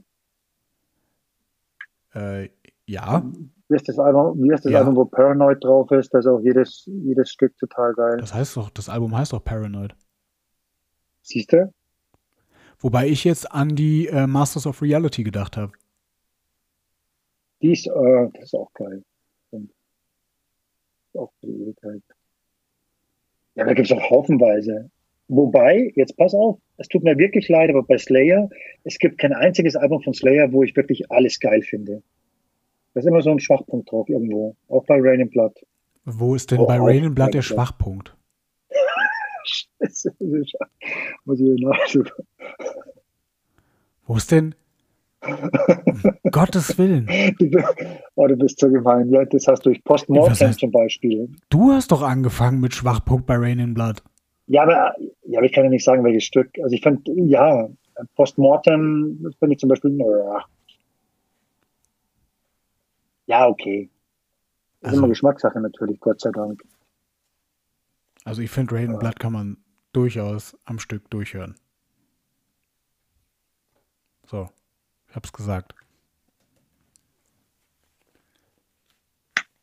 Äh, 2.13 2.49
ja, 2.85 3.23
Wie 3.67 3.75
ist 3.75 3.89
das 3.89 3.99
Album, 3.99 4.41
wie 4.41 4.53
ist 4.53 4.63
das 4.63 4.71
Ja. 4.71 4.79
Album, 4.79 4.95
wo 4.95 5.05
Paranoid 5.05 5.61
drauf 5.63 5.91
ist? 5.91 6.13
Da 6.13 6.19
ist 6.19 6.27
auch 6.27 6.39
jedes, 6.39 6.85
jedes 6.85 7.29
Stück 7.31 7.57
total 7.57 7.93
geil. 7.93 8.17
das 8.17 8.33
heißt 8.33 8.55
doch, 8.55 8.69
das 8.69 8.87
Album 8.87 9.15
heißt 9.17 9.33
doch 9.33 9.43
Paranoid. 9.43 9.93
Siehst 11.21 11.51
du? 11.51 11.73
Wobei 12.79 13.07
ich 13.07 13.23
jetzt 13.23 13.51
an 13.51 13.75
die 13.75 14.07
äh, 14.07 14.27
Masters 14.27 14.67
of 14.67 14.81
Reality 14.81 15.23
gedacht 15.23 15.57
habe. 15.57 15.71
Die 17.61 17.71
ist, 17.71 17.87
äh, 17.87 18.27
das 18.33 18.43
ist 18.43 18.53
auch 18.53 18.71
geil. 18.73 19.03
Und 19.51 19.71
auch 21.15 21.31
die 21.41 21.47
Ewigkeit. 21.47 22.01
Ja, 23.55 23.65
da 23.65 23.73
gibt's 23.73 23.91
auch 23.91 24.09
haufenweise. 24.11 24.89
Wobei, 25.29 25.91
jetzt 25.95 26.15
pass 26.15 26.33
auf, 26.35 26.59
es 26.77 26.87
tut 26.87 27.03
mir 27.03 27.17
wirklich 27.17 27.49
leid, 27.49 27.69
aber 27.71 27.83
bei 27.83 27.97
Slayer, 27.97 28.49
es 28.83 28.97
gibt 28.99 29.17
kein 29.17 29.33
einziges 29.33 29.75
Album 29.75 30.01
von 30.03 30.13
Slayer, 30.13 30.51
wo 30.53 30.63
ich 30.63 30.75
wirklich 30.75 31.11
alles 31.11 31.39
geil 31.39 31.63
finde. 31.63 32.03
Da 32.93 32.99
ist 32.99 33.07
immer 33.07 33.21
so 33.21 33.31
ein 33.31 33.39
Schwachpunkt 33.39 33.91
drauf 33.91 34.07
irgendwo. 34.09 34.55
Auch 34.69 34.85
bei 34.85 34.97
Rain 34.99 35.21
and 35.21 35.31
Blood. 35.31 35.53
Wo 36.05 36.35
ist 36.35 36.51
denn 36.51 36.59
Oh, 36.59 36.65
bei 36.67 36.79
auch 36.79 36.85
Rain 36.87 37.05
and 37.05 37.15
Blood 37.15 37.33
der. 37.33 37.41
Schwachpunkt? 37.41 38.15
Scheiße, 39.47 40.13
muss 41.25 41.39
ich 41.39 41.61
nachsuchen. 41.61 42.25
Wo 44.05 44.15
ist 44.17 44.31
denn? 44.31 44.55
Um 45.21 45.51
Gottes 46.31 46.77
Willen. 46.77 47.07
Oh, 48.19 48.25
du 48.25 48.35
bist 48.35 48.59
so 48.59 48.67
gemein. 48.69 49.09
Ja, 49.11 49.25
das 49.25 49.45
hast 49.47 49.63
du 49.65 49.69
durch 49.69 49.83
Postmortem 49.83 50.51
zum 50.53 50.71
Beispiel. 50.71 51.29
Du 51.49 51.71
hast 51.71 51.91
doch 51.91 52.01
angefangen 52.01 52.59
mit 52.59 52.73
Schwachpunkt 52.73 53.27
bei 53.27 53.35
Rain 53.35 53.59
and 53.59 53.75
Blood. 53.75 54.01
Ja, 54.47 54.63
aber, 54.63 54.95
ja, 55.25 55.37
aber 55.39 55.45
ich 55.45 55.53
kann 55.53 55.65
ja 55.65 55.69
nicht 55.69 55.83
sagen, 55.83 56.03
welches 56.03 56.23
Stück. 56.23 56.49
Also 56.63 56.73
ich 56.75 56.81
finde, 56.81 57.11
ja, 57.13 57.69
Postmortem 58.15 59.19
das 59.21 59.35
finde 59.35 59.53
ich 59.53 59.59
zum 59.59 59.69
Beispiel, 59.69 59.91
naja. 59.91 60.45
Ja, 63.27 63.47
okay. 63.47 63.89
Das 64.81 64.89
ist 64.89 64.93
Also- 64.93 64.99
immer 65.01 65.09
Geschmackssache 65.09 65.59
natürlich, 65.59 65.99
Gott 65.99 66.21
sei 66.21 66.31
Dank. 66.31 66.63
Also 68.27 68.41
ich 68.41 68.51
finde 68.51 68.75
Rain 68.75 68.89
and 68.89 68.99
Blood 68.99 69.21
kann 69.21 69.31
man 69.31 69.57
durchaus 69.93 70.59
am 70.65 70.79
Stück 70.79 71.09
durchhören. 71.09 71.55
So, 74.25 74.49
ich 75.07 75.15
hab's 75.15 75.31
gesagt. 75.31 75.73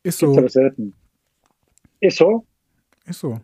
Ist 0.02 0.18
so. 0.18 0.40
Ist 2.00 2.16
so? 2.16 2.46
ist 3.04 3.20
so. 3.20 3.38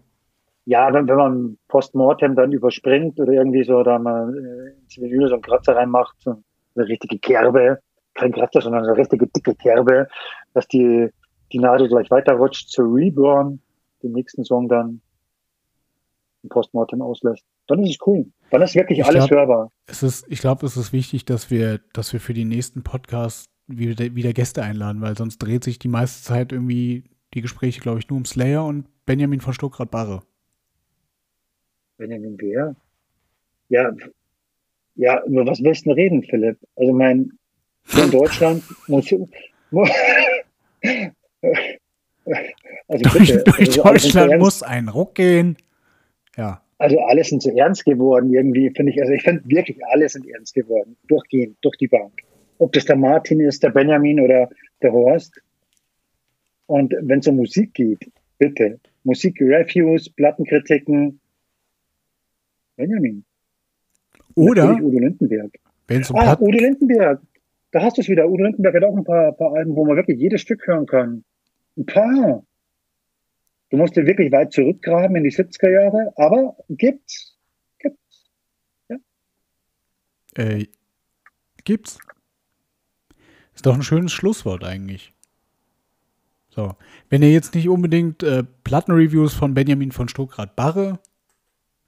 Ja, 0.64 0.90
wenn, 0.94 1.06
wenn 1.06 1.16
man 1.16 1.58
Postmortem 1.68 2.34
dann 2.34 2.52
überspringt 2.52 3.20
oder 3.20 3.34
irgendwie 3.34 3.64
so, 3.64 3.82
da 3.82 3.98
mal 3.98 4.34
äh, 4.34 4.80
ins 4.80 4.96
Menü 4.96 5.28
so 5.28 5.34
einen 5.34 5.42
Kratzer 5.42 5.76
reinmacht, 5.76 6.16
so 6.20 6.42
eine 6.74 6.88
richtige 6.88 7.18
Kerbe, 7.18 7.80
kein 8.14 8.32
Kratzer, 8.32 8.62
sondern 8.62 8.84
eine 8.84 8.96
richtige 8.96 9.26
dicke 9.26 9.54
Kerbe, 9.54 10.08
dass 10.54 10.66
die, 10.68 11.10
die 11.52 11.58
Nadel 11.58 11.88
gleich 11.88 12.10
weiterrutscht 12.10 12.70
zu 12.70 12.84
Reborn, 12.84 13.60
den 14.02 14.12
nächsten 14.12 14.44
Song 14.44 14.66
dann 14.66 15.02
Postmortem 16.48 17.02
auslässt. 17.02 17.44
Dann 17.66 17.82
ist 17.84 17.90
es 18.00 18.06
cool. 18.06 18.26
Dann 18.50 18.62
ist 18.62 18.74
wirklich 18.74 19.00
Ich 19.00 19.04
alles 19.04 19.26
glaub- 19.26 19.38
hörbar. 19.38 19.72
Es 19.86 20.02
ist, 20.02 20.24
ich 20.28 20.40
glaube, 20.40 20.64
es 20.66 20.76
ist 20.76 20.92
wichtig, 20.92 21.24
dass 21.24 21.50
wir, 21.50 21.80
dass 21.92 22.12
wir 22.12 22.20
für 22.20 22.34
die 22.34 22.44
nächsten 22.44 22.82
Podcasts 22.82 23.46
wieder, 23.66 24.14
wieder 24.14 24.32
Gäste 24.32 24.62
einladen, 24.62 25.00
weil 25.00 25.16
sonst 25.16 25.38
dreht 25.38 25.62
sich 25.64 25.78
die 25.78 25.88
meiste 25.88 26.22
Zeit 26.24 26.52
irgendwie 26.52 27.04
die 27.34 27.40
Gespräche, 27.42 27.80
glaube 27.80 27.98
ich, 28.00 28.08
nur 28.08 28.16
um 28.16 28.24
Slayer 28.24 28.64
und 28.64 28.86
Benjamin 29.06 29.40
von 29.40 29.52
Stuckrad-Barre. 29.52 30.22
Benjamin 31.98 32.36
Bär? 32.36 32.74
Ja, 33.68 33.92
ja, 34.96 35.22
über 35.24 35.46
was 35.46 35.62
willst 35.62 35.84
du 35.86 35.90
denn 35.90 35.98
reden, 35.98 36.22
Philipp? 36.24 36.58
Also 36.76 36.92
mein, 36.92 37.30
in 37.96 38.10
Deutschland 38.10 38.64
muss, 38.88 39.08
mu- 39.70 39.86
also 42.88 43.02
Durch, 43.18 43.32
bitte, 43.32 43.44
durch 43.44 43.58
also 43.68 43.82
alles 43.84 44.02
sind 44.02 44.12
so 44.12 44.18
Deutschland 44.18 44.42
muss 44.42 44.62
ein 44.62 44.88
Ruck 44.88 45.14
gehen. 45.14 45.56
Ja, 46.36 46.62
Also 46.78 46.98
alles 47.00 47.28
sind 47.28 47.42
so 47.42 47.50
ernst 47.50 47.84
geworden 47.84 48.32
irgendwie, 48.32 48.70
finde 48.70 48.92
ich. 48.92 49.00
Also 49.00 49.12
ich 49.12 49.22
finde 49.22 49.42
wirklich, 49.44 49.78
alle 49.86 50.08
sind 50.08 50.26
ernst 50.28 50.54
geworden. 50.54 50.96
Durchgehend, 51.08 51.56
durch 51.60 51.76
die 51.76 51.88
Bank. 51.88 52.12
Ob 52.58 52.72
das 52.72 52.84
der 52.84 52.96
Martin 52.96 53.40
ist, 53.40 53.62
der 53.62 53.70
Benjamin 53.70 54.20
oder 54.20 54.48
der 54.82 54.92
Horst. 54.92 55.40
Und 56.66 56.94
wenn 57.02 57.18
es 57.18 57.26
um 57.26 57.36
Musik 57.36 57.74
geht, 57.74 58.10
bitte. 58.38 58.80
Musik-Reviews, 59.04 60.10
Plattenkritiken. 60.10 61.20
Benjamin. 62.76 63.24
oder 64.34 64.74
Udo 64.80 64.98
Lindenberg. 64.98 65.50
um 65.90 66.16
Ah, 66.16 66.36
Udo 66.38 66.58
Lindenberg. 66.58 67.20
Da 67.72 67.82
hast 67.82 67.96
du 67.98 68.02
es 68.02 68.08
wieder. 68.08 68.28
Udo 68.28 68.44
Lindenberg 68.44 68.74
hat 68.74 68.84
auch 68.84 68.96
ein 68.96 69.04
paar, 69.04 69.32
paar 69.32 69.54
Alben, 69.54 69.74
wo 69.76 69.84
man 69.84 69.96
wirklich 69.96 70.18
jedes 70.18 70.40
Stück 70.40 70.66
hören 70.66 70.86
kann. 70.86 71.24
Ein 71.76 71.86
paar. 71.86 72.44
Du 73.70 73.76
musst 73.76 73.96
dir 73.96 74.04
wirklich 74.04 74.32
weit 74.32 74.52
zurückgraben 74.52 75.16
in 75.16 75.24
die 75.24 75.32
70er 75.32 75.70
Jahre, 75.70 76.12
aber 76.16 76.56
gibt's. 76.68 77.38
Gibt's. 77.78 78.30
Äh, 80.34 80.66
gibt's. 81.64 81.98
Ist 83.54 83.66
doch 83.66 83.74
ein 83.74 83.82
schönes 83.82 84.12
Schlusswort 84.12 84.64
eigentlich. 84.64 85.12
So, 86.48 86.74
wenn 87.08 87.22
ihr 87.22 87.30
jetzt 87.30 87.54
nicht 87.54 87.68
unbedingt 87.68 88.24
äh, 88.24 88.42
Plattenreviews 88.64 89.34
von 89.34 89.54
Benjamin 89.54 89.92
von 89.92 90.08
Stuckrad-Barre 90.08 90.98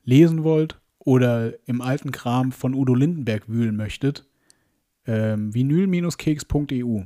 lesen 0.04 0.44
wollt 0.44 0.80
oder 1.00 1.54
im 1.66 1.80
alten 1.80 2.12
Kram 2.12 2.52
von 2.52 2.74
Udo 2.74 2.94
Lindenberg 2.94 3.48
wühlen 3.48 3.74
möchtet, 3.74 4.28
ähm, 5.04 5.52
vinyl-keks.eu. 5.52 7.02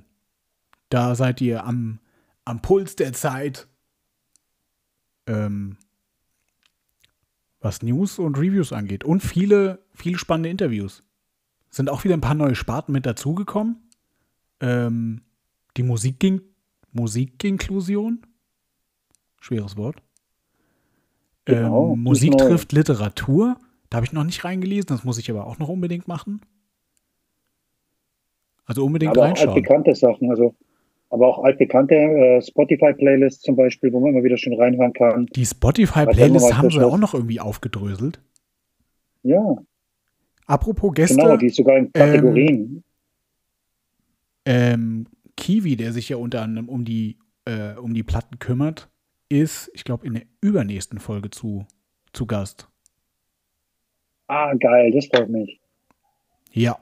Da 0.91 1.15
seid 1.15 1.41
ihr 1.41 1.65
am, 1.65 1.99
am 2.45 2.61
Puls 2.61 2.95
der 2.97 3.15
Zeit, 3.15 3.69
ähm, 5.27 5.77
was 7.61 7.83
News 7.83 8.19
und 8.19 8.39
Reviews 8.39 8.73
angeht. 8.73 9.05
Und 9.05 9.21
viele, 9.21 9.85
viele 9.93 10.19
spannende 10.19 10.51
Interviews 10.51 11.03
sind 11.71 11.91
auch 11.91 12.05
wieder 12.05 12.15
ein 12.15 12.21
paar 12.21 12.35
neue 12.35 12.55
Sparten 12.55 12.93
mit 12.93 13.07
dazugekommen. 13.07 13.89
Ähm, 14.61 15.23
die 15.77 15.83
Musik 15.83 16.25
Musikinklusion. 16.93 18.23
Schweres 19.41 19.77
Wort. 19.77 20.03
Genau, 21.45 21.93
ähm, 21.93 22.03
Musik 22.03 22.37
trifft 22.39 22.73
Literatur. 22.73 23.57
Da 23.91 23.97
habe 23.97 24.07
ich 24.07 24.13
noch 24.13 24.25
nicht 24.25 24.45
reingelesen, 24.45 24.89
das 24.89 25.05
muss 25.05 25.19
ich 25.19 25.31
aber 25.31 25.47
auch 25.47 25.59
noch 25.59 25.69
unbedingt 25.69 26.09
machen. 26.09 26.41
Also 28.65 28.85
unbedingt 28.85 29.13
aber 29.13 29.21
auch 29.21 29.27
reinschauen. 29.27 29.51
altbekannte 29.51 29.95
Sachen, 29.95 30.31
also 30.31 30.55
aber 31.11 31.29
auch 31.29 31.45
altbekannte 31.45 31.95
äh, 31.95 32.43
Spotify-Playlists 32.43 33.43
zum 33.43 33.57
Beispiel, 33.57 33.93
wo 33.93 34.01
man 34.01 34.11
immer 34.15 34.25
wieder 34.25 34.37
schon 34.39 34.55
reinhören 34.55 34.93
kann. 34.93 35.27
Die 35.35 35.41
Warte 35.41 35.47
Spotify-Playlist 35.85 36.51
mal, 36.51 36.59
haben 36.59 36.71
sie 36.71 36.79
das- 36.79 36.87
auch 36.93 36.99
noch 36.99 37.15
irgendwie 37.15 37.41
aufgedröselt. 37.41 38.21
Ja, 39.23 39.57
Apropos 40.49 40.95
Gäste, 40.95 41.17
genau, 41.17 41.37
die 41.37 41.47
ist 41.47 41.57
sogar 41.57 41.77
in 41.77 41.93
Kategorien. 41.93 42.85
ähm, 44.45 45.07
Kiwi, 45.37 45.77
der 45.77 45.93
sich 45.93 46.09
ja 46.09 46.17
unter 46.17 46.43
anderem 46.43 46.69
um 46.69 46.85
die, 46.85 47.19
äh, 47.45 47.73
um 47.75 47.95
die 47.95 48.03
Platten 48.05 48.39
kümmert, 48.39 48.89
ist, 49.29 49.71
ich 49.75 49.83
glaube, 49.85 50.07
in 50.07 50.15
der 50.15 50.23
übernächsten 50.41 50.99
Folge 51.01 51.31
zu, 51.31 51.67
zu 52.13 52.27
Gast. 52.27 52.69
Ah, 54.29 54.55
geil, 54.55 54.93
das 54.93 55.07
freut 55.07 55.29
mich. 55.29 55.61
Ja, 56.53 56.79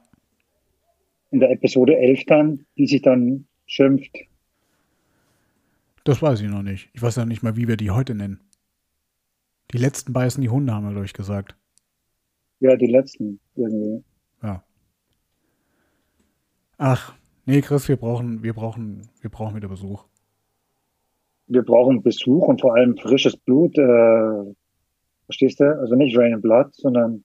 In 1.30 1.40
der 1.40 1.50
Episode 1.50 1.96
11 1.96 2.26
dann, 2.26 2.66
die 2.76 2.86
sich 2.86 3.02
dann 3.02 3.46
schimpft. 3.66 4.16
das 6.04 6.20
weiß 6.20 6.40
ich 6.40 6.48
noch 6.48 6.62
nicht. 6.62 6.90
Ich 6.92 7.02
weiß 7.02 7.16
ja 7.16 7.24
nicht 7.24 7.42
mal, 7.42 7.56
wie 7.56 7.68
wir 7.68 7.76
die 7.76 7.90
heute 7.90 8.14
nennen. 8.14 8.40
Die 9.72 9.78
letzten 9.78 10.12
beißen 10.12 10.42
die 10.42 10.50
Hunde, 10.50 10.72
haben 10.72 10.84
wir, 10.84 10.92
glaube 10.92 11.06
ich, 11.06 11.14
gesagt. 11.14 11.56
Ja, 12.60 12.76
die 12.76 12.86
letzten 12.86 13.40
irgendwie. 13.56 14.04
Ja. 14.42 14.62
Ach, 16.78 17.14
nee, 17.46 17.60
Chris, 17.60 17.88
wir 17.88 17.96
brauchen, 17.96 18.42
wir 18.42 18.52
brauchen, 18.52 19.08
wir 19.20 19.30
brauchen 19.30 19.56
wieder 19.56 19.68
Besuch. 19.68 20.04
Wir 21.46 21.62
brauchen 21.62 22.02
Besuch 22.02 22.46
und 22.46 22.60
vor 22.60 22.74
allem 22.74 22.96
frisches 22.96 23.36
Blut. 23.36 23.76
Äh, 23.76 24.54
verstehst 25.26 25.60
du? 25.60 25.78
Also 25.78 25.94
nicht 25.94 26.16
Rain 26.16 26.34
and 26.34 26.42
Blood, 26.42 26.74
sondern, 26.74 27.24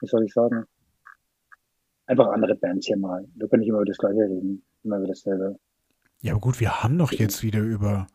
wie 0.00 0.06
soll 0.06 0.24
ich 0.24 0.32
sagen? 0.32 0.64
Einfach 2.06 2.28
andere 2.28 2.54
Bands 2.54 2.86
hier 2.86 2.96
mal. 2.96 3.26
Wir 3.34 3.48
können 3.48 3.60
nicht 3.60 3.68
immer 3.68 3.78
über 3.78 3.86
das 3.86 3.98
Gleiche 3.98 4.20
reden. 4.20 4.62
Immer 4.84 4.98
über 4.98 5.08
dasselbe. 5.08 5.58
Ja, 6.20 6.32
aber 6.32 6.40
gut, 6.40 6.60
wir 6.60 6.82
haben 6.82 6.98
doch 6.98 7.12
jetzt 7.12 7.42
wieder 7.42 7.60
über 7.60 8.06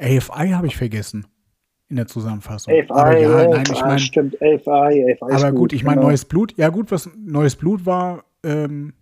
AFI 0.00 0.50
habe 0.50 0.66
ich 0.66 0.76
vergessen 0.76 1.26
in 1.88 1.96
der 1.96 2.06
Zusammenfassung. 2.06 2.72
AFI, 2.72 2.90
aber 2.90 3.18
ja, 3.18 3.36
AFI, 3.36 3.48
nein, 3.48 3.64
ich 3.72 3.80
meine, 3.80 3.98
stimmt, 3.98 4.42
AFI, 4.42 5.16
AFI 5.22 5.34
aber 5.34 5.52
gut, 5.52 5.72
ich 5.72 5.84
meine 5.84 5.96
genau. 5.96 6.08
neues 6.08 6.24
Blut. 6.24 6.56
Ja 6.56 6.68
gut, 6.68 6.90
was 6.90 7.08
neues 7.16 7.56
Blut 7.56 7.86
war, 7.86 8.24
ähm, 8.42 8.94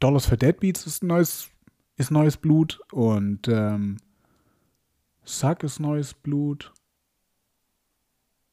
Dollars 0.00 0.26
for 0.26 0.36
Deadbeats 0.36 0.86
ist 0.86 1.02
neues, 1.02 1.50
ist 1.96 2.10
neues 2.10 2.36
Blut 2.36 2.80
und 2.92 3.48
ähm, 3.48 3.98
Suck 5.24 5.62
ist 5.62 5.78
neues 5.78 6.14
Blut. 6.14 6.72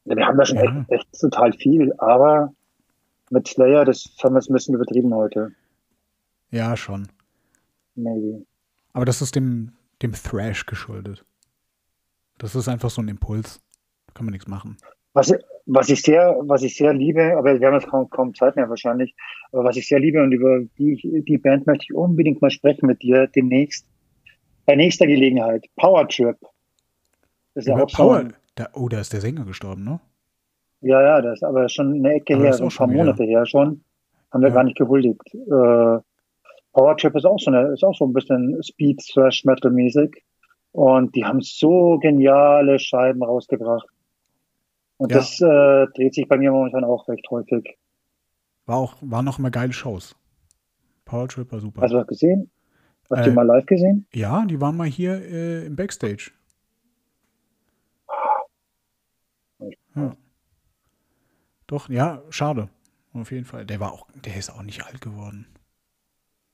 Ja, 0.04 0.16
wir 0.16 0.26
haben 0.26 0.38
da 0.38 0.46
schon 0.46 0.58
Ja. 0.58 0.80
echt, 0.88 0.90
echt 0.90 1.20
total 1.20 1.52
viel, 1.52 1.92
aber 1.98 2.52
mit 3.30 3.48
Slayer, 3.48 3.84
das 3.84 4.08
haben 4.22 4.34
wir 4.34 4.38
es 4.38 4.48
ein 4.48 4.54
bisschen 4.54 4.74
übertrieben 4.74 5.14
heute. 5.14 5.52
Ja, 6.50 6.76
schon. 6.76 7.08
Maybe. 7.94 8.44
Aber 8.92 9.04
das 9.04 9.20
ist 9.22 9.36
dem, 9.36 9.72
dem 10.02 10.12
Thrash 10.12 10.66
geschuldet. 10.66 11.24
Das 12.38 12.54
ist 12.54 12.68
einfach 12.68 12.90
so 12.90 13.02
ein 13.02 13.08
Impuls. 13.08 13.60
Da 14.06 14.12
kann 14.14 14.24
man 14.26 14.32
nichts 14.32 14.48
machen. 14.48 14.76
Was, 15.14 15.32
was 15.66 15.88
ich 15.88 16.02
sehr, 16.02 16.36
was 16.42 16.62
ich 16.62 16.76
sehr 16.76 16.92
liebe, 16.94 17.36
aber 17.36 17.58
wir 17.58 17.66
haben 17.66 17.74
jetzt 17.74 17.88
kaum, 17.88 18.08
kaum 18.10 18.34
Zeit 18.34 18.54
mehr 18.56 18.68
wahrscheinlich, 18.68 19.14
aber 19.50 19.64
was 19.64 19.76
ich 19.76 19.88
sehr 19.88 19.98
liebe 19.98 20.22
und 20.22 20.32
über 20.32 20.60
die, 20.78 21.24
die 21.26 21.38
Band 21.38 21.66
möchte 21.66 21.84
ich 21.88 21.94
unbedingt 21.94 22.40
mal 22.40 22.50
sprechen 22.50 22.86
mit 22.86 23.02
dir 23.02 23.26
demnächst, 23.26 23.86
bei 24.66 24.76
nächster 24.76 25.06
Gelegenheit. 25.06 25.66
Power 25.76 26.06
Trip. 26.08 26.36
Das 27.54 27.64
ist 27.64 27.66
ja 27.68 27.74
Über 27.74 27.84
auch 27.84 27.90
so 27.90 27.96
Power. 27.96 28.16
ein, 28.18 28.34
Da, 28.54 28.68
oh, 28.74 28.88
da 28.88 29.00
ist 29.00 29.12
der 29.12 29.20
Sänger 29.20 29.44
gestorben, 29.44 29.82
ne? 29.84 29.98
Ja, 30.80 31.02
ja, 31.02 31.20
das 31.22 31.38
ist 31.38 31.42
aber 31.42 31.68
schon 31.68 31.94
eine 31.94 32.14
Ecke 32.14 32.34
Aber 32.36 32.44
her, 32.44 32.52
so 32.52 32.62
ein 32.64 32.66
auch 32.68 32.70
schon 32.70 32.86
paar 32.86 32.94
wieder. 32.94 33.04
Monate 33.04 33.24
her 33.24 33.46
schon. 33.46 33.82
Haben 34.30 34.42
wir 34.42 34.48
Ja. 34.50 34.54
gar 34.54 34.64
nicht 34.64 34.76
gehuldigt. 34.78 35.20
Äh, 35.34 35.98
Powertrip 36.78 37.16
ist 37.16 37.24
auch 37.24 37.40
so 37.40 37.50
eine, 37.50 37.72
ist 37.72 37.82
auch 37.82 37.96
so 37.96 38.06
ein 38.06 38.12
bisschen 38.12 38.62
Speed 38.62 39.02
Thrash 39.12 39.44
Metal 39.44 39.72
mäßig. 39.72 40.22
Und 40.70 41.16
die 41.16 41.24
haben 41.24 41.40
so 41.40 41.98
geniale 41.98 42.78
Scheiben 42.78 43.24
rausgebracht. 43.24 43.88
Und 44.98 45.10
Ja. 45.10 45.18
das 45.18 45.40
äh, 45.40 45.86
dreht 45.96 46.14
sich 46.14 46.28
bei 46.28 46.36
mir 46.36 46.52
momentan 46.52 46.84
auch 46.84 47.08
recht 47.08 47.28
häufig. 47.30 47.76
War 48.66 48.76
auch, 48.76 48.94
waren 49.00 49.24
noch 49.24 49.40
immer 49.40 49.50
geile 49.50 49.72
Shows. 49.72 50.14
Power 51.04 51.26
Trip 51.26 51.50
war 51.50 51.58
super. 51.58 51.82
Hast 51.82 51.90
du 51.92 51.96
das 51.96 52.06
gesehen? 52.06 52.48
Hast 53.10 53.18
Äh, 53.18 53.24
du 53.24 53.30
die 53.30 53.34
mal 53.34 53.42
live 53.46 53.66
gesehen? 53.66 54.06
ja, 54.14 54.44
die 54.44 54.60
waren 54.60 54.76
mal 54.76 54.86
hier 54.86 55.14
äh, 55.20 55.66
im 55.66 55.74
Backstage. 55.74 56.30
Ja. 59.96 60.16
Doch, 61.66 61.88
ja, 61.88 62.22
schade. 62.30 62.68
Auf 63.14 63.32
jeden 63.32 63.46
Fall. 63.46 63.66
Der 63.66 63.80
war 63.80 63.92
auch, 63.92 64.06
der 64.14 64.36
ist 64.36 64.50
auch 64.50 64.62
nicht 64.62 64.84
alt 64.86 65.00
geworden. 65.00 65.46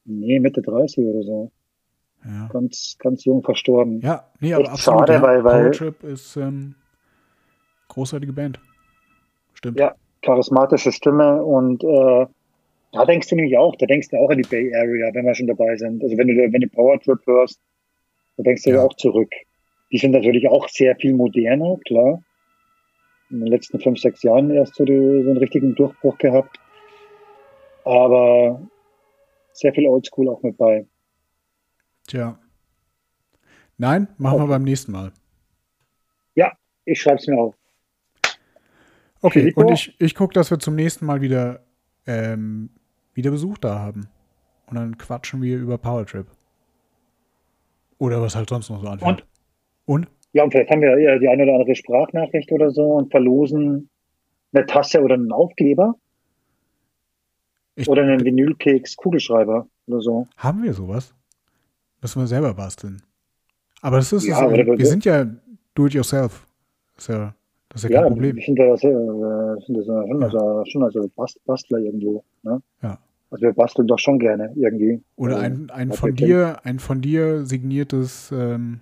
Nee, 0.05 0.41
Mitte 0.41 0.63
30 0.63 1.05
oder 1.07 1.23
so. 1.23 1.51
Ja. 2.25 2.49
Ganz, 2.53 2.97
ganz 2.99 3.25
jung 3.25 3.43
verstorben. 3.43 4.01
Ja, 4.01 4.25
nee, 4.41 4.53
aber 4.55 4.63
Echt 4.65 4.73
absolut. 4.73 5.01
schade, 5.01 5.13
ja. 5.15 5.23
weil- 5.23 5.45
weil- 5.45 5.63
Power 5.65 5.73
Trip 5.73 6.03
ist 6.05 6.37
ähm, 6.37 6.75
großartige 7.89 8.33
Band. 8.33 8.59
Stimmt. 9.55 9.79
Ja. 9.79 9.95
Charismatische 10.23 10.91
Stimme 10.91 11.45
und 11.45 11.85
äh, 11.85 12.27
da 12.93 13.05
denkst 13.05 13.29
du 13.29 13.37
nämlich 13.37 13.59
auch, 13.59 13.77
da 13.77 13.85
denkst 13.87 14.09
du 14.09 14.17
auch 14.17 14.31
an 14.31 14.39
die 14.39 14.49
Bay 14.49 14.75
Area, 14.75 15.11
wenn 15.13 15.27
wir 15.27 15.35
schon 15.35 15.49
dabei 15.49 15.77
sind. 15.77 16.03
Also 16.03 16.17
wenn 16.17 16.29
du, 16.29 16.35
wenn 16.35 16.61
du 16.61 16.69
Power 16.69 16.99
Trip 17.01 17.19
hörst, 17.27 17.61
da 18.39 18.43
denkst 18.43 18.63
du 18.63 18.71
Ja. 18.71 18.77
ja 18.77 18.83
auch 18.83 18.95
zurück. 18.97 19.31
Die 19.93 19.99
sind 19.99 20.13
natürlich 20.13 20.49
auch 20.49 20.67
sehr 20.69 20.97
viel 20.97 21.15
moderner, 21.15 21.77
klar. 21.87 22.23
In 23.31 23.41
den 23.41 23.49
letzten 23.49 23.81
fünf, 23.81 23.99
sechs 24.01 24.23
Jahren 24.23 24.51
erst 24.51 24.77
so, 24.77 24.85
die, 24.85 24.95
so 25.25 25.29
einen 25.31 25.37
richtigen 25.37 25.75
Durchbruch 25.75 26.17
gehabt. 26.19 26.59
Aber 27.85 28.63
sehr 29.55 29.73
viel 29.73 29.87
Oldschool 29.87 30.29
auch 30.29 30.43
mit 30.43 30.57
bei. 30.57 30.87
Tja. 32.07 32.39
Nein, 33.79 34.09
machen 34.19 34.39
wir 34.39 34.45
Okay. 34.45 34.51
beim 34.51 34.63
nächsten 34.63 34.93
Mal. 34.93 35.13
Ich 36.85 37.01
schreib's 37.01 37.27
mir 37.27 37.39
auf. 37.39 37.55
Okay, 39.23 39.41
Filippo? 39.41 39.63
und 39.63 39.73
ich, 39.73 39.95
ich 39.99 40.15
gucke, 40.15 40.35
dass 40.35 40.51
wir 40.51 40.59
zum 40.59 40.75
nächsten 40.75 41.07
Mal 41.07 41.21
wieder, 41.23 41.65
ähm, 42.07 42.71
wieder 43.15 43.31
Besuch 43.31 43.59
da 43.59 43.79
haben. 43.79 44.09
Und 44.67 44.77
dann 44.77 44.99
quatschen 44.99 45.41
wir 45.41 45.57
über 45.59 45.79
Power 45.79 46.05
Trip. 46.05 46.27
Oder 47.99 48.21
was 48.21 48.37
halt 48.37 48.51
sonst 48.51 48.69
noch 48.69 48.83
so 48.83 48.89
anfällt. 48.89 49.25
Und? 49.87 50.09
Ja, 50.33 50.43
und 50.43 50.51
vielleicht 50.51 50.71
haben 50.71 50.83
wir 50.83 50.99
ja 50.99 51.19
die 51.19 51.29
eine 51.29 51.45
oder 51.45 51.55
andere 51.55 51.75
Sprachnachricht 51.75 52.51
oder 52.53 52.71
so 52.71 52.83
und 52.83 53.11
verlosen 53.11 53.89
eine 54.53 54.67
Tasse 54.67 55.01
oder 55.01 55.15
einen 55.15 55.33
Aufkleber 55.33 55.95
Ich, 57.77 57.89
oder 57.89 58.03
einen 58.03 58.25
Vinylkeks 58.25 58.97
Kugelschreiber 58.97 59.67
oder 59.87 60.01
so. 60.01 60.27
Haben 60.37 60.63
wir 60.63 60.73
sowas? 60.75 61.13
Müssen 62.01 62.21
wir 62.23 62.27
selber 62.27 62.55
basteln. 62.55 63.03
Aber 63.83 63.97
das 63.97 64.13
ist, 64.13 64.25
Ja, 64.27 64.45
es, 64.47 64.53
oder- 64.53 64.79
wir 64.79 64.87
sind 64.87 65.05
ja 65.05 65.27
do-it-yourself. 65.75 66.47
Ist 66.97 67.09
ja, 67.09 67.35
das 67.69 67.83
ist 67.85 67.91
ja 67.91 67.97
kein 67.97 68.05
Ja, 68.05 68.11
Problem. 68.11 68.37
wir 68.37 68.43
sind 68.45 68.59
ja, 68.59 68.67
das, 68.69 68.85
äh, 68.85 69.67
sind 69.67 69.77
das 69.79 69.87
ja 69.87 70.07
schon, 70.07 70.23
also, 70.23 70.65
schon 70.67 70.83
also 70.85 71.09
Bast 71.17 71.45
Bastler 71.45 71.79
irgendwo. 71.79 72.23
Ne? 72.43 72.63
Ja. 72.83 72.99
Also 73.31 73.43
wir 73.43 73.53
basteln 73.53 73.89
doch 73.89 73.99
schon 73.99 74.21
gerne 74.21 74.53
irgendwie. 74.55 75.03
Oder 75.17 75.35
Also, 75.39 75.47
ein, 75.47 75.71
ein 75.71 75.93
von 75.93 76.11
wir 76.11 76.27
dir, 76.27 76.57
ein 76.65 76.79
von 76.79 77.01
dir 77.01 77.45
signiertes, 77.45 78.31
ähm, 78.33 78.81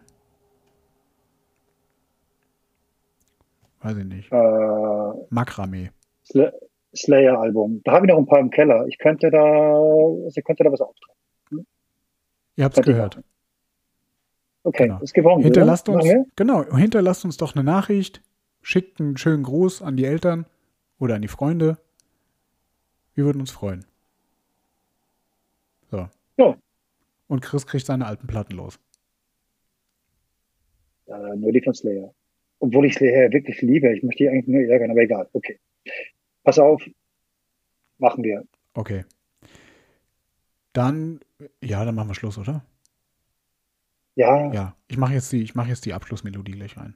weiß 3.81 3.97
ich 3.97 4.05
nicht, 4.05 4.31
Äh, 4.31 5.13
Makramee. 5.31 5.91
Sl 6.25 6.53
Slayer-Album. 6.95 7.81
Da 7.85 7.93
habe 7.93 8.07
ich 8.07 8.13
noch 8.13 8.19
ein 8.19 8.27
paar 8.27 8.41
im 8.41 8.51
Keller. 8.51 8.87
Ich 8.87 8.99
könnte 8.99 9.31
da, 9.31 9.43
also 9.43 10.33
ich 10.37 10.45
könnte 10.45 10.65
da 10.65 10.73
was 10.73 10.81
auftragen. 10.81 11.67
Ihr 12.57 12.65
habt's 12.65 12.77
Könnte 12.77 12.91
ich 12.91 12.97
gehört. 12.97 13.23
Okay, 14.65 14.85
Genau. 14.85 15.01
ist 15.01 15.15
gewonnen. 15.15 15.43
Hinterlasst 15.43 15.89
oder? 15.89 16.03
uns, 16.03 16.29
genau, 16.37 16.65
hinterlasst 16.77 17.25
uns 17.25 17.37
doch 17.37 17.55
eine 17.57 17.65
Nachricht, 17.65 18.23
schickt 18.61 19.01
einen 19.01 19.17
schönen 19.17 19.43
Gruß 19.43 19.83
an 19.83 19.97
die 19.97 20.05
Eltern 20.05 20.47
oder 20.99 21.17
an 21.17 21.23
die 21.23 21.29
Freunde. 21.29 21.79
Wir 23.15 23.25
würden 23.25 23.41
uns 23.41 23.51
freuen. 23.51 23.85
So. 25.91 26.09
Ja. 26.37 26.57
Und 27.29 27.41
Chris 27.43 27.67
kriegt 27.67 27.87
seine 27.87 28.07
alten 28.07 28.27
Platten 28.27 28.55
los. 28.55 28.79
Äh, 31.07 31.37
nur 31.37 31.53
die 31.53 31.61
von 31.61 31.75
Slayer. 31.75 32.15
Obwohl 32.61 32.87
ich 32.87 32.95
Slayer 32.95 33.33
wirklich 33.33 33.61
liebe. 33.63 33.93
Ich 33.95 34.03
möchte 34.03 34.25
die 34.25 34.29
eigentlich 34.29 34.47
nur 34.47 34.61
ärgern, 34.63 34.91
aber 34.91 35.01
egal. 35.01 35.29
Okay. 35.33 35.59
Pass 36.45 36.59
auf. 36.59 36.83
Machen 37.99 38.25
wir. 38.25 38.45
Okay. 38.75 39.05
Dann, 40.73 41.21
ja, 41.61 41.85
dann 41.85 41.95
machen 41.95 42.09
wir 42.09 42.15
Schluss, 42.15 42.39
oder? 42.39 42.65
Ja, 44.15 44.53
Ja, 44.53 44.77
ich 44.89 44.97
mache 44.99 45.15
jetzt 45.15 45.33
die, 45.33 45.43
ich 45.43 45.55
mache 45.55 45.69
jetzt 45.69 45.85
die 45.87 45.95
Abschlussmelodie 45.95 46.53
gleich 46.53 46.77
rein. 46.77 46.95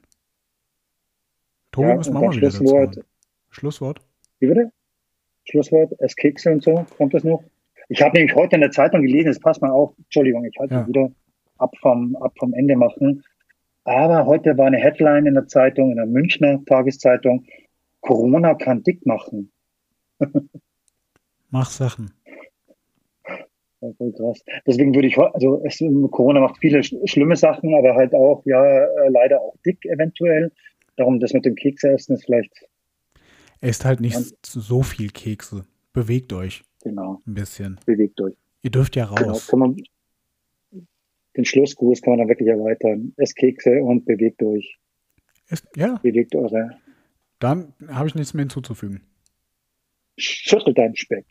Tobi, 1.71 1.87
ja 1.87 1.93
wir 1.95 1.99
auch 1.99 2.03
dann 2.03 2.13
mal 2.13 2.31
wieder 2.35 2.47
dazu 2.47 2.57
Schlusswort. 2.57 2.95
machen. 2.97 3.07
Schlusswort? 3.49 4.01
Wie 4.39 4.47
bitte? 4.47 4.71
Schlusswort, 5.45 5.93
es 5.99 6.15
Kekse 6.15 6.51
und 6.51 6.63
so, 6.63 6.85
kommt 6.97 7.13
das 7.13 7.23
noch? 7.23 7.43
Ich 7.89 8.01
habe 8.01 8.17
nämlich 8.17 8.35
heute 8.35 8.55
in 8.55 8.61
der 8.61 8.71
Zeitung 8.71 9.01
gelesen, 9.01 9.29
es 9.29 9.39
passt 9.39 9.61
mal 9.61 9.71
auf, 9.71 9.93
Entschuldigung, 9.97 10.43
ich 10.45 10.57
halte 10.59 10.73
Ja. 10.73 10.87
wieder 10.87 11.11
ab 11.57 11.73
vom, 11.79 12.15
ab 12.17 12.33
vom 12.37 12.53
Ende 12.53 12.75
machen. 12.75 13.23
Aber 13.85 14.25
heute 14.25 14.57
war 14.57 14.67
eine 14.67 14.77
Headline 14.77 15.25
in 15.25 15.35
der 15.35 15.47
Zeitung, 15.47 15.91
in 15.91 15.95
der 15.97 16.05
Münchner 16.05 16.63
Tageszeitung, 16.65 17.45
Corona 18.07 18.55
kann 18.55 18.83
dick 18.83 19.05
machen. 19.05 19.51
Mach 21.49 21.69
Sachen. 21.69 22.11
Krass. 23.79 24.43
Deswegen 24.65 24.95
würde 24.95 25.07
ich, 25.07 25.17
also 25.17 25.61
es, 25.63 25.77
Corona 26.11 26.39
macht 26.39 26.57
viele 26.57 26.81
sch 26.83 26.95
schlimme 27.05 27.35
Sachen, 27.35 27.75
aber 27.75 27.93
halt 27.95 28.13
auch, 28.15 28.43
ja, 28.45 28.63
äh, 28.65 29.09
leider 29.09 29.39
auch 29.41 29.55
dick 29.65 29.85
eventuell. 29.85 30.51
Darum 30.95 31.19
das 31.19 31.33
mit 31.33 31.45
dem 31.45 31.53
Kekse 31.55 31.89
essen 31.91 32.15
ist 32.15 32.25
vielleicht, 32.25 32.51
Esst 33.61 33.85
halt 33.85 33.99
nicht 34.01 34.35
so 34.45 34.81
viel 34.83 35.09
Kekse. 35.09 35.65
Bewegt 35.93 36.31
euch 36.33 36.63
genau, 36.81 37.21
ein 37.27 37.33
bisschen. 37.35 37.79
bewegt 37.85 38.19
euch. 38.21 38.33
Ihr 38.63 38.71
dürft 38.71 38.95
ja 38.95 39.05
Genau, 39.15 39.31
raus. 39.31 39.47
kann 39.47 39.59
man, 39.59 39.75
den 41.35 41.45
Schlussgruß 41.45 42.01
kann 42.01 42.11
man 42.13 42.19
dann 42.19 42.29
wirklich 42.29 42.49
erweitern. 42.49 43.13
Esst 43.17 43.35
Kekse 43.35 43.83
und 43.83 44.05
bewegt 44.05 44.41
euch. 44.43 44.77
Esst, 45.49 45.67
ja, 45.75 45.99
Bewegt 46.03 46.35
eure, 46.35 46.71
dann 47.39 47.73
habe 47.87 48.07
ich 48.07 48.15
nichts 48.15 48.33
mehr 48.33 48.43
hinzuzufügen. 48.43 49.03
Schüttel 50.17 50.73
deinen 50.73 50.95
Speck. 50.95 51.25